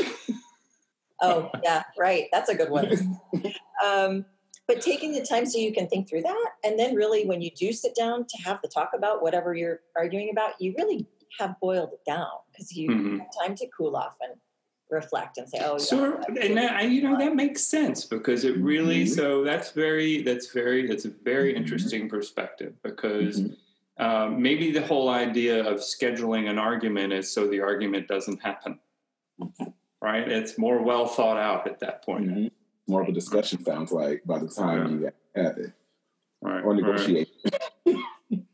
Oh, 1.20 1.50
yeah, 1.64 1.82
right. 1.98 2.26
That's 2.32 2.48
a 2.48 2.54
good 2.54 2.70
one. 2.70 3.18
Um, 3.84 4.24
but 4.68 4.80
taking 4.80 5.10
the 5.10 5.26
time 5.26 5.46
so 5.46 5.58
you 5.58 5.72
can 5.72 5.88
think 5.88 6.08
through 6.08 6.22
that, 6.22 6.46
and 6.62 6.78
then 6.78 6.94
really 6.94 7.26
when 7.26 7.42
you 7.42 7.50
do 7.50 7.72
sit 7.72 7.96
down 7.96 8.24
to 8.28 8.42
have 8.44 8.60
the 8.62 8.68
talk 8.68 8.90
about 8.94 9.20
whatever 9.20 9.52
you're 9.52 9.80
arguing 9.96 10.30
about, 10.30 10.52
you 10.60 10.74
really 10.78 11.08
have 11.40 11.56
boiled 11.60 11.90
it 11.92 12.04
down 12.06 12.28
because 12.52 12.70
you 12.76 12.88
Mhm. 12.90 13.18
have 13.18 13.28
time 13.42 13.56
to 13.56 13.66
cool 13.76 13.96
off 13.96 14.14
and 14.20 14.38
reflect 14.90 15.38
and 15.38 15.48
say, 15.48 15.58
"Oh, 15.60 15.72
yeah, 15.72 15.78
So, 15.78 16.10
that's 16.12 16.26
and 16.46 16.56
that, 16.56 16.88
you 16.88 17.02
know 17.02 17.18
that 17.18 17.34
makes 17.34 17.64
sense 17.64 18.04
because 18.04 18.44
it 18.44 18.56
really. 18.58 19.02
Mhm. 19.04 19.08
So 19.16 19.42
that's 19.42 19.72
very. 19.72 20.22
That's 20.22 20.52
very. 20.52 20.86
That's 20.86 21.04
a 21.04 21.10
very 21.10 21.52
Mhm. 21.52 21.56
interesting 21.56 22.08
perspective 22.08 22.74
because 22.84 23.40
Mhm. 23.40 23.56
Um, 23.98 24.40
maybe 24.40 24.70
the 24.70 24.82
whole 24.82 25.08
idea 25.08 25.64
of 25.66 25.78
scheduling 25.78 26.48
an 26.48 26.58
argument 26.58 27.12
is 27.12 27.30
so 27.30 27.46
the 27.48 27.60
argument 27.60 28.08
doesn't 28.08 28.40
happen. 28.42 28.78
Right. 30.00 30.28
It's 30.28 30.56
more 30.58 30.80
well 30.82 31.06
thought 31.06 31.36
out 31.36 31.66
at 31.66 31.80
that 31.80 32.04
point. 32.04 32.28
Mhm. 32.28 32.50
more 32.86 33.02
of 33.02 33.08
a 33.08 33.12
discussion. 33.12 33.62
Sounds 33.62 33.92
like 33.92 34.22
by 34.24 34.38
the 34.38 34.48
time 34.48 35.02
Yeah. 35.02 35.10
you 35.36 35.42
have 35.44 35.58
it 35.58 35.72
Right. 36.40 36.64
or 36.64 36.72
right. 36.72 36.82
negotiate. 36.82 37.28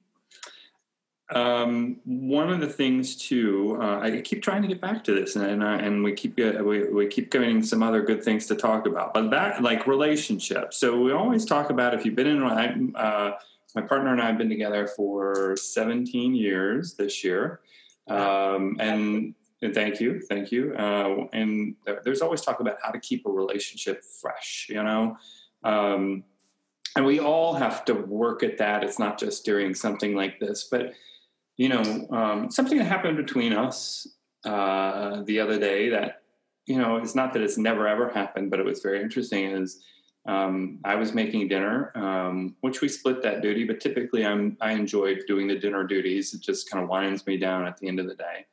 Um, 1.30 2.00
one 2.04 2.50
of 2.50 2.60
the 2.60 2.68
things 2.68 3.16
too, 3.16 3.78
uh, 3.80 3.98
I 4.00 4.20
keep 4.20 4.42
trying 4.42 4.60
to 4.62 4.68
get 4.68 4.80
back 4.80 5.02
to 5.04 5.14
this, 5.14 5.36
and 5.36 5.44
and, 5.46 5.64
I, 5.64 5.76
and 5.78 6.04
we 6.04 6.12
keep 6.12 6.38
uh, 6.38 6.62
we 6.62 6.84
we 6.90 7.06
keep 7.06 7.30
getting 7.30 7.62
some 7.62 7.82
other 7.82 8.02
good 8.02 8.22
things 8.22 8.46
to 8.48 8.54
talk 8.54 8.86
about. 8.86 9.14
But 9.14 9.30
that 9.30 9.62
like 9.62 9.86
relationships. 9.86 10.76
So 10.76 11.00
we 11.00 11.12
always 11.12 11.46
talk 11.46 11.70
about 11.70 11.94
if 11.94 12.04
you've 12.04 12.14
been 12.14 12.26
in. 12.26 12.42
A 12.42 12.98
uh, 12.98 13.38
my 13.74 13.82
partner 13.82 14.12
and 14.12 14.20
I 14.20 14.26
have 14.26 14.38
been 14.38 14.48
together 14.48 14.86
for 14.86 15.56
17 15.56 16.34
years 16.34 16.94
this 16.94 17.24
year, 17.24 17.60
um, 18.08 18.76
and. 18.80 19.34
And 19.62 19.72
thank 19.72 19.98
you, 19.98 20.20
thank 20.20 20.52
you. 20.52 20.74
Uh, 20.74 21.26
and 21.32 21.74
there, 21.86 22.02
there's 22.04 22.20
always 22.20 22.42
talk 22.42 22.60
about 22.60 22.76
how 22.82 22.90
to 22.90 23.00
keep 23.00 23.24
a 23.24 23.30
relationship 23.30 24.04
fresh, 24.04 24.66
you 24.68 24.82
know. 24.82 25.16
Um, 25.62 26.24
and 26.96 27.06
we 27.06 27.18
all 27.18 27.54
have 27.54 27.84
to 27.86 27.94
work 27.94 28.42
at 28.42 28.58
that. 28.58 28.84
It's 28.84 28.98
not 28.98 29.18
just 29.18 29.44
during 29.44 29.74
something 29.74 30.14
like 30.14 30.38
this, 30.38 30.68
but 30.70 30.92
you 31.56 31.68
know, 31.68 32.06
um, 32.10 32.50
something 32.50 32.78
that 32.78 32.84
happened 32.84 33.16
between 33.16 33.52
us 33.52 34.06
uh, 34.44 35.22
the 35.22 35.40
other 35.40 35.58
day 35.58 35.88
that, 35.90 36.22
you 36.66 36.78
know, 36.78 36.96
it's 36.96 37.14
not 37.14 37.32
that 37.32 37.42
it's 37.42 37.58
never 37.58 37.86
ever 37.86 38.08
happened, 38.08 38.50
but 38.50 38.58
it 38.58 38.66
was 38.66 38.80
very 38.80 39.00
interesting 39.00 39.44
is 39.44 39.84
um, 40.26 40.78
I 40.84 40.94
was 40.94 41.12
making 41.12 41.48
dinner, 41.48 41.92
um, 41.94 42.56
which 42.60 42.80
we 42.80 42.88
split 42.88 43.22
that 43.22 43.42
duty, 43.42 43.64
but 43.64 43.80
typically 43.80 44.24
I'm, 44.24 44.56
I 44.60 44.72
enjoy 44.72 45.16
doing 45.26 45.46
the 45.46 45.56
dinner 45.56 45.84
duties. 45.84 46.32
It 46.32 46.40
just 46.40 46.70
kind 46.70 46.82
of 46.82 46.88
winds 46.88 47.26
me 47.26 47.36
down 47.36 47.66
at 47.66 47.76
the 47.76 47.88
end 47.88 48.00
of 48.00 48.06
the 48.06 48.14
day. 48.14 48.46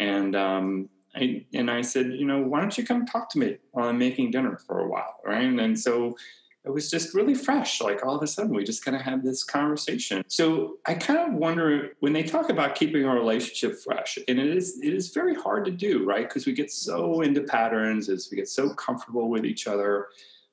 And, 0.00 0.34
um, 0.34 0.88
I, 1.14 1.44
and 1.52 1.70
I 1.70 1.82
said, 1.82 2.06
you 2.06 2.24
know, 2.24 2.40
why 2.40 2.60
don't 2.60 2.76
you 2.76 2.84
come 2.84 3.04
talk 3.04 3.28
to 3.30 3.38
me 3.38 3.58
while 3.72 3.88
I'm 3.88 3.98
making 3.98 4.30
dinner 4.30 4.58
for 4.66 4.80
a 4.80 4.88
while, 4.88 5.20
right? 5.24 5.44
And, 5.44 5.60
and 5.60 5.78
so 5.78 6.16
it 6.64 6.70
was 6.70 6.90
just 6.90 7.14
really 7.14 7.34
fresh. 7.34 7.80
Like 7.80 8.04
all 8.04 8.16
of 8.16 8.22
a 8.22 8.26
sudden, 8.26 8.54
we 8.54 8.64
just 8.64 8.84
kind 8.84 8.96
of 8.96 9.02
had 9.02 9.22
this 9.22 9.42
conversation. 9.42 10.22
So 10.28 10.78
I 10.86 10.94
kind 10.94 11.18
of 11.18 11.34
wonder 11.34 11.96
when 12.00 12.12
they 12.12 12.22
talk 12.22 12.50
about 12.50 12.76
keeping 12.76 13.04
a 13.04 13.12
relationship 13.12 13.78
fresh, 13.82 14.16
and 14.28 14.38
it 14.38 14.56
is 14.56 14.78
it 14.80 14.94
is 14.94 15.08
very 15.08 15.34
hard 15.34 15.64
to 15.64 15.70
do, 15.70 16.04
right? 16.04 16.28
Because 16.28 16.46
we 16.46 16.52
get 16.52 16.70
so 16.70 17.22
into 17.22 17.42
patterns 17.42 18.08
as 18.08 18.28
we 18.30 18.36
get 18.36 18.48
so 18.48 18.72
comfortable 18.74 19.28
with 19.28 19.44
each 19.44 19.66
other. 19.66 20.08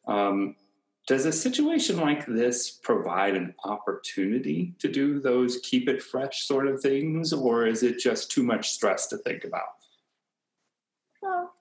Um, 0.10 0.55
does 1.07 1.26
a 1.26 1.32
situation 1.32 1.97
like 1.97 2.26
this 2.26 2.70
provide 2.70 3.36
an 3.36 3.55
opportunity 3.64 4.76
to 4.80 4.88
do 4.88 5.20
those 5.20 5.60
keep 5.64 5.88
it 5.89 6.03
fresh 6.03 6.45
sort 6.45 6.68
of 6.68 6.82
things, 6.82 7.34
or 7.34 7.66
is 7.66 7.84
it 7.84 7.97
just 7.99 8.30
too 8.32 8.43
much 8.43 8.70
stress 8.72 9.07
to 9.07 9.18
think 9.18 9.43
about? 9.43 9.70
Well, 11.22 11.53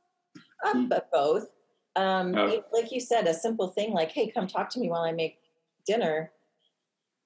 um, 0.66 0.88
but 0.88 1.10
both. 1.10 1.48
Um, 1.96 2.34
Oh. 2.36 2.46
you- 2.46 2.64
like 2.72 2.92
you 2.92 3.00
said, 3.00 3.26
a 3.26 3.34
simple 3.34 3.68
thing 3.68 3.92
like, 3.92 4.12
"Hey, 4.12 4.30
come 4.30 4.46
talk 4.46 4.70
to 4.70 4.80
me 4.80 4.88
while 4.88 5.02
I 5.02 5.12
make 5.12 5.38
dinner," 5.86 6.32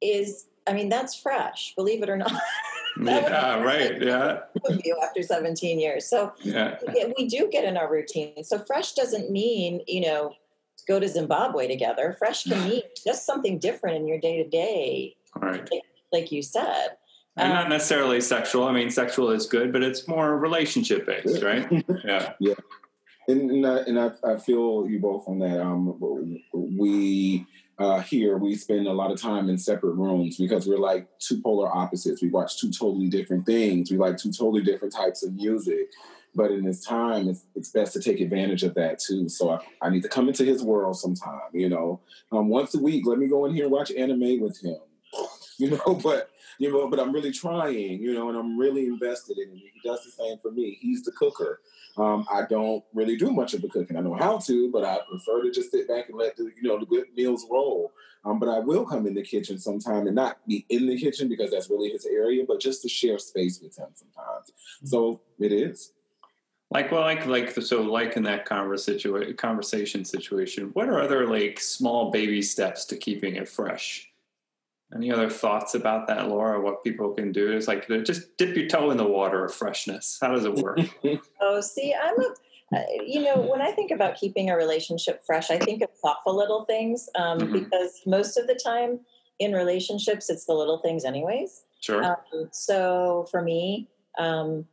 is, 0.01 0.47
I 0.66 0.73
mean, 0.73 0.89
that's 0.89 1.14
fresh. 1.14 1.75
Believe 1.75 2.03
it 2.03 2.09
or 2.09 2.16
not, 2.16 2.33
Yeah, 3.01 3.62
right. 3.62 4.01
Yeah, 4.01 4.41
you 4.85 4.97
after 5.03 5.23
17 5.23 5.81
years. 5.81 6.07
So 6.07 6.33
yeah, 6.43 6.79
we 7.16 7.27
do 7.27 7.49
get 7.51 7.64
in 7.64 7.77
our 7.77 7.91
routine. 7.91 8.45
So 8.45 8.59
fresh 8.59 8.93
doesn't 8.93 9.31
mean 9.31 9.83
you 9.87 10.03
know 10.03 10.35
go 10.87 11.01
to 11.01 11.09
Zimbabwe 11.09 11.68
together. 11.68 12.14
Fresh 12.18 12.45
can 12.45 12.68
mean 12.68 12.83
just 13.05 13.26
something 13.26 13.59
different 13.59 13.97
in 13.97 14.07
your 14.07 14.18
day 14.18 14.43
to 14.43 14.49
day, 14.49 15.16
All 15.37 15.49
right. 15.49 15.68
like 16.12 16.33
you 16.33 16.43
said. 16.43 16.97
And 17.37 17.51
Um, 17.51 17.59
not 17.59 17.68
necessarily 17.70 18.20
sexual. 18.20 18.64
I 18.64 18.72
mean, 18.72 18.91
sexual 18.91 19.30
is 19.30 19.47
good, 19.47 19.72
but 19.72 19.83
it's 19.83 20.07
more 20.07 20.37
relationship 20.39 21.07
based, 21.07 21.43
right? 21.43 21.66
Yeah. 22.05 22.55
And, 23.28 23.51
and, 23.53 23.66
I, 23.66 23.76
and 23.78 23.99
I, 24.01 24.11
I 24.24 24.37
feel 24.37 24.87
you 24.89 24.99
both 24.99 25.28
on 25.28 25.39
that. 25.39 25.61
Um, 25.61 25.97
we 26.53 27.47
uh, 27.78 28.01
here 28.01 28.37
we 28.37 28.55
spend 28.55 28.87
a 28.87 28.93
lot 28.93 29.11
of 29.11 29.20
time 29.20 29.49
in 29.49 29.57
separate 29.57 29.95
rooms 29.95 30.37
because 30.37 30.68
we're 30.68 30.78
like 30.78 31.09
two 31.18 31.41
polar 31.41 31.74
opposites. 31.74 32.20
We 32.22 32.28
watch 32.28 32.61
two 32.61 32.70
totally 32.70 33.09
different 33.09 33.47
things. 33.47 33.91
We 33.91 33.97
like 33.97 34.18
two 34.18 34.30
totally 34.33 34.62
different 34.62 34.95
types 34.95 35.24
of 35.24 35.35
music. 35.35 35.89
But 36.35 36.51
in 36.51 36.64
this 36.64 36.85
time, 36.85 37.28
it's, 37.28 37.47
it's 37.55 37.70
best 37.70 37.93
to 37.93 38.01
take 38.01 38.20
advantage 38.20 38.62
of 38.62 38.74
that 38.74 38.99
too. 38.99 39.28
So 39.28 39.51
I, 39.51 39.59
I 39.83 39.91
need 39.91 40.03
to 40.03 40.09
come 40.09 40.28
into 40.28 40.45
his 40.45 40.62
world 40.62 40.97
sometime. 40.97 41.41
You 41.53 41.68
know, 41.68 42.01
um, 42.30 42.49
once 42.49 42.74
a 42.74 42.78
week, 42.78 43.07
let 43.07 43.18
me 43.18 43.26
go 43.28 43.45
in 43.45 43.55
here 43.55 43.64
and 43.64 43.72
watch 43.72 43.93
anime 43.93 44.41
with 44.41 44.62
him. 44.62 44.78
You 45.59 45.70
know, 45.70 46.01
but 46.03 46.30
you 46.59 46.72
know, 46.72 46.89
but 46.89 46.99
I'm 46.99 47.12
really 47.12 47.30
trying. 47.30 48.03
You 48.03 48.14
know, 48.14 48.30
and 48.30 48.39
I'm 48.39 48.59
really 48.59 48.87
invested 48.87 49.39
in 49.39 49.51
him. 49.51 49.59
He 49.59 49.89
does 49.89 50.03
the 50.03 50.11
same 50.11 50.39
for 50.43 50.51
me. 50.51 50.78
He's 50.80 51.05
the 51.05 51.12
cooker. 51.12 51.61
Um, 51.97 52.26
I 52.33 52.47
don't 52.49 52.83
really 52.95 53.16
do 53.16 53.30
much 53.30 53.53
of 53.53 53.61
the 53.61 53.68
cooking. 53.68 53.97
I 53.97 54.01
know 54.01 54.14
how 54.14 54.39
to, 54.39 54.72
but 54.72 54.83
I 54.83 54.99
prefer 55.09 55.43
to 55.43 55.53
just 55.53 55.70
sit 55.70 55.87
back 55.87 56.09
and 56.09 56.18
let 56.18 56.37
the 56.37 56.45
you 56.45 56.62
know 56.62 56.80
the 56.80 56.87
good 56.87 57.05
meals 57.14 57.47
roll. 57.51 57.93
Um, 58.24 58.39
but 58.39 58.49
I 58.49 58.61
will 58.61 58.87
come 58.87 59.07
in 59.07 59.14
the 59.14 59.22
kitchen 59.22 59.59
sometime 59.59 60.07
and 60.07 60.14
not 60.14 60.39
be 60.47 60.64
in 60.68 60.87
the 60.87 60.99
kitchen 60.99 61.28
because 61.28 61.51
that's 61.51 61.68
really 61.68 61.91
his 61.91 62.07
area, 62.07 62.45
but 62.47 62.61
just 62.61 62.83
to 62.83 62.89
share 62.89 63.18
space 63.18 63.61
with 63.61 63.76
him 63.76 63.89
sometimes. 63.95 64.53
So 64.85 65.20
it 65.39 65.53
is. 65.53 65.93
Like, 66.73 66.91
well, 66.91 67.03
like, 67.03 67.27
like, 67.27 67.51
so, 67.51 67.83
like 67.83 68.16
in 68.16 68.23
that 68.23 68.47
conversation 68.47 69.35
conversation 69.37 70.05
situation, 70.05 70.70
what 70.73 70.89
are 70.89 71.01
other 71.01 71.27
like 71.29 71.61
small 71.61 72.11
baby 72.11 72.41
steps 72.41 72.85
to 72.87 72.97
keeping 72.97 73.37
it 73.37 73.49
fresh? 73.49 74.09
Any 74.95 75.11
other 75.11 75.29
thoughts 75.29 75.75
about 75.75 76.07
that, 76.09 76.29
Laura? 76.29 76.61
What 76.61 76.85
people 76.85 77.12
can 77.12 77.33
do 77.33 77.53
is 77.53 77.68
like 77.68 77.89
just 78.05 78.37
dip 78.37 78.57
your 78.57 78.68
toe 78.68 78.91
in 78.91 78.97
the 78.97 79.07
water 79.07 79.45
of 79.45 79.55
freshness. 79.55 80.18
How 80.20 80.33
does 80.33 80.45
it 80.45 80.55
work? 80.55 80.79
Oh, 81.41 81.61
see, 81.61 81.95
I'm 81.95 82.18
a, 82.20 82.77
uh, 82.77 82.85
you 83.05 83.20
know, 83.20 83.37
when 83.41 83.61
I 83.61 83.73
think 83.73 83.91
about 83.91 84.16
keeping 84.16 84.49
a 84.49 84.57
relationship 84.57 85.23
fresh, 85.27 85.51
I 85.51 85.59
think 85.59 85.83
of 85.83 85.91
thoughtful 86.03 86.37
little 86.37 86.64
things 86.66 87.09
um, 87.16 87.41
Mhm. 87.41 87.53
because 87.53 88.01
most 88.07 88.39
of 88.39 88.47
the 88.47 88.55
time 88.55 89.01
in 89.41 89.53
relationships, 89.53 90.31
it's 90.31 90.45
the 90.47 90.55
little 90.55 90.79
things, 90.79 91.05
anyways. 91.05 91.64
Sure. 91.81 92.05
Um, 92.05 92.49
so 92.53 93.27
for 93.31 93.43
me, 93.43 93.89
um, 94.18 94.66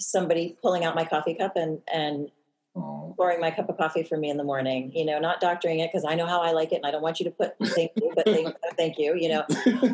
somebody 0.00 0.56
pulling 0.62 0.84
out 0.84 0.94
my 0.94 1.04
coffee 1.04 1.34
cup 1.34 1.56
and 1.56 1.80
and 1.92 2.30
Oh, 2.76 3.12
pouring 3.16 3.40
my 3.40 3.50
cup 3.50 3.68
of 3.68 3.76
coffee 3.76 4.04
for 4.04 4.16
me 4.16 4.30
in 4.30 4.36
the 4.36 4.44
morning. 4.44 4.92
You 4.94 5.04
know, 5.04 5.18
not 5.18 5.40
doctoring 5.40 5.80
it 5.80 5.90
because 5.90 6.04
I 6.04 6.14
know 6.14 6.26
how 6.26 6.40
I 6.40 6.52
like 6.52 6.70
it, 6.70 6.76
and 6.76 6.86
I 6.86 6.92
don't 6.92 7.02
want 7.02 7.18
you 7.18 7.24
to 7.24 7.30
put 7.32 7.54
thank 7.74 7.90
you, 7.96 8.12
but 8.14 8.24
thank, 8.26 8.54
thank 8.76 8.96
you. 8.96 9.16
You 9.16 9.28
know, 9.28 9.44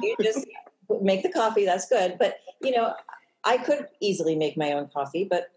you 0.03 0.15
just 0.23 0.47
make 1.01 1.23
the 1.23 1.33
coffee. 1.33 1.65
That's 1.65 1.89
good. 1.89 2.19
But 2.19 2.39
you 2.61 2.73
know, 2.73 2.93
I 3.45 3.57
could 3.57 3.87
easily 4.01 4.37
make 4.37 4.59
my 4.59 4.73
own 4.73 4.89
coffee, 4.93 5.25
but 5.25 5.51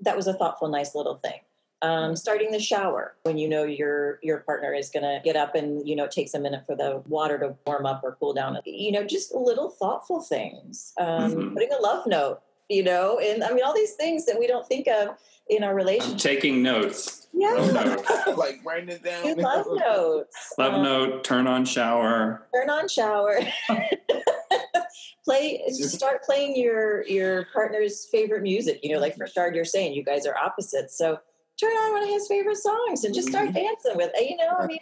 that 0.00 0.14
was 0.14 0.26
a 0.26 0.34
thoughtful, 0.34 0.68
nice 0.68 0.94
little 0.94 1.16
thing. 1.16 1.40
Um, 1.80 2.14
starting 2.16 2.52
the 2.52 2.60
shower 2.60 3.14
when 3.22 3.38
you 3.38 3.48
know 3.48 3.64
your 3.64 4.18
your 4.22 4.40
partner 4.40 4.74
is 4.74 4.90
going 4.90 5.04
to 5.04 5.20
get 5.24 5.36
up 5.36 5.54
and 5.54 5.88
you 5.88 5.96
know 5.96 6.04
it 6.04 6.10
takes 6.12 6.34
a 6.34 6.38
minute 6.38 6.64
for 6.66 6.76
the 6.76 7.02
water 7.08 7.38
to 7.38 7.56
warm 7.66 7.86
up 7.86 8.02
or 8.04 8.16
cool 8.20 8.34
down. 8.34 8.58
You 8.66 8.92
know, 8.92 9.04
just 9.04 9.34
little 9.34 9.70
thoughtful 9.70 10.20
things. 10.20 10.92
Um, 11.00 11.32
Mhm. 11.32 11.54
Putting 11.54 11.72
a 11.72 11.80
love 11.80 12.06
note. 12.06 12.42
You 12.68 12.82
know, 12.84 13.18
and 13.18 13.44
I 13.44 13.52
mean 13.52 13.62
all 13.64 13.74
these 13.74 13.94
things 13.94 14.24
that 14.26 14.38
we 14.38 14.46
don't 14.46 14.66
think 14.66 14.86
of 14.88 15.16
in 15.48 15.62
our 15.62 15.70
I'm 15.70 15.76
relationship. 15.76 16.18
taking 16.18 16.62
notes. 16.62 17.26
Yeah, 17.34 17.52
Love 17.54 18.36
like 18.38 18.60
writing 18.64 18.88
it 18.90 19.02
down. 19.02 19.24
do 19.24 19.34
love 19.42 19.66
notes. 19.70 20.54
Love 20.58 20.74
Um, 20.74 20.82
note. 20.82 21.24
Turn 21.24 21.46
on 21.46 21.64
shower. 21.64 22.46
turn 22.54 22.70
on 22.70 22.88
shower 22.88 23.40
play 25.24 25.62
start 25.70 26.22
playing 26.24 26.56
your 26.56 27.06
your 27.06 27.46
partner's 27.52 28.06
favorite 28.06 28.42
music 28.42 28.80
you 28.82 28.92
know 28.92 28.98
like 29.00 29.16
for 29.16 29.26
start 29.26 29.54
you're 29.54 29.64
saying 29.64 29.92
you 29.92 30.02
guys 30.02 30.26
are 30.26 30.36
opposites 30.36 30.98
so 30.98 31.16
turn 31.60 31.70
on 31.70 31.92
one 31.92 32.02
of 32.02 32.08
his 32.08 32.26
favorite 32.26 32.56
songs 32.56 33.04
and 33.04 33.14
just 33.14 33.28
start 33.28 33.52
dancing 33.52 33.96
with 33.96 34.10
you 34.20 34.36
know 34.36 34.56
i 34.58 34.66
mean 34.66 34.80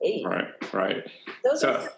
hey, 0.00 0.22
Right. 0.24 0.72
Right. 0.72 1.10
those 1.44 1.60
So- 1.62 1.72
are 1.72 1.90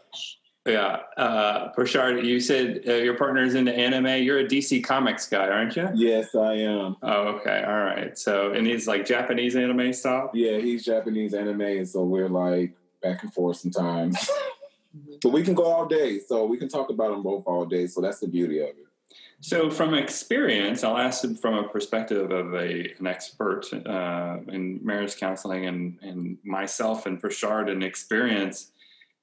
Yeah. 0.67 0.99
Uh, 1.17 1.73
Prashard, 1.73 2.25
you 2.25 2.39
said 2.39 2.83
uh, 2.87 2.95
your 2.95 3.17
partner's 3.17 3.55
into 3.55 3.75
anime. 3.75 4.23
You're 4.23 4.41
a 4.41 4.45
DC 4.45 4.85
Comics 4.85 5.27
guy, 5.27 5.49
aren't 5.49 5.75
you? 5.75 5.89
Yes, 5.95 6.35
I 6.35 6.55
am. 6.55 6.97
Oh, 7.03 7.29
okay. 7.29 7.65
All 7.67 7.81
right. 7.81 8.17
So, 8.19 8.53
and 8.53 8.67
he's 8.67 8.87
like 8.87 9.07
Japanese 9.07 9.57
anime 9.57 9.93
style. 9.93 10.31
Yeah, 10.35 10.59
he's 10.59 10.85
Japanese 10.85 11.33
anime, 11.33 11.63
and 11.63 11.89
so 11.89 12.05
we're 12.05 12.29
like 12.29 12.75
back 13.03 13.23
and 13.23 13.33
forth 13.33 13.57
sometimes. 13.57 14.31
but 15.23 15.31
we 15.31 15.43
can 15.43 15.55
go 15.55 15.65
all 15.65 15.87
day, 15.87 16.19
so 16.19 16.45
we 16.45 16.59
can 16.59 16.69
talk 16.69 16.91
about 16.91 17.13
them 17.13 17.23
both 17.23 17.45
all 17.47 17.65
day. 17.65 17.87
So 17.87 18.03
that's 18.03 18.21
the 18.21 18.29
beauty 18.29 18.59
of 18.61 18.69
it. 18.69 18.87
So, 19.43 19.71
from 19.71 19.95
experience, 19.95 20.85
I'll 20.85 20.99
ask 20.99 21.25
him 21.25 21.35
from 21.35 21.55
a 21.55 21.67
perspective 21.67 22.31
of 22.31 22.53
a 22.53 22.95
an 22.99 23.07
expert 23.07 23.67
uh, 23.87 24.37
in 24.49 24.81
marriage 24.83 25.17
counseling, 25.17 25.65
and 25.65 25.99
and 26.03 26.37
myself 26.45 27.07
and 27.07 27.21
Prashard, 27.21 27.71
and 27.71 27.83
experience. 27.83 28.73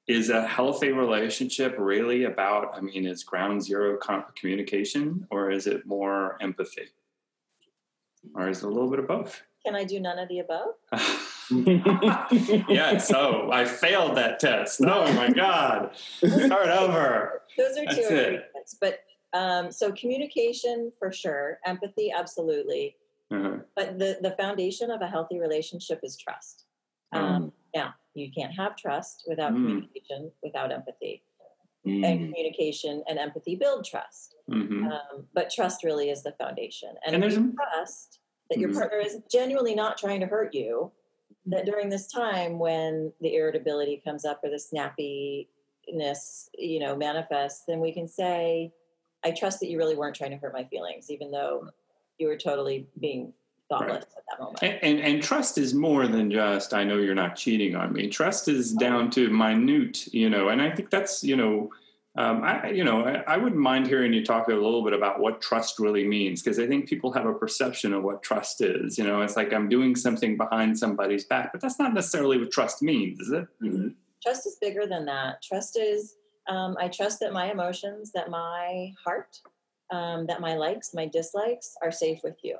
Is 0.07 0.29
a 0.29 0.47
healthy 0.47 0.91
relationship 0.93 1.75
really 1.77 2.23
about? 2.23 2.75
I 2.77 2.79
mean, 2.81 3.05
is 3.05 3.23
ground 3.23 3.61
zero 3.63 3.97
communication, 4.39 5.27
or 5.29 5.51
is 5.51 5.67
it 5.67 5.85
more 5.85 6.37
empathy, 6.41 6.87
or 8.33 8.47
is 8.47 8.59
it 8.63 8.65
a 8.65 8.69
little 8.69 8.89
bit 8.89 8.99
of 8.99 9.07
both? 9.07 9.41
can 9.65 9.75
i 9.75 9.83
do 9.83 9.99
none 9.99 10.17
of 10.19 10.29
the 10.29 10.39
above 10.39 10.67
yeah, 12.69 12.97
so 12.97 13.49
I 13.51 13.65
failed 13.65 14.15
that 14.17 14.39
test. 14.39 14.81
Oh 14.85 15.11
my 15.13 15.29
God. 15.29 15.91
Start 15.95 16.67
over. 16.69 17.41
those 17.57 17.75
are 17.77 17.81
two 17.81 17.95
That's 17.95 18.11
it. 18.11 18.27
agreements 18.27 18.77
but 18.79 18.99
um, 19.33 19.71
so 19.71 19.91
communication 19.91 20.91
for 20.99 21.11
sure 21.11 21.59
empathy 21.65 22.13
absolutely 22.17 22.95
Uh-huh. 23.31 23.57
but 23.75 23.97
the 23.99 24.17
the 24.21 24.31
foundation 24.31 24.89
of 24.91 25.01
a 25.01 25.07
healthy 25.07 25.39
relationship 25.39 25.99
is 26.03 26.15
trust 26.17 26.65
Um, 27.11 27.51
now, 27.75 27.93
you 28.17 28.31
can't 28.31 28.53
have 28.53 28.75
trust 28.75 29.23
without 29.27 29.53
Mm. 29.53 29.61
communication, 29.61 30.31
without 30.43 30.71
empathy. 30.71 31.23
And 31.85 32.03
Mm. 32.03 32.25
communication 32.25 33.03
and 33.07 33.17
empathy 33.17 33.55
build 33.55 33.85
trust. 33.85 34.35
Mhm. 34.49 34.91
Um, 34.91 35.27
but 35.33 35.49
trust 35.49 35.83
really 35.83 36.09
is 36.09 36.23
the 36.23 36.33
foundation. 36.33 36.89
And, 37.05 37.15
And 37.15 37.23
if 37.23 37.31
there's 37.31 37.41
you 37.45 37.53
trust 37.53 38.19
that 38.49 38.59
your 38.59 38.69
Mhm. 38.69 38.75
partner 38.77 38.97
is 38.99 39.21
genuinely 39.31 39.73
not 39.75 39.97
trying 39.97 40.19
to 40.19 40.25
hurt 40.27 40.53
you, 40.53 40.91
that 41.45 41.65
during 41.65 41.87
this 41.89 42.07
time 42.11 42.59
when 42.59 43.13
the 43.21 43.35
irritability 43.35 43.97
comes 44.03 44.25
up 44.25 44.43
or 44.43 44.49
the 44.49 44.57
snappiness, 44.57 46.49
you 46.57 46.79
know, 46.79 46.95
manifests, 46.95 47.63
then 47.65 47.79
we 47.79 47.93
can 47.93 48.07
say, 48.07 48.73
I 49.23 49.31
trust 49.31 49.59
that 49.61 49.69
you 49.69 49.77
really 49.77 49.95
weren't 49.95 50.15
trying 50.15 50.31
to 50.31 50.37
hurt 50.37 50.53
my 50.53 50.65
feelings, 50.65 51.09
even 51.09 51.31
though 51.31 51.69
you 52.17 52.27
were 52.27 52.37
totally 52.37 52.89
being 52.99 53.33
thoughtless 53.69 54.05
at 54.17 54.23
that 54.29 54.39
moment. 54.39 54.59
And, 54.61 54.79
and 54.81 54.99
and 54.99 55.23
trust 55.23 55.57
is 55.57 55.73
more 55.73 56.07
than 56.07 56.31
just 56.31 56.73
I 56.73 56.83
know 56.83 56.97
you're 56.97 57.15
not 57.15 57.35
cheating 57.35 57.75
on 57.75 57.93
me. 57.93 58.07
Trust 58.07 58.47
is 58.47 58.73
down 58.73 59.09
to 59.11 59.29
minute, 59.29 60.07
you 60.13 60.29
know, 60.29 60.49
and 60.49 60.61
I 60.61 60.71
think 60.71 60.89
that's 60.89 61.23
you 61.23 61.35
know, 61.35 61.71
um, 62.15 62.43
I 62.43 62.69
you 62.69 62.83
know 62.83 63.05
I, 63.05 63.35
I 63.35 63.37
wouldn't 63.37 63.61
mind 63.61 63.87
hearing 63.87 64.13
you 64.13 64.25
talk 64.25 64.47
a 64.47 64.53
little 64.53 64.83
bit 64.83 64.93
about 64.93 65.19
what 65.19 65.41
trust 65.41 65.79
really 65.79 66.07
means 66.07 66.41
because 66.41 66.59
I 66.59 66.67
think 66.67 66.87
people 66.87 67.11
have 67.13 67.25
a 67.25 67.33
perception 67.33 67.93
of 67.93 68.03
what 68.03 68.23
trust 68.23 68.61
is. 68.61 68.97
You 68.97 69.05
know, 69.05 69.21
it's 69.21 69.35
like 69.35 69.53
I'm 69.53 69.69
doing 69.69 69.95
something 69.95 70.37
behind 70.37 70.77
somebody's 70.77 71.25
back, 71.25 71.51
but 71.51 71.61
that's 71.61 71.79
not 71.79 71.93
necessarily 71.93 72.37
what 72.37 72.51
trust 72.51 72.81
means, 72.81 73.19
is 73.19 73.31
it? 73.31 73.47
Mhm. 73.61 73.95
trust 74.23 74.47
is 74.47 74.57
bigger 74.59 74.85
than 74.85 75.05
that. 75.05 75.41
Trust 75.41 75.77
is 75.77 76.15
um, 76.47 76.77
I 76.79 76.87
trust 76.87 77.19
that 77.19 77.33
my 77.33 77.51
emotions, 77.51 78.11
that 78.13 78.29
my 78.29 78.93
heart, 79.03 79.39
um, 79.91 80.25
that 80.27 80.41
my 80.41 80.55
likes, 80.55 80.93
my 80.93 81.05
dislikes 81.05 81.75
are 81.81 81.91
safe 81.91 82.19
with 82.23 82.37
you. 82.43 82.57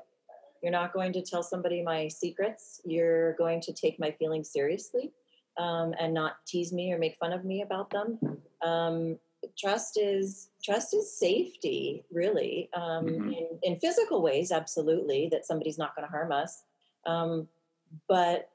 You're 0.62 0.72
not 0.72 0.92
going 0.92 1.12
to 1.14 1.22
tell 1.22 1.42
somebody 1.42 1.82
my 1.82 2.08
secrets. 2.08 2.80
You're 2.84 3.34
going 3.34 3.60
to 3.62 3.72
take 3.72 3.98
my 3.98 4.10
feelings 4.12 4.50
seriously 4.50 5.12
um, 5.56 5.94
and 6.00 6.12
not 6.14 6.36
tease 6.46 6.72
me 6.72 6.92
or 6.92 6.98
make 6.98 7.16
fun 7.18 7.32
of 7.32 7.44
me 7.44 7.62
about 7.62 7.90
them. 7.90 8.18
Um, 8.64 9.18
trust 9.56 9.98
is 10.00 10.50
trust 10.64 10.94
is 10.94 11.16
safety, 11.16 12.04
really, 12.10 12.68
um, 12.74 13.06
Mhm. 13.06 13.36
in, 13.38 13.58
in 13.62 13.80
physical 13.80 14.20
ways, 14.20 14.50
absolutely. 14.50 15.28
That 15.28 15.46
somebody's 15.46 15.78
not 15.78 15.94
going 15.94 16.06
to 16.06 16.10
harm 16.10 16.32
us, 16.32 16.64
um, 17.06 17.48
but 18.08 18.50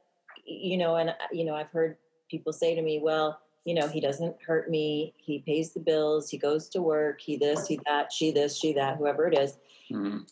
you 0.45 0.77
know, 0.77 0.95
and 0.97 1.15
you 1.31 1.45
know, 1.45 1.55
I've 1.55 1.69
heard 1.69 1.97
people 2.29 2.51
say 2.51 2.75
to 2.75 2.81
me, 2.81 2.99
well, 2.99 3.39
you 3.63 3.73
know, 3.75 3.87
he 3.87 4.01
doesn't 4.01 4.35
hurt 4.45 4.69
me. 4.69 5.13
He 5.17 5.39
pays 5.39 5.71
the 5.73 5.79
bills. 5.79 6.29
He 6.29 6.37
goes 6.37 6.67
to 6.69 6.81
work. 6.81 7.21
He 7.21 7.37
this, 7.37 7.65
he 7.65 7.79
that, 7.85 8.11
she 8.11 8.31
this, 8.31 8.57
she 8.57 8.73
that, 8.73 8.97
whoever 8.97 9.27
it 9.27 9.37
is. 9.37 9.57
Mhm. 9.89 10.29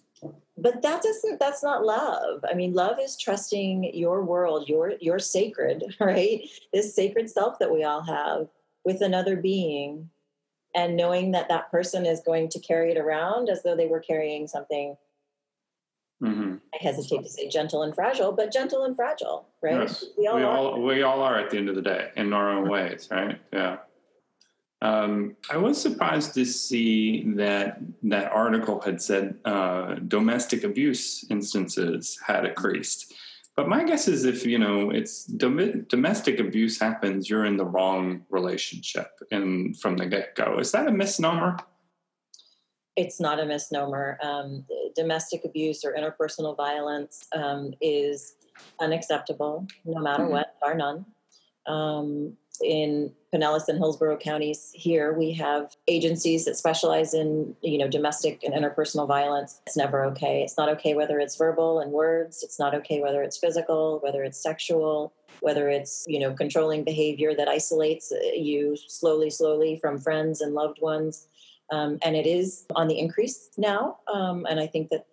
But 0.62 0.84
that 0.84 1.02
doesn't. 1.02 1.40
That's 1.40 1.64
not 1.64 1.84
love. 1.84 2.46
I 2.48 2.54
mean, 2.54 2.74
love 2.74 2.98
is 3.02 3.18
trusting 3.18 3.96
your 3.96 4.24
world, 4.24 4.70
your 4.70 4.94
your 5.02 5.18
sacred, 5.18 5.96
right? 6.00 6.48
This 6.72 6.96
sacred 6.96 7.30
self 7.30 7.58
that 7.60 7.72
we 7.72 7.84
all 7.84 8.02
have 8.04 8.48
with 8.86 9.02
another 9.02 9.36
being, 9.36 10.10
and 10.76 10.96
knowing 10.96 11.32
that 11.32 11.50
that 11.50 11.72
person 11.72 12.06
is 12.06 12.22
going 12.22 12.50
to 12.50 12.60
carry 12.60 12.92
it 12.92 12.98
around 12.98 13.50
as 13.50 13.64
though 13.64 13.76
they 13.76 13.88
were 13.88 14.00
carrying 14.00 14.48
something. 14.48 14.96
Mhm. 16.22 16.62
I 16.76 16.78
hesitate 16.80 17.24
to 17.24 17.30
say 17.30 17.50
gentle 17.50 17.82
and 17.82 17.96
fragile, 17.96 18.32
but 18.32 18.54
gentle 18.54 18.84
and 18.84 18.96
fragile, 18.96 19.48
right? 19.64 19.80
Yes, 19.82 20.06
We 20.16 20.28
all 20.28 20.36
we 20.38 20.44
all 20.44 20.82
we 20.82 21.02
all 21.02 21.22
are 21.22 21.40
at 21.40 21.50
the 21.50 21.58
end 21.58 21.70
of 21.70 21.76
the 21.76 21.82
day 21.82 22.12
in 22.16 22.32
our 22.34 22.50
own 22.50 22.70
ways, 22.70 23.08
right? 23.10 23.42
Yeah. 23.52 23.78
Um, 24.82 25.36
I 25.50 25.58
was 25.58 25.80
surprised 25.80 26.34
to 26.34 26.46
see 26.46 27.24
that 27.36 27.80
that 28.04 28.32
article 28.32 28.82
had 28.82 29.00
said 29.02 29.36
uh, 29.46 29.96
domestic 30.08 30.64
abuse 30.64 31.24
instances 31.30 32.20
had 32.26 32.46
increased. 32.46 33.14
But 33.56 33.68
my 33.70 33.84
guess 33.84 34.08
is 34.08 34.26
if 34.26 34.44
you 34.46 34.58
know 34.58 34.90
it's 34.90 35.26
dom- 35.26 35.86
domestic 35.88 36.40
abuse 36.40 36.80
happens, 36.80 37.30
you're 37.30 37.46
in 37.46 37.58
the 37.58 37.66
wrong 37.66 38.26
relationship, 38.30 39.12
and 39.32 39.80
from 39.80 39.98
the 39.98 40.08
get 40.08 40.36
go, 40.36 40.58
is 40.58 40.72
that 40.72 40.88
a 40.88 40.92
misnomer? 40.92 41.58
it's 42.98 43.22
not 43.22 43.40
a 43.40 43.46
misnomer. 43.46 44.18
Um, 44.22 44.66
domestic 44.98 45.46
abuse 45.46 45.86
or 45.86 45.96
interpersonal 45.96 46.58
violence 46.58 47.26
um, 47.34 47.74
is 47.80 48.36
unacceptable, 48.82 49.66
no 49.86 50.02
matter 50.02 50.24
Mhm. 50.24 50.32
what, 50.32 50.60
bar 50.60 50.76
none. 50.76 51.06
Um, 51.68 52.38
in 52.64 53.12
Pinellas 53.34 53.68
and 53.68 53.78
Hillsborough 53.78 54.18
counties, 54.18 54.72
here 54.74 55.14
we 55.14 55.32
have 55.34 55.76
agencies 55.88 56.46
that 56.46 56.58
specialize 56.58 57.14
in, 57.14 57.56
you 57.62 57.78
know, 57.78 57.88
domestic 57.88 58.44
and 58.44 58.54
interpersonal 58.54 59.08
violence. 59.08 59.62
It's 59.66 59.78
never 59.78 60.04
okay. 60.06 60.44
It's 60.44 60.58
not 60.58 60.70
okay 60.70 60.94
whether 60.94 61.20
it's 61.20 61.36
verbal 61.36 61.80
and 61.80 61.92
words. 61.92 62.44
It's 62.44 62.60
not 62.60 62.76
okay 62.76 63.02
whether 63.02 63.24
it's 63.24 63.38
physical, 63.38 64.00
whether 64.02 64.24
it's 64.24 64.42
sexual, 64.42 65.14
whether 65.40 65.70
it's, 65.70 66.06
you 66.08 66.20
know, 66.20 66.34
controlling 66.34 66.84
behavior 66.84 67.34
that 67.36 67.48
isolates 67.48 68.12
you 68.36 68.78
slowly, 68.88 69.30
slowly 69.30 69.78
from 69.78 69.98
friends 69.98 70.42
and 70.42 70.54
loved 70.54 70.82
ones. 70.82 71.28
Um, 71.72 72.00
and 72.04 72.16
it 72.16 72.28
is 72.28 72.66
on 72.76 72.88
the 72.88 73.00
increase 73.00 73.50
now. 73.58 74.00
Um, 74.14 74.46
and 74.50 74.60
I 74.60 74.68
think 74.68 74.90
that 74.90 75.06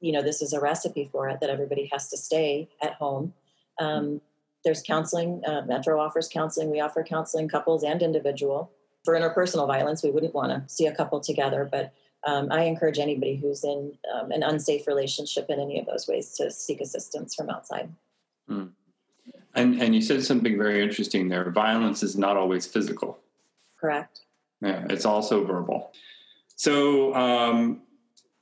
you 0.00 0.12
know 0.12 0.22
this 0.22 0.42
is 0.42 0.52
a 0.52 0.60
recipe 0.60 1.08
for 1.10 1.28
it 1.28 1.40
that 1.40 1.50
everybody 1.50 1.88
has 1.92 2.08
to 2.10 2.16
stay 2.16 2.68
at 2.82 2.94
home. 2.94 3.34
Um, 3.80 4.20
there's 4.64 4.82
counseling. 4.82 5.42
Uh, 5.46 5.62
Metro 5.66 6.00
offers 6.00 6.28
counseling. 6.28 6.70
We 6.70 6.80
offer 6.80 7.02
counseling, 7.02 7.48
couples 7.48 7.82
and 7.82 8.02
individual. 8.02 8.72
For 9.04 9.14
interpersonal 9.14 9.66
violence, 9.66 10.02
we 10.02 10.10
wouldn't 10.10 10.34
want 10.34 10.50
to 10.50 10.72
see 10.72 10.86
a 10.86 10.94
couple 10.94 11.20
together, 11.20 11.68
but 11.70 11.94
um, 12.26 12.48
I 12.50 12.62
encourage 12.64 12.98
anybody 12.98 13.36
who's 13.36 13.64
in 13.64 13.92
um, 14.12 14.32
an 14.32 14.42
unsafe 14.42 14.86
relationship 14.86 15.46
in 15.48 15.60
any 15.60 15.78
of 15.78 15.86
those 15.86 16.08
ways 16.08 16.32
to 16.34 16.50
seek 16.50 16.80
assistance 16.80 17.34
from 17.34 17.48
outside. 17.48 17.90
And 19.54 19.80
and 19.80 19.94
you 19.94 20.02
said 20.02 20.24
something 20.24 20.58
very 20.58 20.82
interesting 20.82 21.28
there. 21.28 21.50
Violence 21.50 22.02
is 22.02 22.16
not 22.16 22.36
always 22.36 22.66
physical. 22.66 23.18
Correct. 23.80 24.20
Yeah, 24.60 24.84
it's 24.90 25.04
also 25.04 25.44
verbal. 25.44 25.92
So, 26.56 27.14
um, 27.14 27.82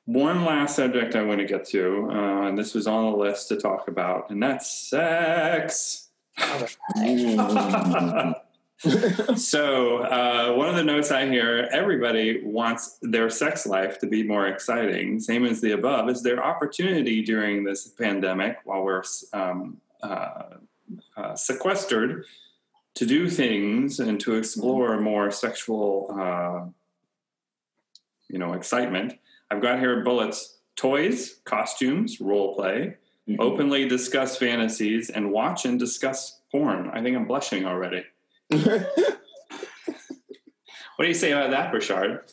one 0.07 0.45
last 0.45 0.77
subject 0.77 1.15
I 1.15 1.23
want 1.23 1.41
to 1.41 1.47
get 1.47 1.67
to, 1.69 2.09
uh, 2.11 2.49
and 2.49 2.59
this 2.59 2.75
was 2.75 2.87
on 2.87 3.11
the 3.11 3.17
list 3.17 3.49
to 3.49 3.57
talk 3.57 3.89
about, 3.89 4.31
and 4.31 4.43
that's 4.43 4.71
sex. 4.71 6.06
Mm. 6.39 8.35
so, 9.39 9.99
uh, 9.99 10.53
one 10.55 10.69
of 10.69 10.77
the 10.77 10.85
notes 10.85 11.11
I 11.11 11.27
hear 11.27 11.67
everybody 11.73 12.43
wants 12.45 12.99
their 13.01 13.31
sex 13.31 13.67
life 13.67 13.99
to 14.01 14.07
be 14.07 14.23
more 14.23 14.49
exciting, 14.49 15.19
same 15.19 15.47
as 15.47 15.63
the 15.63 15.73
above, 15.73 16.11
is 16.11 16.23
there 16.23 16.45
opportunity 16.45 17.23
during 17.23 17.65
this 17.65 17.89
pandemic 17.89 18.59
while 18.65 18.83
we're 18.83 19.03
um, 19.33 19.79
uh, 20.03 20.43
uh, 21.17 21.35
sequestered 21.35 22.25
to 22.95 23.07
do 23.07 23.31
things 23.31 23.99
and 23.99 24.21
to 24.21 24.35
explore 24.35 25.01
more 25.01 25.31
sexual, 25.31 26.15
uh, 26.19 26.67
you 28.29 28.39
know, 28.39 28.53
excitement. 28.53 29.15
I've 29.51 29.63
got 29.63 29.79
here 29.79 30.05
bullets: 30.05 30.59
toys, 30.77 31.41
costumes, 31.45 32.21
role 32.21 32.55
play. 32.55 32.97
Openly 33.39 33.89
discuss 33.89 34.37
fantasies, 34.37 35.11
and 35.11 35.31
watch 35.31 35.65
and 35.65 35.79
discuss 35.79 36.41
porn. 36.53 36.91
I 36.93 37.03
think 37.03 37.17
I'm 37.17 37.27
blushing 37.27 37.67
already. 37.67 38.05
What 40.97 41.05
do 41.05 41.09
you 41.09 41.15
say 41.15 41.33
about 41.33 41.51
that, 41.51 41.73
Richard? 41.75 42.25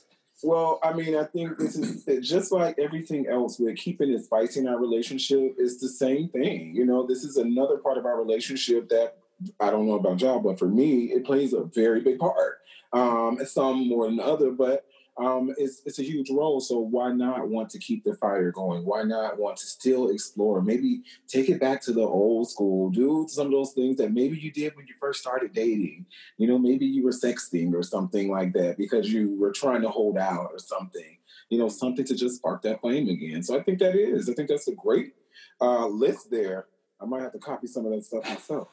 well, 0.42 0.80
I 0.84 0.94
mean, 0.94 1.16
I 1.16 1.24
think 1.24 1.58
this 1.58 1.78
is 1.78 2.28
just 2.28 2.52
like 2.52 2.78
everything 2.78 3.28
else 3.28 3.60
with 3.60 3.78
keeping 3.78 4.12
it 4.12 4.24
spicy 4.24 4.62
in 4.62 4.68
our 4.68 4.80
relationship. 4.80 5.56
It's 5.58 5.80
the 5.80 5.90
same 5.90 6.30
thing. 6.30 6.74
You 6.76 6.86
know, 6.86 7.06
this 7.06 7.24
is 7.24 7.38
another 7.38 7.78
part 7.78 7.98
of 7.98 8.06
our 8.06 8.18
relationship 8.18 8.90
that 8.90 9.18
I 9.60 9.70
don't 9.70 9.88
know 9.88 9.96
about 9.96 10.22
y'all, 10.22 10.40
but 10.40 10.60
for 10.60 10.68
me, 10.68 11.12
it 11.12 11.26
plays 11.26 11.54
a 11.54 11.64
very 11.64 12.02
big 12.02 12.20
part. 12.20 12.60
Um, 12.94 13.40
some 13.46 13.88
more 13.88 14.06
than 14.06 14.20
other, 14.20 14.52
but 14.52 14.86
um, 15.18 15.54
it's 15.58 15.82
it's 15.86 16.00
a 16.00 16.04
huge 16.04 16.30
role. 16.32 16.60
So 16.60 16.80
why 16.80 17.12
not 17.12 17.48
want 17.48 17.70
to 17.72 17.80
keep 17.80 18.04
the 18.04 18.16
fire 18.16 18.52
going? 18.52 18.84
Why 18.84 19.04
not 19.04 19.38
want 19.38 19.58
to 19.58 19.68
still 19.68 20.10
explore? 20.10 20.62
Maybe 20.62 21.02
take 21.28 21.50
it 21.50 21.60
back 21.60 21.82
to 21.84 21.94
the 21.94 22.02
old 22.02 22.50
school. 22.50 22.90
Do 22.90 23.28
some 23.30 23.48
of 23.48 23.52
those 23.52 23.74
things 23.74 23.98
that 23.98 24.12
maybe 24.12 24.38
you 24.38 24.52
did 24.52 24.76
when 24.76 24.88
you 24.88 24.96
first 25.00 25.22
started 25.22 25.54
dating. 25.54 26.08
You 26.38 26.48
know, 26.48 26.58
maybe 26.58 26.86
you 26.86 27.04
were 27.04 27.12
sexting 27.12 27.74
or 27.74 27.84
something 27.84 28.32
like 28.32 28.54
that 28.54 28.78
because 28.78 29.14
you 29.14 29.38
were 29.40 29.52
trying 29.52 29.82
to 29.84 29.90
hold 29.90 30.18
out 30.18 30.50
or 30.52 30.58
something. 30.58 31.18
You 31.50 31.60
know, 31.60 31.70
something 31.70 32.06
to 32.06 32.16
just 32.16 32.38
spark 32.38 32.64
that 32.64 32.82
flame 32.82 33.08
again. 33.08 33.44
So 33.44 33.58
I 33.58 33.62
think 33.62 33.80
that 33.80 33.96
is. 33.96 34.30
I 34.30 34.34
think 34.34 34.50
that's 34.50 34.68
a 34.68 34.74
great 34.74 35.14
uh, 35.62 35.88
list 35.88 36.32
there. 36.32 36.66
I 37.00 37.06
might 37.06 37.22
have 37.22 37.34
to 37.34 37.40
copy 37.40 37.68
some 37.68 37.86
of 37.86 37.92
that 37.92 38.04
stuff 38.04 38.24
myself. 38.24 38.70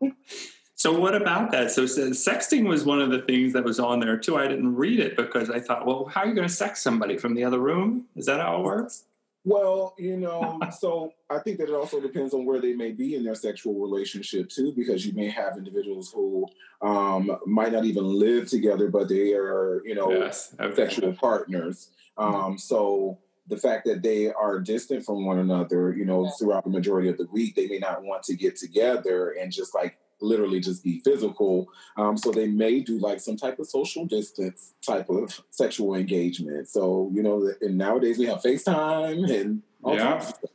So, 0.76 0.98
what 0.98 1.14
about 1.14 1.50
that? 1.52 1.70
So, 1.70 1.86
so, 1.86 2.10
sexting 2.10 2.66
was 2.66 2.84
one 2.84 3.00
of 3.00 3.10
the 3.10 3.22
things 3.22 3.52
that 3.52 3.64
was 3.64 3.78
on 3.78 4.00
there 4.00 4.18
too. 4.18 4.36
I 4.36 4.48
didn't 4.48 4.74
read 4.74 4.98
it 4.98 5.16
because 5.16 5.48
I 5.48 5.60
thought, 5.60 5.86
well, 5.86 6.06
how 6.06 6.22
are 6.22 6.26
you 6.26 6.34
going 6.34 6.48
to 6.48 6.52
sex 6.52 6.82
somebody 6.82 7.16
from 7.16 7.34
the 7.34 7.44
other 7.44 7.60
room? 7.60 8.06
Is 8.16 8.26
that 8.26 8.40
how 8.40 8.58
it 8.58 8.64
works? 8.64 9.04
Well, 9.44 9.94
you 9.98 10.16
know, 10.16 10.58
so 10.78 11.12
I 11.30 11.38
think 11.38 11.58
that 11.58 11.68
it 11.68 11.74
also 11.74 12.00
depends 12.00 12.34
on 12.34 12.44
where 12.44 12.60
they 12.60 12.72
may 12.72 12.90
be 12.90 13.14
in 13.14 13.22
their 13.22 13.34
sexual 13.34 13.74
relationship 13.74 14.48
too, 14.48 14.72
because 14.74 15.06
you 15.06 15.12
may 15.12 15.28
have 15.28 15.56
individuals 15.56 16.10
who 16.12 16.48
um, 16.82 17.36
might 17.46 17.72
not 17.72 17.84
even 17.84 18.04
live 18.04 18.48
together, 18.48 18.88
but 18.88 19.08
they 19.08 19.34
are, 19.34 19.82
you 19.84 19.94
know, 19.94 20.10
yes. 20.10 20.54
Okay. 20.58 20.74
sexual 20.74 21.12
partners. 21.12 21.90
Um, 22.16 22.58
so 22.58 23.18
the 23.46 23.56
fact 23.56 23.84
that 23.84 24.02
they 24.02 24.32
are 24.32 24.58
distant 24.58 25.04
from 25.04 25.26
one 25.26 25.38
another, 25.38 25.94
you 25.94 26.04
know, 26.04 26.30
throughout 26.30 26.64
the 26.64 26.70
majority 26.70 27.08
of 27.08 27.18
the 27.18 27.26
week, 27.26 27.54
they 27.54 27.66
may 27.66 27.78
not 27.78 28.02
want 28.02 28.22
to 28.24 28.34
get 28.34 28.56
together 28.56 29.36
and 29.38 29.52
just 29.52 29.74
like 29.74 29.98
literally 30.20 30.60
just 30.60 30.82
be 30.82 31.00
physical. 31.00 31.68
Um, 31.96 32.16
so 32.16 32.30
they 32.30 32.46
may 32.46 32.80
do 32.80 32.98
like 32.98 33.20
some 33.20 33.36
type 33.36 33.58
of 33.58 33.68
social 33.68 34.04
distance 34.06 34.74
type 34.86 35.08
of 35.10 35.40
sexual 35.50 35.94
engagement. 35.94 36.68
So, 36.68 37.10
you 37.12 37.22
know, 37.22 37.52
and 37.60 37.76
nowadays 37.76 38.18
we 38.18 38.26
have 38.26 38.42
FaceTime 38.42 39.30
and 39.30 39.62
all 39.82 39.94
Yeah. 39.94 40.12
kinds 40.12 40.24
of 40.30 40.34
stuff. 40.36 40.50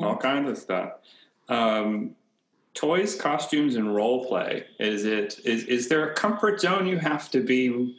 all 0.00 0.16
kinds 0.16 0.50
of 0.50 0.58
stuff. 0.58 0.90
Um, 1.48 2.16
toys, 2.74 3.14
costumes, 3.14 3.76
and 3.76 3.94
role 3.94 4.26
play. 4.26 4.64
Is 4.80 5.04
it 5.04 5.40
is 5.44 5.64
is 5.64 5.88
there 5.88 6.10
a 6.10 6.14
comfort 6.14 6.60
zone 6.60 6.86
you 6.86 6.98
have 6.98 7.30
to 7.30 7.40
be? 7.40 7.96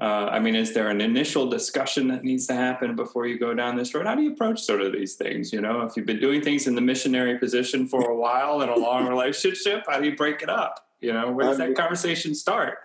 Uh, 0.00 0.26
I 0.30 0.40
mean, 0.40 0.56
is 0.56 0.74
there 0.74 0.88
an 0.88 1.00
initial 1.00 1.48
discussion 1.48 2.08
that 2.08 2.24
needs 2.24 2.46
to 2.48 2.54
happen 2.54 2.96
before 2.96 3.26
you 3.26 3.38
go 3.38 3.54
down 3.54 3.76
this 3.76 3.94
road? 3.94 4.06
How 4.06 4.16
do 4.16 4.22
you 4.22 4.32
approach 4.32 4.60
sort 4.60 4.80
of 4.80 4.92
these 4.92 5.14
things? 5.14 5.52
You 5.52 5.60
know, 5.60 5.82
if 5.82 5.96
you've 5.96 6.06
been 6.06 6.20
doing 6.20 6.42
things 6.42 6.66
in 6.66 6.74
the 6.74 6.80
missionary 6.80 7.38
position 7.38 7.86
for 7.86 8.10
a 8.10 8.16
while 8.16 8.60
in 8.62 8.68
a 8.68 8.76
long 8.76 9.06
relationship, 9.08 9.84
how 9.88 10.00
do 10.00 10.08
you 10.08 10.16
break 10.16 10.42
it 10.42 10.48
up? 10.50 10.80
You 11.00 11.12
know, 11.12 11.30
where 11.30 11.46
does 11.46 11.60
I 11.60 11.66
mean- 11.66 11.74
that 11.74 11.80
conversation 11.80 12.34
start? 12.34 12.78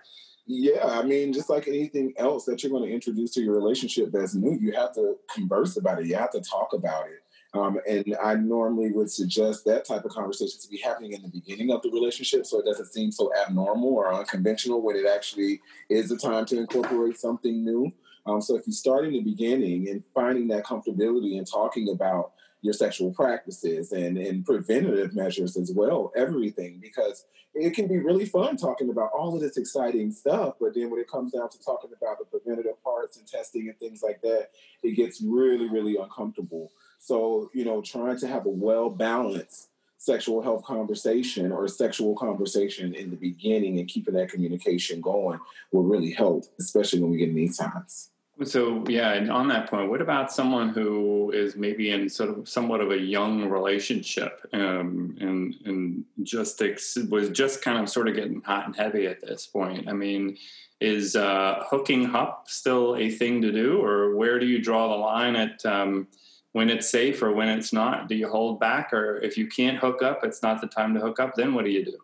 Yeah, 0.52 0.84
I 0.84 1.02
mean, 1.04 1.32
just 1.32 1.48
like 1.48 1.68
anything 1.68 2.12
else 2.16 2.44
that 2.46 2.62
you're 2.62 2.70
going 2.72 2.88
to 2.88 2.92
introduce 2.92 3.32
to 3.34 3.40
your 3.40 3.54
relationship 3.54 4.10
that's 4.10 4.34
new, 4.34 4.58
you 4.60 4.72
have 4.72 4.92
to 4.94 5.14
converse 5.32 5.76
about 5.76 6.00
it. 6.00 6.06
You 6.06 6.16
have 6.16 6.32
to 6.32 6.40
talk 6.40 6.72
about 6.72 7.04
it. 7.06 7.22
Um, 7.52 7.80
and 7.88 8.16
I 8.22 8.34
normally 8.34 8.92
would 8.92 9.10
suggest 9.10 9.64
that 9.64 9.84
type 9.84 10.04
of 10.04 10.12
conversation 10.12 10.60
to 10.60 10.68
be 10.68 10.78
happening 10.78 11.12
in 11.12 11.22
the 11.22 11.28
beginning 11.28 11.72
of 11.72 11.82
the 11.82 11.90
relationship 11.90 12.46
so 12.46 12.60
it 12.60 12.64
doesn't 12.64 12.92
seem 12.92 13.10
so 13.10 13.32
abnormal 13.42 13.92
or 13.94 14.14
unconventional 14.14 14.82
when 14.82 14.96
it 14.96 15.06
actually 15.06 15.60
is 15.88 16.08
the 16.08 16.16
time 16.16 16.46
to 16.46 16.58
incorporate 16.58 17.18
something 17.18 17.64
new. 17.64 17.92
Um, 18.26 18.40
so 18.40 18.56
if 18.56 18.66
you 18.66 18.72
start 18.72 19.04
in 19.04 19.14
the 19.14 19.22
beginning 19.22 19.88
and 19.88 20.04
finding 20.14 20.46
that 20.48 20.64
comfortability 20.64 21.38
and 21.38 21.46
talking 21.46 21.88
about 21.88 22.32
your 22.62 22.74
sexual 22.74 23.12
practices 23.12 23.92
and, 23.92 24.18
and 24.18 24.44
preventative 24.44 25.14
measures 25.14 25.56
as 25.56 25.72
well, 25.74 26.12
everything, 26.14 26.78
because 26.80 27.24
it 27.54 27.74
can 27.74 27.88
be 27.88 27.98
really 27.98 28.26
fun 28.26 28.56
talking 28.56 28.90
about 28.90 29.10
all 29.16 29.34
of 29.34 29.40
this 29.40 29.56
exciting 29.56 30.12
stuff, 30.12 30.54
but 30.60 30.74
then 30.74 30.90
when 30.90 31.00
it 31.00 31.10
comes 31.10 31.32
down 31.32 31.48
to 31.48 31.58
talking 31.58 31.90
about 31.96 32.18
the 32.18 32.24
preventative 32.26 32.80
parts 32.84 33.16
and 33.16 33.26
testing 33.26 33.68
and 33.68 33.78
things 33.78 34.02
like 34.02 34.20
that, 34.22 34.50
it 34.82 34.92
gets 34.92 35.20
really, 35.20 35.68
really 35.68 35.96
uncomfortable. 35.96 36.70
So, 37.00 37.50
you 37.52 37.64
know, 37.64 37.80
trying 37.80 38.18
to 38.18 38.28
have 38.28 38.46
a 38.46 38.50
well 38.50 38.90
balanced 38.90 39.68
sexual 39.96 40.40
health 40.40 40.64
conversation 40.64 41.50
or 41.50 41.66
sexual 41.66 42.14
conversation 42.16 42.94
in 42.94 43.10
the 43.10 43.16
beginning 43.16 43.78
and 43.78 43.88
keeping 43.88 44.14
that 44.14 44.30
communication 44.30 45.00
going 45.00 45.38
will 45.72 45.82
really 45.82 46.10
help, 46.10 46.44
especially 46.58 47.00
when 47.00 47.10
we 47.10 47.18
get 47.18 47.28
in 47.30 47.34
these 47.34 47.58
times. 47.58 48.10
So 48.44 48.84
yeah, 48.88 49.12
and 49.12 49.30
on 49.30 49.48
that 49.48 49.68
point, 49.68 49.90
what 49.90 50.00
about 50.00 50.32
someone 50.32 50.70
who 50.70 51.30
is 51.32 51.56
maybe 51.56 51.90
in 51.90 52.08
sort 52.08 52.30
of 52.30 52.48
somewhat 52.48 52.80
of 52.80 52.90
a 52.90 52.98
young 52.98 53.50
relationship 53.50 54.40
um, 54.54 55.16
and 55.20 55.54
and 55.66 56.04
just 56.22 56.62
ex- 56.62 56.96
was 57.10 57.28
just 57.30 57.60
kind 57.60 57.78
of 57.78 57.90
sort 57.90 58.08
of 58.08 58.14
getting 58.14 58.40
hot 58.40 58.64
and 58.64 58.74
heavy 58.74 59.06
at 59.06 59.20
this 59.20 59.46
point? 59.46 59.88
I 59.88 59.92
mean, 59.92 60.38
is 60.80 61.16
uh, 61.16 61.64
hooking 61.68 62.14
up 62.14 62.44
still 62.48 62.96
a 62.96 63.10
thing 63.10 63.42
to 63.42 63.52
do, 63.52 63.84
or 63.84 64.16
where 64.16 64.38
do 64.38 64.46
you 64.46 64.62
draw 64.62 64.88
the 64.88 64.96
line 64.96 65.36
at 65.36 65.64
um, 65.66 66.08
when 66.52 66.68
it's 66.70 66.90
safe 66.90 67.22
or 67.22 67.32
when 67.32 67.48
it's 67.48 67.72
not? 67.72 68.08
Do 68.08 68.14
you 68.14 68.28
hold 68.28 68.60
back, 68.60 68.92
or 68.92 69.18
if 69.18 69.36
you 69.38 69.46
can't 69.46 69.78
hook 69.78 70.02
up, 70.02 70.24
it's 70.24 70.42
not 70.42 70.60
the 70.60 70.66
time 70.66 70.94
to 70.94 71.00
hook 71.00 71.20
up? 71.20 71.34
Then 71.34 71.54
what 71.54 71.64
do 71.64 71.70
you 71.70 71.84
do? 71.84 71.96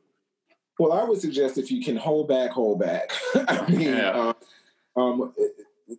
Well, 0.79 0.93
I 0.93 1.05
would 1.05 1.21
suggest 1.21 1.57
if 1.59 1.71
you 1.71 1.83
can 1.83 1.97
hold 1.97 2.29
back, 2.29 2.51
hold 2.51 2.81
back. 2.81 3.11
I 3.49 3.69
mean, 3.71 3.81
Yeah. 3.81 4.33
um, 4.97 5.03
um, 5.03 5.35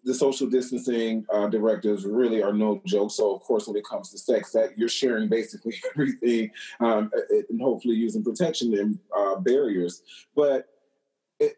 the 0.03 0.13
social 0.13 0.47
distancing 0.47 1.25
uh, 1.33 1.47
directives 1.47 2.05
really 2.05 2.43
are 2.43 2.53
no 2.53 2.81
joke. 2.85 3.11
So, 3.11 3.33
of 3.33 3.41
course, 3.41 3.67
when 3.67 3.77
it 3.77 3.85
comes 3.85 4.11
to 4.11 4.17
sex, 4.17 4.51
that 4.51 4.77
you're 4.77 4.89
sharing 4.89 5.29
basically 5.29 5.75
everything, 5.95 6.51
um, 6.79 7.09
and 7.49 7.61
hopefully 7.61 7.95
using 7.95 8.23
protection 8.23 8.77
and 8.77 8.99
uh, 9.17 9.37
barriers. 9.37 10.03
But 10.35 10.67
it, 11.39 11.55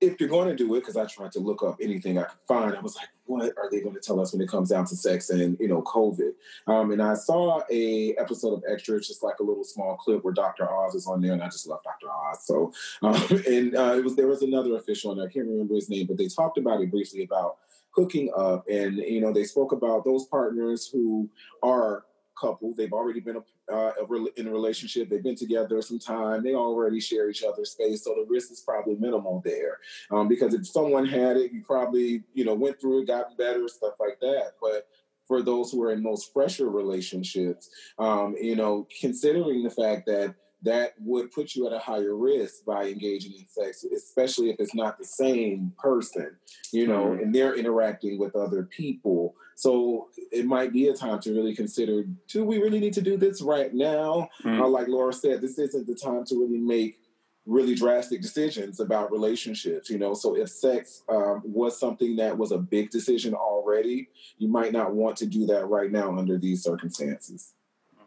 if 0.00 0.20
you're 0.20 0.28
going 0.28 0.48
to 0.48 0.56
do 0.56 0.74
it, 0.74 0.80
because 0.80 0.96
I 0.96 1.06
tried 1.06 1.32
to 1.32 1.40
look 1.40 1.62
up 1.62 1.76
anything 1.80 2.18
I 2.18 2.24
could 2.24 2.38
find, 2.46 2.76
I 2.76 2.80
was 2.80 2.96
like, 2.96 3.08
what 3.26 3.52
are 3.56 3.70
they 3.70 3.80
going 3.80 3.94
to 3.94 4.00
tell 4.00 4.20
us 4.20 4.32
when 4.32 4.42
it 4.42 4.48
comes 4.48 4.68
down 4.68 4.84
to 4.86 4.96
sex 4.96 5.30
and 5.30 5.56
you 5.58 5.68
know 5.68 5.82
COVID? 5.82 6.32
Um, 6.66 6.90
and 6.90 7.02
I 7.02 7.14
saw 7.14 7.62
a 7.70 8.14
episode 8.18 8.54
of 8.54 8.62
Extra, 8.70 8.96
it's 8.96 9.08
just 9.08 9.22
like 9.22 9.38
a 9.40 9.42
little 9.42 9.64
small 9.64 9.96
clip 9.96 10.24
where 10.24 10.34
Dr. 10.34 10.70
Oz 10.70 10.94
is 10.94 11.06
on 11.06 11.20
there, 11.20 11.32
and 11.32 11.42
I 11.42 11.46
just 11.46 11.66
love 11.66 11.80
Dr. 11.84 12.10
Oz. 12.10 12.44
So, 12.44 12.72
um, 13.02 13.42
and 13.46 13.76
uh, 13.76 13.94
it 13.96 14.04
was 14.04 14.16
there 14.16 14.28
was 14.28 14.42
another 14.42 14.76
official, 14.76 15.12
and 15.12 15.20
I 15.20 15.32
can't 15.32 15.46
remember 15.46 15.74
his 15.74 15.88
name, 15.88 16.06
but 16.06 16.18
they 16.18 16.28
talked 16.28 16.58
about 16.58 16.80
it 16.80 16.90
briefly 16.90 17.24
about 17.24 17.58
hooking 17.90 18.30
up, 18.36 18.66
and 18.68 18.96
you 18.96 19.20
know 19.20 19.32
they 19.32 19.44
spoke 19.44 19.72
about 19.72 20.04
those 20.04 20.26
partners 20.26 20.88
who 20.92 21.28
are 21.62 22.04
couples. 22.38 22.76
They've 22.76 22.92
already 22.92 23.20
been 23.20 23.36
uh, 23.72 23.90
a 24.00 24.04
rel- 24.06 24.28
in 24.36 24.46
a 24.48 24.50
relationship. 24.52 25.08
They've 25.08 25.22
been 25.22 25.36
together 25.36 25.80
some 25.82 25.98
time. 25.98 26.42
They 26.42 26.54
already 26.54 27.00
share 27.00 27.30
each 27.30 27.42
other's 27.42 27.70
space, 27.70 28.04
so 28.04 28.14
the 28.14 28.26
risk 28.28 28.52
is 28.52 28.60
probably 28.60 28.96
minimal 28.96 29.42
there. 29.44 29.78
Um, 30.10 30.28
because 30.28 30.54
if 30.54 30.66
someone 30.66 31.06
had 31.06 31.36
it, 31.36 31.52
you 31.52 31.62
probably 31.62 32.24
you 32.34 32.44
know 32.44 32.54
went 32.54 32.80
through 32.80 33.02
it, 33.02 33.06
gotten 33.06 33.36
better, 33.36 33.66
stuff 33.68 33.94
like 34.00 34.18
that. 34.20 34.52
But 34.60 34.88
for 35.26 35.40
those 35.42 35.70
who 35.72 35.82
are 35.82 35.92
in 35.92 36.02
those 36.02 36.24
fresher 36.24 36.68
relationships, 36.68 37.70
um, 37.98 38.34
you 38.40 38.56
know, 38.56 38.86
considering 39.00 39.62
the 39.62 39.70
fact 39.70 40.06
that 40.06 40.34
that 40.62 40.94
would 40.98 41.30
put 41.30 41.54
you 41.54 41.66
at 41.66 41.72
a 41.74 41.78
higher 41.78 42.16
risk 42.16 42.64
by 42.64 42.84
engaging 42.86 43.32
in 43.32 43.46
sex, 43.46 43.84
especially 43.84 44.48
if 44.48 44.56
it's 44.58 44.74
not 44.74 44.98
the 44.98 45.04
same 45.04 45.72
person, 45.78 46.34
you 46.72 46.86
know, 46.86 47.06
Mhm. 47.08 47.22
and 47.22 47.34
they're 47.34 47.54
interacting 47.54 48.18
with 48.18 48.34
other 48.34 48.62
people. 48.62 49.34
So 49.56 50.08
it 50.32 50.46
might 50.46 50.72
be 50.72 50.88
a 50.88 50.94
time 50.94 51.20
to 51.20 51.32
really 51.32 51.54
consider 51.54 52.04
do 52.28 52.44
we 52.44 52.58
really 52.58 52.80
need 52.80 52.94
to 52.94 53.02
do 53.02 53.16
this 53.16 53.42
right 53.42 53.72
now? 53.72 54.28
Mm. 54.42 54.60
Uh, 54.60 54.68
like 54.68 54.88
Laura 54.88 55.12
said, 55.12 55.40
this 55.40 55.58
isn't 55.58 55.86
the 55.86 55.94
time 55.94 56.24
to 56.26 56.34
really 56.36 56.58
make 56.58 56.98
really 57.46 57.74
drastic 57.74 58.22
decisions 58.22 58.80
about 58.80 59.12
relationships, 59.12 59.90
you 59.90 59.98
know. 59.98 60.14
So 60.14 60.36
if 60.36 60.48
sex 60.48 61.02
um, 61.08 61.42
was 61.44 61.78
something 61.78 62.16
that 62.16 62.36
was 62.36 62.52
a 62.52 62.58
big 62.58 62.90
decision 62.90 63.34
already, 63.34 64.08
you 64.38 64.48
might 64.48 64.72
not 64.72 64.94
want 64.94 65.16
to 65.18 65.26
do 65.26 65.46
that 65.46 65.66
right 65.66 65.92
now 65.92 66.16
under 66.16 66.38
these 66.38 66.62
circumstances. 66.62 67.52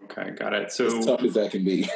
Okay, 0.05 0.31
got 0.31 0.53
it. 0.53 0.67
As 0.67 0.75
So 0.75 1.01
tough 1.01 1.23
as 1.23 1.35
that 1.35 1.51
can 1.51 1.63
be. 1.63 1.89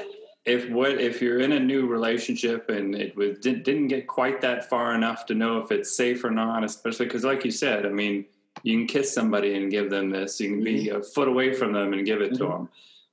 if 0.45 0.69
what 0.69 0.99
if 0.99 1.21
you're 1.21 1.39
in 1.39 1.51
a 1.51 1.59
new 1.59 1.87
relationship 1.87 2.69
and 2.69 2.95
it 2.95 3.15
was 3.15 3.37
did, 3.39 3.63
didn't 3.63 3.87
get 3.87 4.07
quite 4.07 4.41
that 4.41 4.69
far 4.69 4.95
enough 4.95 5.25
to 5.27 5.35
know 5.35 5.59
if 5.59 5.71
it's 5.71 5.95
safe 5.95 6.23
or 6.23 6.31
not 6.31 6.63
especially 6.63 7.05
because 7.05 7.23
like 7.23 7.45
you 7.45 7.51
said 7.51 7.85
i 7.85 7.89
mean 7.89 8.25
you 8.63 8.77
can 8.77 8.87
kiss 8.87 9.13
somebody 9.13 9.55
and 9.55 9.71
give 9.71 9.89
them 9.89 10.09
this. 10.09 10.39
You 10.39 10.49
can 10.49 10.63
be 10.63 10.89
a 10.89 11.01
foot 11.01 11.27
away 11.27 11.53
from 11.53 11.73
them 11.73 11.93
and 11.93 12.05
give 12.05 12.21
it 12.21 12.35
to 12.35 12.43
Mhm. 12.45 12.49
them. 12.49 12.69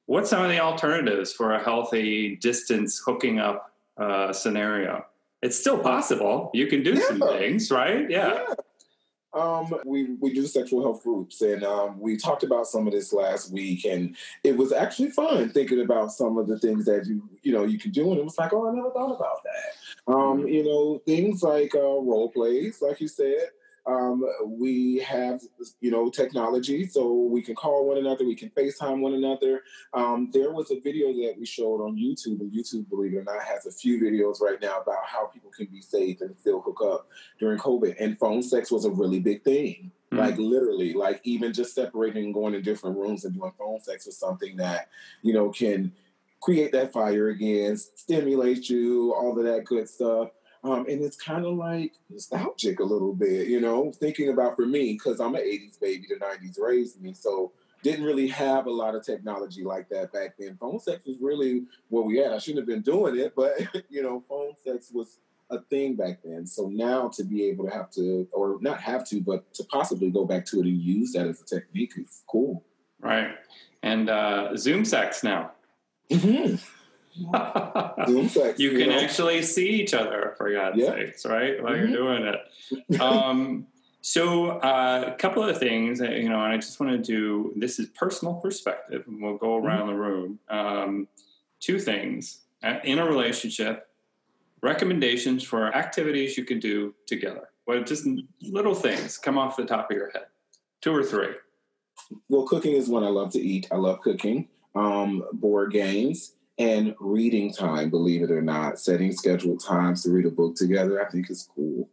What's 0.06 0.30
some 0.30 0.42
of 0.42 0.50
the 0.50 0.60
alternatives 0.60 1.32
for 1.32 1.52
a 1.54 1.62
healthy 1.62 2.36
distance 2.36 2.98
hooking 2.98 3.38
up 3.38 3.72
uh, 3.98 4.32
scenario? 4.32 5.04
It's 5.42 5.56
still 5.58 5.78
possible. 5.78 6.50
You 6.54 6.66
can 6.66 6.82
do 6.82 6.96
some 6.96 7.20
things 7.20 7.70
right? 7.70 8.08
Yeah, 8.10 8.44
Um, 9.34 9.78
we 9.84 10.04
we 10.20 10.32
do 10.32 10.46
sexual 10.46 10.82
health 10.82 11.02
groups, 11.02 11.42
and 11.42 11.62
um, 11.62 12.00
we 12.00 12.16
talked 12.16 12.44
about 12.44 12.66
some 12.66 12.86
of 12.86 12.94
this 12.94 13.12
last 13.12 13.52
week, 13.52 13.84
and 13.84 14.16
it 14.42 14.56
was 14.56 14.72
actually 14.72 15.10
fun 15.10 15.50
thinking 15.50 15.82
about 15.82 16.12
some 16.12 16.38
of 16.38 16.48
the 16.48 16.58
things 16.58 16.86
that 16.86 17.06
you 17.06 17.22
you 17.42 17.52
know 17.52 17.64
you 17.64 17.78
can 17.78 17.90
do, 17.90 18.10
and 18.10 18.18
it 18.18 18.24
was 18.24 18.38
like, 18.38 18.52
oh, 18.54 18.66
I 18.68 18.74
never 18.74 18.90
thought 18.90 19.14
about 19.14 19.42
that. 19.44 20.12
Um, 20.12 20.48
you 20.48 20.64
know, 20.64 20.98
things 21.06 21.42
like 21.42 21.74
uh, 21.74 21.80
role 21.80 22.30
plays, 22.30 22.80
like 22.80 23.00
you 23.02 23.08
said. 23.08 23.50
Um, 23.88 24.22
we 24.44 24.98
have 24.98 25.40
you 25.80 25.90
know 25.90 26.10
technology, 26.10 26.86
so 26.86 27.10
we 27.10 27.40
can 27.40 27.54
call 27.54 27.86
one 27.88 27.96
another, 27.96 28.24
we 28.26 28.34
can 28.34 28.50
FaceTime 28.50 29.00
one 29.00 29.14
another. 29.14 29.62
Um, 29.94 30.30
there 30.32 30.52
was 30.52 30.70
a 30.70 30.80
video 30.80 31.08
that 31.08 31.36
we 31.38 31.46
showed 31.46 31.82
on 31.82 31.96
YouTube, 31.96 32.40
and 32.40 32.52
YouTube, 32.52 32.88
believe 32.90 33.14
it 33.14 33.18
or 33.18 33.24
not, 33.24 33.42
has 33.42 33.66
a 33.66 33.72
few 33.72 33.98
videos 33.98 34.40
right 34.42 34.60
now 34.60 34.80
about 34.80 35.06
how 35.06 35.26
people 35.26 35.50
can 35.50 35.66
be 35.66 35.80
safe 35.80 36.20
and 36.20 36.38
still 36.38 36.60
hook 36.60 36.80
up 36.84 37.08
during 37.40 37.58
COVID. 37.58 37.96
And 37.98 38.18
phone 38.18 38.42
sex 38.42 38.70
was 38.70 38.84
a 38.84 38.90
really 38.90 39.20
big 39.20 39.42
thing. 39.42 39.90
Mhm. 40.12 40.18
Like 40.18 40.38
literally, 40.38 40.92
like 40.92 41.20
even 41.24 41.52
just 41.52 41.74
separating 41.74 42.26
and 42.26 42.34
going 42.34 42.54
in 42.54 42.62
different 42.62 42.96
rooms 42.96 43.24
and 43.24 43.34
doing 43.34 43.52
phone 43.58 43.80
sex 43.80 44.06
was 44.06 44.18
something 44.18 44.56
that, 44.56 44.88
you 45.22 45.32
know, 45.32 45.50
can 45.50 45.92
create 46.40 46.72
that 46.72 46.92
fire 46.92 47.28
again, 47.28 47.76
stimulate 47.76 48.70
you, 48.70 49.12
all 49.14 49.38
of 49.38 49.44
that 49.44 49.64
good 49.64 49.88
stuff. 49.88 50.30
Um, 50.64 50.86
and 50.88 51.02
it's 51.02 51.16
kind 51.16 51.44
of 51.44 51.54
like 51.54 51.92
nostalgic 52.10 52.80
a 52.80 52.84
little 52.84 53.14
bit, 53.14 53.48
you 53.48 53.60
know, 53.60 53.92
thinking 53.92 54.30
about 54.30 54.56
for 54.56 54.66
me, 54.66 54.94
because 54.94 55.20
I'm 55.20 55.34
an 55.34 55.42
80s 55.42 55.80
baby, 55.80 56.06
the 56.08 56.16
90s 56.16 56.60
raised 56.60 57.00
me. 57.00 57.14
So 57.14 57.52
didn't 57.82 58.04
really 58.04 58.26
have 58.28 58.66
a 58.66 58.70
lot 58.70 58.96
of 58.96 59.04
technology 59.04 59.62
like 59.62 59.88
that 59.90 60.12
back 60.12 60.34
then. 60.38 60.56
Phone 60.60 60.80
sex 60.80 61.06
was 61.06 61.16
really 61.20 61.62
where 61.88 62.02
we 62.02 62.22
at. 62.22 62.32
I 62.32 62.38
shouldn't 62.38 62.58
have 62.60 62.66
been 62.66 62.82
doing 62.82 63.18
it, 63.18 63.34
but 63.36 63.52
you 63.88 64.02
know, 64.02 64.24
phone 64.28 64.54
sex 64.64 64.90
was 64.92 65.18
a 65.50 65.60
thing 65.62 65.94
back 65.94 66.18
then. 66.24 66.46
So 66.46 66.68
now 66.68 67.08
to 67.08 67.24
be 67.24 67.44
able 67.44 67.66
to 67.66 67.70
have 67.70 67.90
to, 67.92 68.28
or 68.32 68.58
not 68.60 68.80
have 68.80 69.08
to, 69.08 69.20
but 69.20 69.54
to 69.54 69.64
possibly 69.64 70.10
go 70.10 70.24
back 70.24 70.44
to 70.46 70.60
it 70.60 70.66
and 70.66 70.82
use 70.82 71.12
that 71.12 71.26
as 71.26 71.40
a 71.40 71.44
technique 71.44 71.92
is 71.96 72.22
cool. 72.28 72.64
right 73.00 73.36
and 73.84 74.10
uh, 74.10 74.56
zoom 74.56 74.84
sex 74.84 75.22
now 75.22 75.52
Mm-hmm. 76.10 76.56
Zoom 78.08 78.28
sex. 78.28 78.58
you 78.58 78.70
can 78.78 78.88
know? 78.90 78.98
actually 78.98 79.42
see 79.42 79.68
each 79.68 79.94
other 79.94 80.34
for 80.36 80.50
God's 80.52 80.78
Yeah. 80.78 80.94
sakes, 80.94 81.26
right? 81.26 81.62
While 81.62 81.72
Mhm. 81.74 81.78
you're 81.78 81.96
doing 81.98 82.22
it. 82.24 82.40
Um, 83.00 83.66
So, 84.00 84.50
uh, 84.60 85.12
a 85.12 85.18
couple 85.18 85.42
of 85.42 85.58
things, 85.58 86.00
uh, 86.00 86.04
you 86.10 86.28
know, 86.28 86.40
and 86.42 86.52
I 86.52 86.56
just 86.56 86.78
want 86.80 86.92
to 86.92 86.98
do 86.98 87.52
this 87.56 87.78
is 87.80 87.88
personal 87.88 88.34
perspective, 88.34 89.04
and 89.08 89.20
we'll 89.20 89.36
go 89.36 89.56
around 89.56 89.88
the 89.88 89.94
room. 89.94 90.38
Um, 90.48 91.08
two 91.60 91.78
things 91.78 92.44
Uh, 92.62 92.78
in 92.84 92.98
a 92.98 93.04
relationship, 93.06 93.88
recommendations 94.62 95.42
for 95.44 95.66
activities 95.74 96.36
you 96.38 96.44
can 96.44 96.58
do 96.58 96.94
together. 97.06 97.50
Well, 97.66 97.82
just 97.84 98.06
little 98.42 98.74
things 98.74 99.18
come 99.18 99.36
off 99.38 99.56
the 99.56 99.64
top 99.64 99.90
of 99.90 99.96
your 99.96 100.10
head. 100.10 100.26
Two 100.80 100.94
or 100.94 101.02
three. 101.04 101.34
Well, 102.28 102.46
cooking 102.46 102.74
is 102.74 102.88
one 102.88 103.04
I 103.04 103.08
love 103.08 103.30
to 103.32 103.40
eat. 103.40 103.66
I 103.70 103.76
love 103.76 104.00
cooking. 104.00 104.48
Um, 104.74 105.24
board 105.34 105.72
games 105.72 106.34
and 106.58 106.94
reading 106.98 107.52
time, 107.52 107.90
believe 107.90 108.22
it 108.22 108.30
or 108.30 108.42
not. 108.42 108.78
Setting 108.78 109.12
scheduled 109.12 109.62
times 109.62 110.02
to 110.02 110.10
read 110.10 110.26
a 110.26 110.30
book 110.30 110.56
together, 110.56 111.04
I 111.04 111.10
think 111.10 111.30
is 111.30 111.48
cool. 111.54 111.88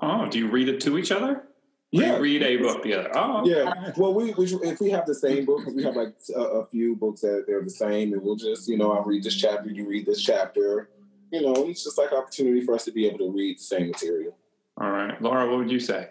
Oh, 0.00 0.26
do 0.28 0.38
you 0.38 0.48
read 0.48 0.68
it 0.68 0.80
to 0.82 0.98
each 0.98 1.12
other? 1.12 1.44
Yeah. 1.90 2.18
We 2.18 2.38
read 2.38 2.42
a 2.42 2.56
book 2.58 2.82
together. 2.82 3.10
Oh, 3.14 3.46
Yeah. 3.46 3.92
Well, 3.96 4.12
we, 4.14 4.32
we 4.34 4.46
if 4.46 4.80
we 4.80 4.90
have 4.90 5.06
the 5.06 5.14
same 5.14 5.44
book, 5.44 5.60
because 5.60 5.74
we 5.74 5.82
have 5.84 5.96
like 5.96 6.14
a, 6.34 6.40
a 6.40 6.66
few 6.66 6.96
books 6.96 7.22
that 7.22 7.44
they're 7.46 7.62
the 7.62 7.70
same, 7.70 8.12
and 8.12 8.22
we'll 8.22 8.36
just, 8.36 8.68
you 8.68 8.76
know, 8.76 8.92
I'll 8.92 9.04
read 9.04 9.22
this 9.22 9.36
chapter, 9.36 9.70
you 9.70 9.88
read 9.88 10.06
this 10.06 10.22
chapter. 10.22 10.90
You 11.30 11.42
know, 11.42 11.54
it's 11.68 11.84
just 11.84 11.98
like 11.98 12.12
opportunity 12.12 12.62
for 12.62 12.74
us 12.74 12.86
to 12.86 12.92
be 12.92 13.06
able 13.06 13.18
to 13.18 13.30
read 13.30 13.58
the 13.58 13.62
same 13.62 13.88
material. 13.88 14.34
All 14.80 14.90
right. 14.90 15.20
Laura, 15.20 15.46
what 15.48 15.58
would 15.58 15.70
you 15.70 15.80
say? 15.80 16.08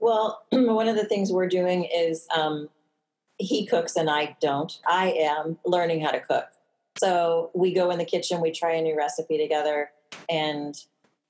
Well, 0.00 0.44
one 0.50 0.88
of 0.88 0.96
the 0.96 1.04
things 1.04 1.30
we're 1.30 1.48
doing 1.48 1.84
is 1.84 2.26
um, 2.34 2.68
he 3.38 3.66
cooks 3.66 3.96
and 3.96 4.10
I 4.10 4.36
don't. 4.40 4.76
I 4.86 5.12
am 5.12 5.58
learning 5.64 6.00
how 6.00 6.10
to 6.10 6.20
cook. 6.20 6.46
So 7.04 7.50
we 7.54 7.74
go 7.74 7.90
in 7.90 7.98
the 7.98 8.04
kitchen, 8.04 8.40
we 8.40 8.50
try 8.50 8.72
a 8.72 8.80
new 8.82 8.96
recipe 8.96 9.36
together, 9.36 9.90
and 10.30 10.74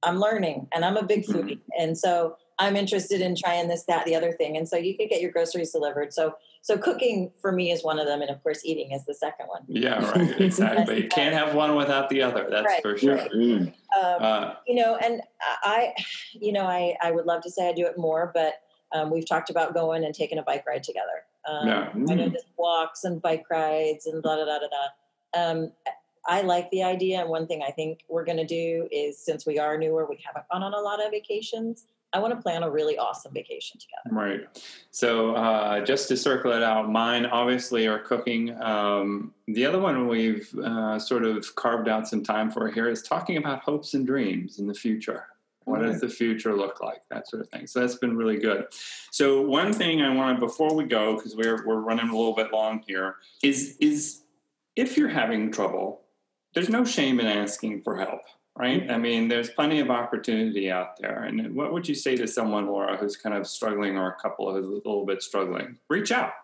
I'm 0.04 0.18
learning. 0.20 0.68
And 0.72 0.84
I'm 0.84 0.96
a 0.96 1.02
big 1.02 1.24
foodie. 1.24 1.58
And 1.78 1.98
so 1.98 2.36
I'm 2.60 2.76
interested 2.76 3.20
in 3.20 3.34
trying 3.34 3.66
this, 3.66 3.84
that, 3.88 4.04
the 4.04 4.14
other 4.14 4.30
thing. 4.32 4.56
And 4.56 4.68
so 4.68 4.76
you 4.76 4.96
could 4.96 5.08
get 5.08 5.20
your 5.20 5.32
groceries 5.32 5.72
delivered. 5.72 6.12
So 6.12 6.34
so 6.62 6.78
cooking 6.78 7.30
for 7.42 7.52
me 7.52 7.72
is 7.72 7.82
one 7.84 7.98
of 7.98 8.06
them, 8.06 8.22
and 8.22 8.30
of 8.30 8.42
course 8.42 8.64
eating 8.64 8.92
is 8.92 9.04
the 9.04 9.14
second 9.14 9.48
one. 9.48 9.62
Yeah, 9.66 9.98
right. 10.16 10.40
Exactly. 10.40 11.02
you 11.02 11.08
can't 11.08 11.34
have 11.34 11.54
one 11.54 11.74
without 11.74 12.08
the 12.08 12.22
other. 12.22 12.46
That's 12.48 12.64
Right. 12.66 12.80
for 12.82 12.96
sure. 12.96 13.18
Mm. 13.18 13.66
Um, 14.00 14.22
Uh, 14.22 14.54
you 14.66 14.74
know 14.76 14.96
and 14.96 15.20
i 15.62 15.92
you 16.32 16.52
know 16.52 16.62
i 16.64 16.96
i 17.02 17.10
would 17.12 17.26
love 17.26 17.42
to 17.42 17.50
say 17.50 17.68
i 17.68 17.72
do 17.72 17.86
it 17.86 17.96
more 17.98 18.30
but 18.34 18.54
um, 18.92 19.10
we've 19.10 19.28
talked 19.28 19.50
about 19.50 19.72
going 19.74 20.04
and 20.04 20.12
taking 20.14 20.38
a 20.38 20.42
bike 20.42 20.64
ride 20.66 20.82
together 20.82 21.18
um, 21.48 21.68
Yeah. 21.68 21.88
i 22.10 22.14
know 22.14 22.28
just 22.28 22.46
walks 22.56 23.04
and 23.04 23.20
bike 23.22 23.44
rides 23.50 24.06
and 24.06 24.20
blah, 24.22 24.34
blah, 24.36 24.44
blah, 24.44 24.58
blah, 24.58 24.68
blah. 24.68 24.88
Um, 25.37 25.72
i 26.26 26.41
like 26.41 26.70
the 26.70 26.82
idea 26.82 27.20
and 27.20 27.28
one 27.28 27.47
thing 27.47 27.62
i 27.66 27.70
think 27.70 28.01
we're 28.09 28.24
going 28.24 28.39
to 28.39 28.47
do 28.47 28.89
is 28.91 29.18
since 29.18 29.45
we 29.45 29.59
are 29.59 29.76
newer 29.76 30.07
we 30.09 30.18
haven't 30.24 30.47
gone 30.51 30.62
on 30.62 30.72
a 30.72 30.80
lot 30.80 31.05
of 31.05 31.11
vacations 31.11 31.87
i 32.14 32.18
want 32.18 32.35
to 32.35 32.41
plan 32.41 32.62
a 32.62 32.70
really 32.70 32.97
awesome 32.97 33.32
vacation 33.35 33.78
together 33.78 33.95
Right. 34.14 34.43
So 34.91 35.35
uh, 35.35 35.85
just 35.85 36.09
to 36.09 36.16
circle 36.16 36.53
it 36.53 36.62
out, 36.62 36.91
mine 36.91 37.26
obviously 37.26 37.87
are 37.89 37.99
cooking. 37.99 38.61
Um, 38.62 39.35
the 39.49 39.66
other 39.66 39.80
one 39.80 40.07
we've 40.07 40.55
uh, 40.59 40.99
sort 40.99 41.24
of 41.24 41.55
carved 41.57 41.89
out 41.89 42.07
some 42.07 42.22
time 42.22 42.51
for 42.51 42.70
here 42.70 42.89
is 42.89 43.03
talking 43.03 43.37
about 43.39 43.61
hopes 43.61 43.95
and 43.95 44.07
dreams 44.07 44.61
in 44.61 44.66
the 44.66 44.74
future. 44.74 45.26
What 45.64 45.80
does 45.80 46.01
the 46.01 46.09
future 46.09 46.55
look 46.55 46.80
like? 46.80 47.01
That 47.11 47.26
sort 47.28 47.43
of 47.43 47.49
thing. 47.49 47.66
So 47.66 47.80
that's 47.80 47.97
been 47.97 48.16
really 48.16 48.37
good. 48.37 48.66
So 49.11 49.41
one 49.41 49.72
thing 49.72 50.03
I 50.03 50.14
wanted 50.14 50.39
before 50.39 50.74
we 50.74 50.85
go, 50.85 51.16
because 51.16 51.35
we're 51.35 51.66
we're 51.66 51.80
running 51.80 52.11
a 52.11 52.14
little 52.14 52.35
bit 52.35 52.53
long 52.53 52.85
here, 52.87 53.16
is 53.43 53.76
is 53.80 54.23
if 54.76 54.96
you're 54.96 55.08
having 55.08 55.50
trouble, 55.52 56.02
there's 56.54 56.68
no 56.68 56.84
shame 56.84 57.20
in 57.20 57.26
asking 57.26 57.82
for 57.82 57.96
help 57.96 58.22
right? 58.56 58.88
I 58.88 58.98
mean, 58.98 59.26
there's 59.26 59.50
plenty 59.50 59.80
of 59.80 59.90
opportunity 59.90 60.70
out 60.70 60.96
there. 61.00 61.24
And 61.24 61.56
what 61.56 61.72
would 61.72 61.88
you 61.88 61.94
say 61.96 62.14
to 62.14 62.28
someone, 62.28 62.68
Laura, 62.68 62.96
who's 62.96 63.16
kind 63.16 63.34
of 63.34 63.48
struggling 63.48 63.96
or 63.98 64.08
a 64.10 64.14
couple 64.22 64.52
who's 64.54 64.64
a 64.64 64.68
little 64.68 65.04
bit 65.04 65.24
struggling? 65.24 65.76
Reach 65.90 66.12
out. 66.12 66.34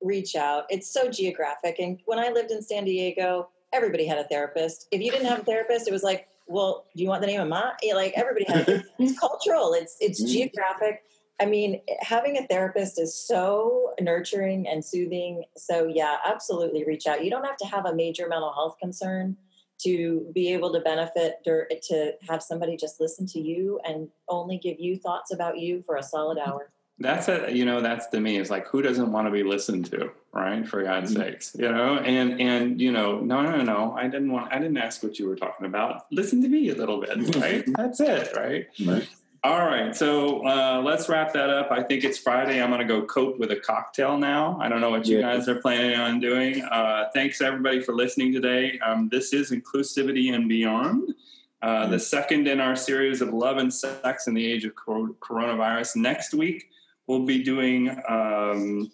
reach 0.00 0.36
out 0.36 0.64
it's 0.70 0.88
so 0.88 1.10
geographic 1.10 1.80
and 1.80 1.98
when 2.06 2.18
i 2.20 2.28
lived 2.30 2.50
in 2.52 2.62
san 2.62 2.84
diego 2.84 3.48
everybody 3.72 4.06
had 4.06 4.16
a 4.16 4.24
therapist 4.28 4.86
if 4.92 5.00
you 5.02 5.10
didn't 5.10 5.26
have 5.26 5.40
a 5.40 5.44
therapist 5.44 5.86
it 5.88 5.92
was 5.92 6.02
like 6.04 6.28
well 6.46 6.86
do 6.96 7.02
you 7.02 7.08
want 7.08 7.20
the 7.20 7.26
name 7.26 7.40
of 7.40 7.48
my 7.48 7.72
like 7.94 8.12
everybody 8.16 8.46
had 8.46 8.66
it's 9.00 9.18
cultural 9.18 9.74
it's 9.74 9.96
it's 10.00 10.22
Mhm. 10.22 10.28
geographic 10.28 11.02
i 11.40 11.44
mean 11.44 11.80
eh, 11.88 11.94
having 12.00 12.36
a 12.38 12.46
therapist 12.46 13.00
is 13.00 13.14
so 13.14 13.92
nurturing 14.00 14.66
and 14.68 14.84
soothing 14.84 15.44
so 15.56 15.86
yeah 15.86 16.16
absolutely 16.24 16.84
reach 16.84 17.06
out 17.06 17.24
you 17.24 17.30
don't 17.30 17.44
have 17.44 17.56
to 17.56 17.66
have 17.66 17.86
a 17.86 17.94
major 17.94 18.28
mental 18.28 18.52
health 18.52 18.76
concern 18.80 19.36
to 19.78 20.30
be 20.34 20.52
able 20.52 20.72
to 20.72 20.80
benefit 20.80 21.36
or 21.46 21.66
eh, 21.70 21.76
to 21.82 22.12
have 22.28 22.42
somebody 22.42 22.76
just 22.76 23.00
listen 23.00 23.26
to 23.26 23.40
you 23.40 23.80
and 23.84 24.08
only 24.28 24.58
give 24.58 24.78
you 24.78 24.96
thoughts 24.96 25.32
about 25.32 25.58
you 25.58 25.82
for 25.86 25.96
a 25.96 26.02
solid 26.02 26.38
mm-hmm. 26.38 26.50
hour 26.50 26.70
That's 27.02 27.28
it. 27.28 27.54
You 27.56 27.64
know, 27.64 27.80
that's 27.80 28.08
to 28.08 28.20
me. 28.20 28.36
It's 28.36 28.50
like 28.50 28.66
who 28.66 28.82
doesn't 28.82 29.10
want 29.10 29.26
to 29.26 29.30
be 29.30 29.42
listened 29.42 29.86
to, 29.86 30.10
right? 30.34 30.68
For 30.68 30.82
God's 30.82 31.14
Mhm. 31.14 31.16
sakes, 31.16 31.56
you 31.58 31.70
know. 31.72 31.96
And 31.96 32.38
and 32.38 32.78
you 32.78 32.92
know, 32.92 33.20
no, 33.20 33.40
no, 33.40 33.62
no. 33.62 33.94
I 33.96 34.06
didn't 34.06 34.30
want. 34.30 34.52
I 34.52 34.58
didn't 34.58 34.76
ask 34.76 35.02
what 35.02 35.18
you 35.18 35.26
were 35.26 35.34
talking 35.34 35.64
about. 35.64 36.04
Listen 36.12 36.42
to 36.42 36.48
me 36.48 36.68
a 36.68 36.74
little 36.74 37.00
bit, 37.00 37.36
right? 37.36 37.64
that's 37.74 38.00
it, 38.00 38.36
right? 38.36 38.66
Right. 38.84 39.08
All 39.42 39.64
right, 39.64 39.96
so 39.96 40.46
uh, 40.46 40.82
let's 40.84 41.08
wrap 41.08 41.32
that 41.32 41.48
up. 41.48 41.70
I 41.70 41.82
think 41.82 42.04
it's 42.04 42.18
Friday. 42.18 42.62
I'm 42.62 42.68
going 42.68 42.82
to 42.82 42.86
go 42.86 43.02
cope 43.06 43.38
with 43.38 43.50
a 43.52 43.56
cocktail 43.56 44.18
now. 44.18 44.58
I 44.60 44.68
don't 44.68 44.82
know 44.82 44.90
what 44.90 45.06
you 45.06 45.18
Yeah. 45.18 45.34
guys 45.34 45.48
are 45.48 45.54
planning 45.62 45.98
on 45.98 46.20
doing. 46.20 46.62
Uh, 46.62 47.06
thanks 47.14 47.40
everybody 47.40 47.80
for 47.80 47.94
listening 47.94 48.34
today. 48.34 48.78
Um, 48.84 49.08
this 49.08 49.32
is 49.32 49.50
Inclusivity 49.50 50.34
and 50.34 50.46
Beyond, 50.46 51.14
uh, 51.62 51.86
the 51.86 51.98
second 51.98 52.48
in 52.48 52.60
our 52.60 52.76
series 52.76 53.22
of 53.22 53.32
love 53.32 53.56
and 53.56 53.72
sex 53.72 54.26
in 54.26 54.34
the 54.34 54.44
age 54.46 54.66
of 54.66 54.74
cor- 54.74 55.14
coronavirus. 55.20 55.96
Next 55.96 56.34
week, 56.34 56.68
we'll 57.06 57.24
be 57.24 57.42
doing 57.42 57.96
um, 58.10 58.92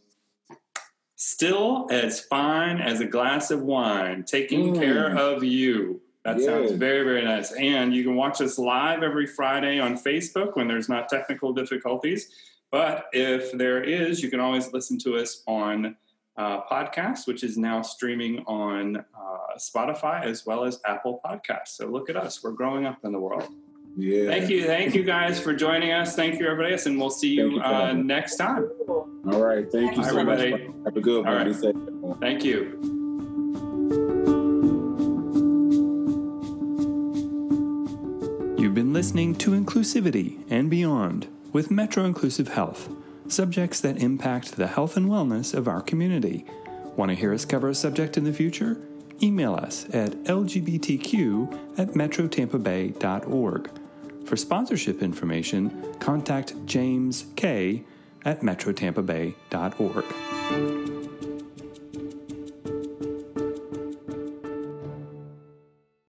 Still 1.16 1.88
as 1.90 2.20
Fine 2.20 2.78
as 2.78 3.00
a 3.00 3.06
Glass 3.06 3.50
of 3.50 3.62
Wine, 3.62 4.22
taking 4.22 4.74
Mm. 4.74 4.78
care 4.78 5.16
of 5.18 5.42
you. 5.42 6.00
That 6.26 6.40
sounds 6.40 6.72
very, 6.72 7.04
very 7.04 7.24
nice. 7.24 7.52
And 7.52 7.94
you 7.94 8.02
can 8.02 8.16
watch 8.16 8.40
us 8.40 8.58
live 8.58 9.04
every 9.04 9.26
Friday 9.26 9.78
on 9.78 9.96
Facebook 9.96 10.56
when 10.56 10.66
there's 10.66 10.88
not 10.88 11.08
technical 11.08 11.52
difficulties. 11.52 12.30
But 12.72 13.06
if 13.12 13.52
there 13.52 13.80
is, 13.82 14.22
you 14.22 14.28
can 14.28 14.40
always 14.40 14.72
listen 14.72 14.98
to 15.00 15.16
us 15.16 15.44
on 15.46 15.94
uh, 16.36 16.62
podcast, 16.64 17.28
which 17.28 17.44
is 17.44 17.56
now 17.56 17.80
streaming 17.80 18.40
on 18.40 18.96
uh, 18.96 19.02
Spotify 19.56 20.24
as 20.24 20.44
well 20.44 20.64
as 20.64 20.80
Apple 20.84 21.20
Podcasts. 21.24 21.68
So 21.68 21.86
look 21.86 22.10
at 22.10 22.16
us. 22.16 22.42
We're 22.42 22.50
growing 22.50 22.86
up 22.86 23.04
in 23.04 23.12
the 23.12 23.20
world. 23.20 23.48
Yeah. 23.96 24.28
Thank 24.28 24.50
you. 24.50 24.64
Thank 24.64 24.94
you 24.94 25.04
guys 25.04 25.40
for 25.40 25.54
joining 25.54 25.92
us. 25.92 26.16
Thank 26.16 26.40
you, 26.40 26.46
everybody 26.46 26.74
else. 26.74 26.86
And 26.86 26.98
we'll 26.98 27.08
see 27.08 27.34
you 27.34 27.52
you, 27.52 27.60
uh, 27.60 27.92
next 27.92 28.36
time. 28.36 28.68
All 28.88 29.40
right. 29.40 29.70
Thank 29.70 29.96
you 29.96 30.02
Bye, 30.02 30.08
so 30.08 30.24
much. 30.24 30.38
everybody. 30.40 30.72
Have 30.84 30.96
a 30.96 31.00
good 31.00 31.24
one. 31.24 31.32
All 31.32 31.44
right. 31.44 32.20
Thank 32.20 32.44
you. 32.44 32.95
Been 38.76 38.92
listening 38.92 39.34
to 39.34 39.52
Inclusivity 39.52 40.38
and 40.50 40.68
Beyond 40.68 41.28
with 41.50 41.70
Metro 41.70 42.04
Inclusive 42.04 42.48
Health, 42.48 42.90
subjects 43.26 43.80
that 43.80 43.96
impact 43.96 44.56
the 44.56 44.66
health 44.66 44.98
and 44.98 45.06
wellness 45.06 45.54
of 45.54 45.66
our 45.66 45.80
community. 45.80 46.44
Want 46.94 47.08
to 47.08 47.14
hear 47.14 47.32
us 47.32 47.46
cover 47.46 47.70
a 47.70 47.74
subject 47.74 48.18
in 48.18 48.24
the 48.24 48.34
future? 48.34 48.76
Email 49.22 49.54
us 49.54 49.86
at 49.94 50.10
lgbtq 50.24 51.78
at 51.78 51.92
metrotampabay.org. 51.92 53.70
For 54.26 54.36
sponsorship 54.36 55.02
information, 55.02 55.94
contact 55.98 56.52
James 56.66 57.24
K 57.34 57.82
at 58.26 58.42
metrotampabay.org. 58.42 60.95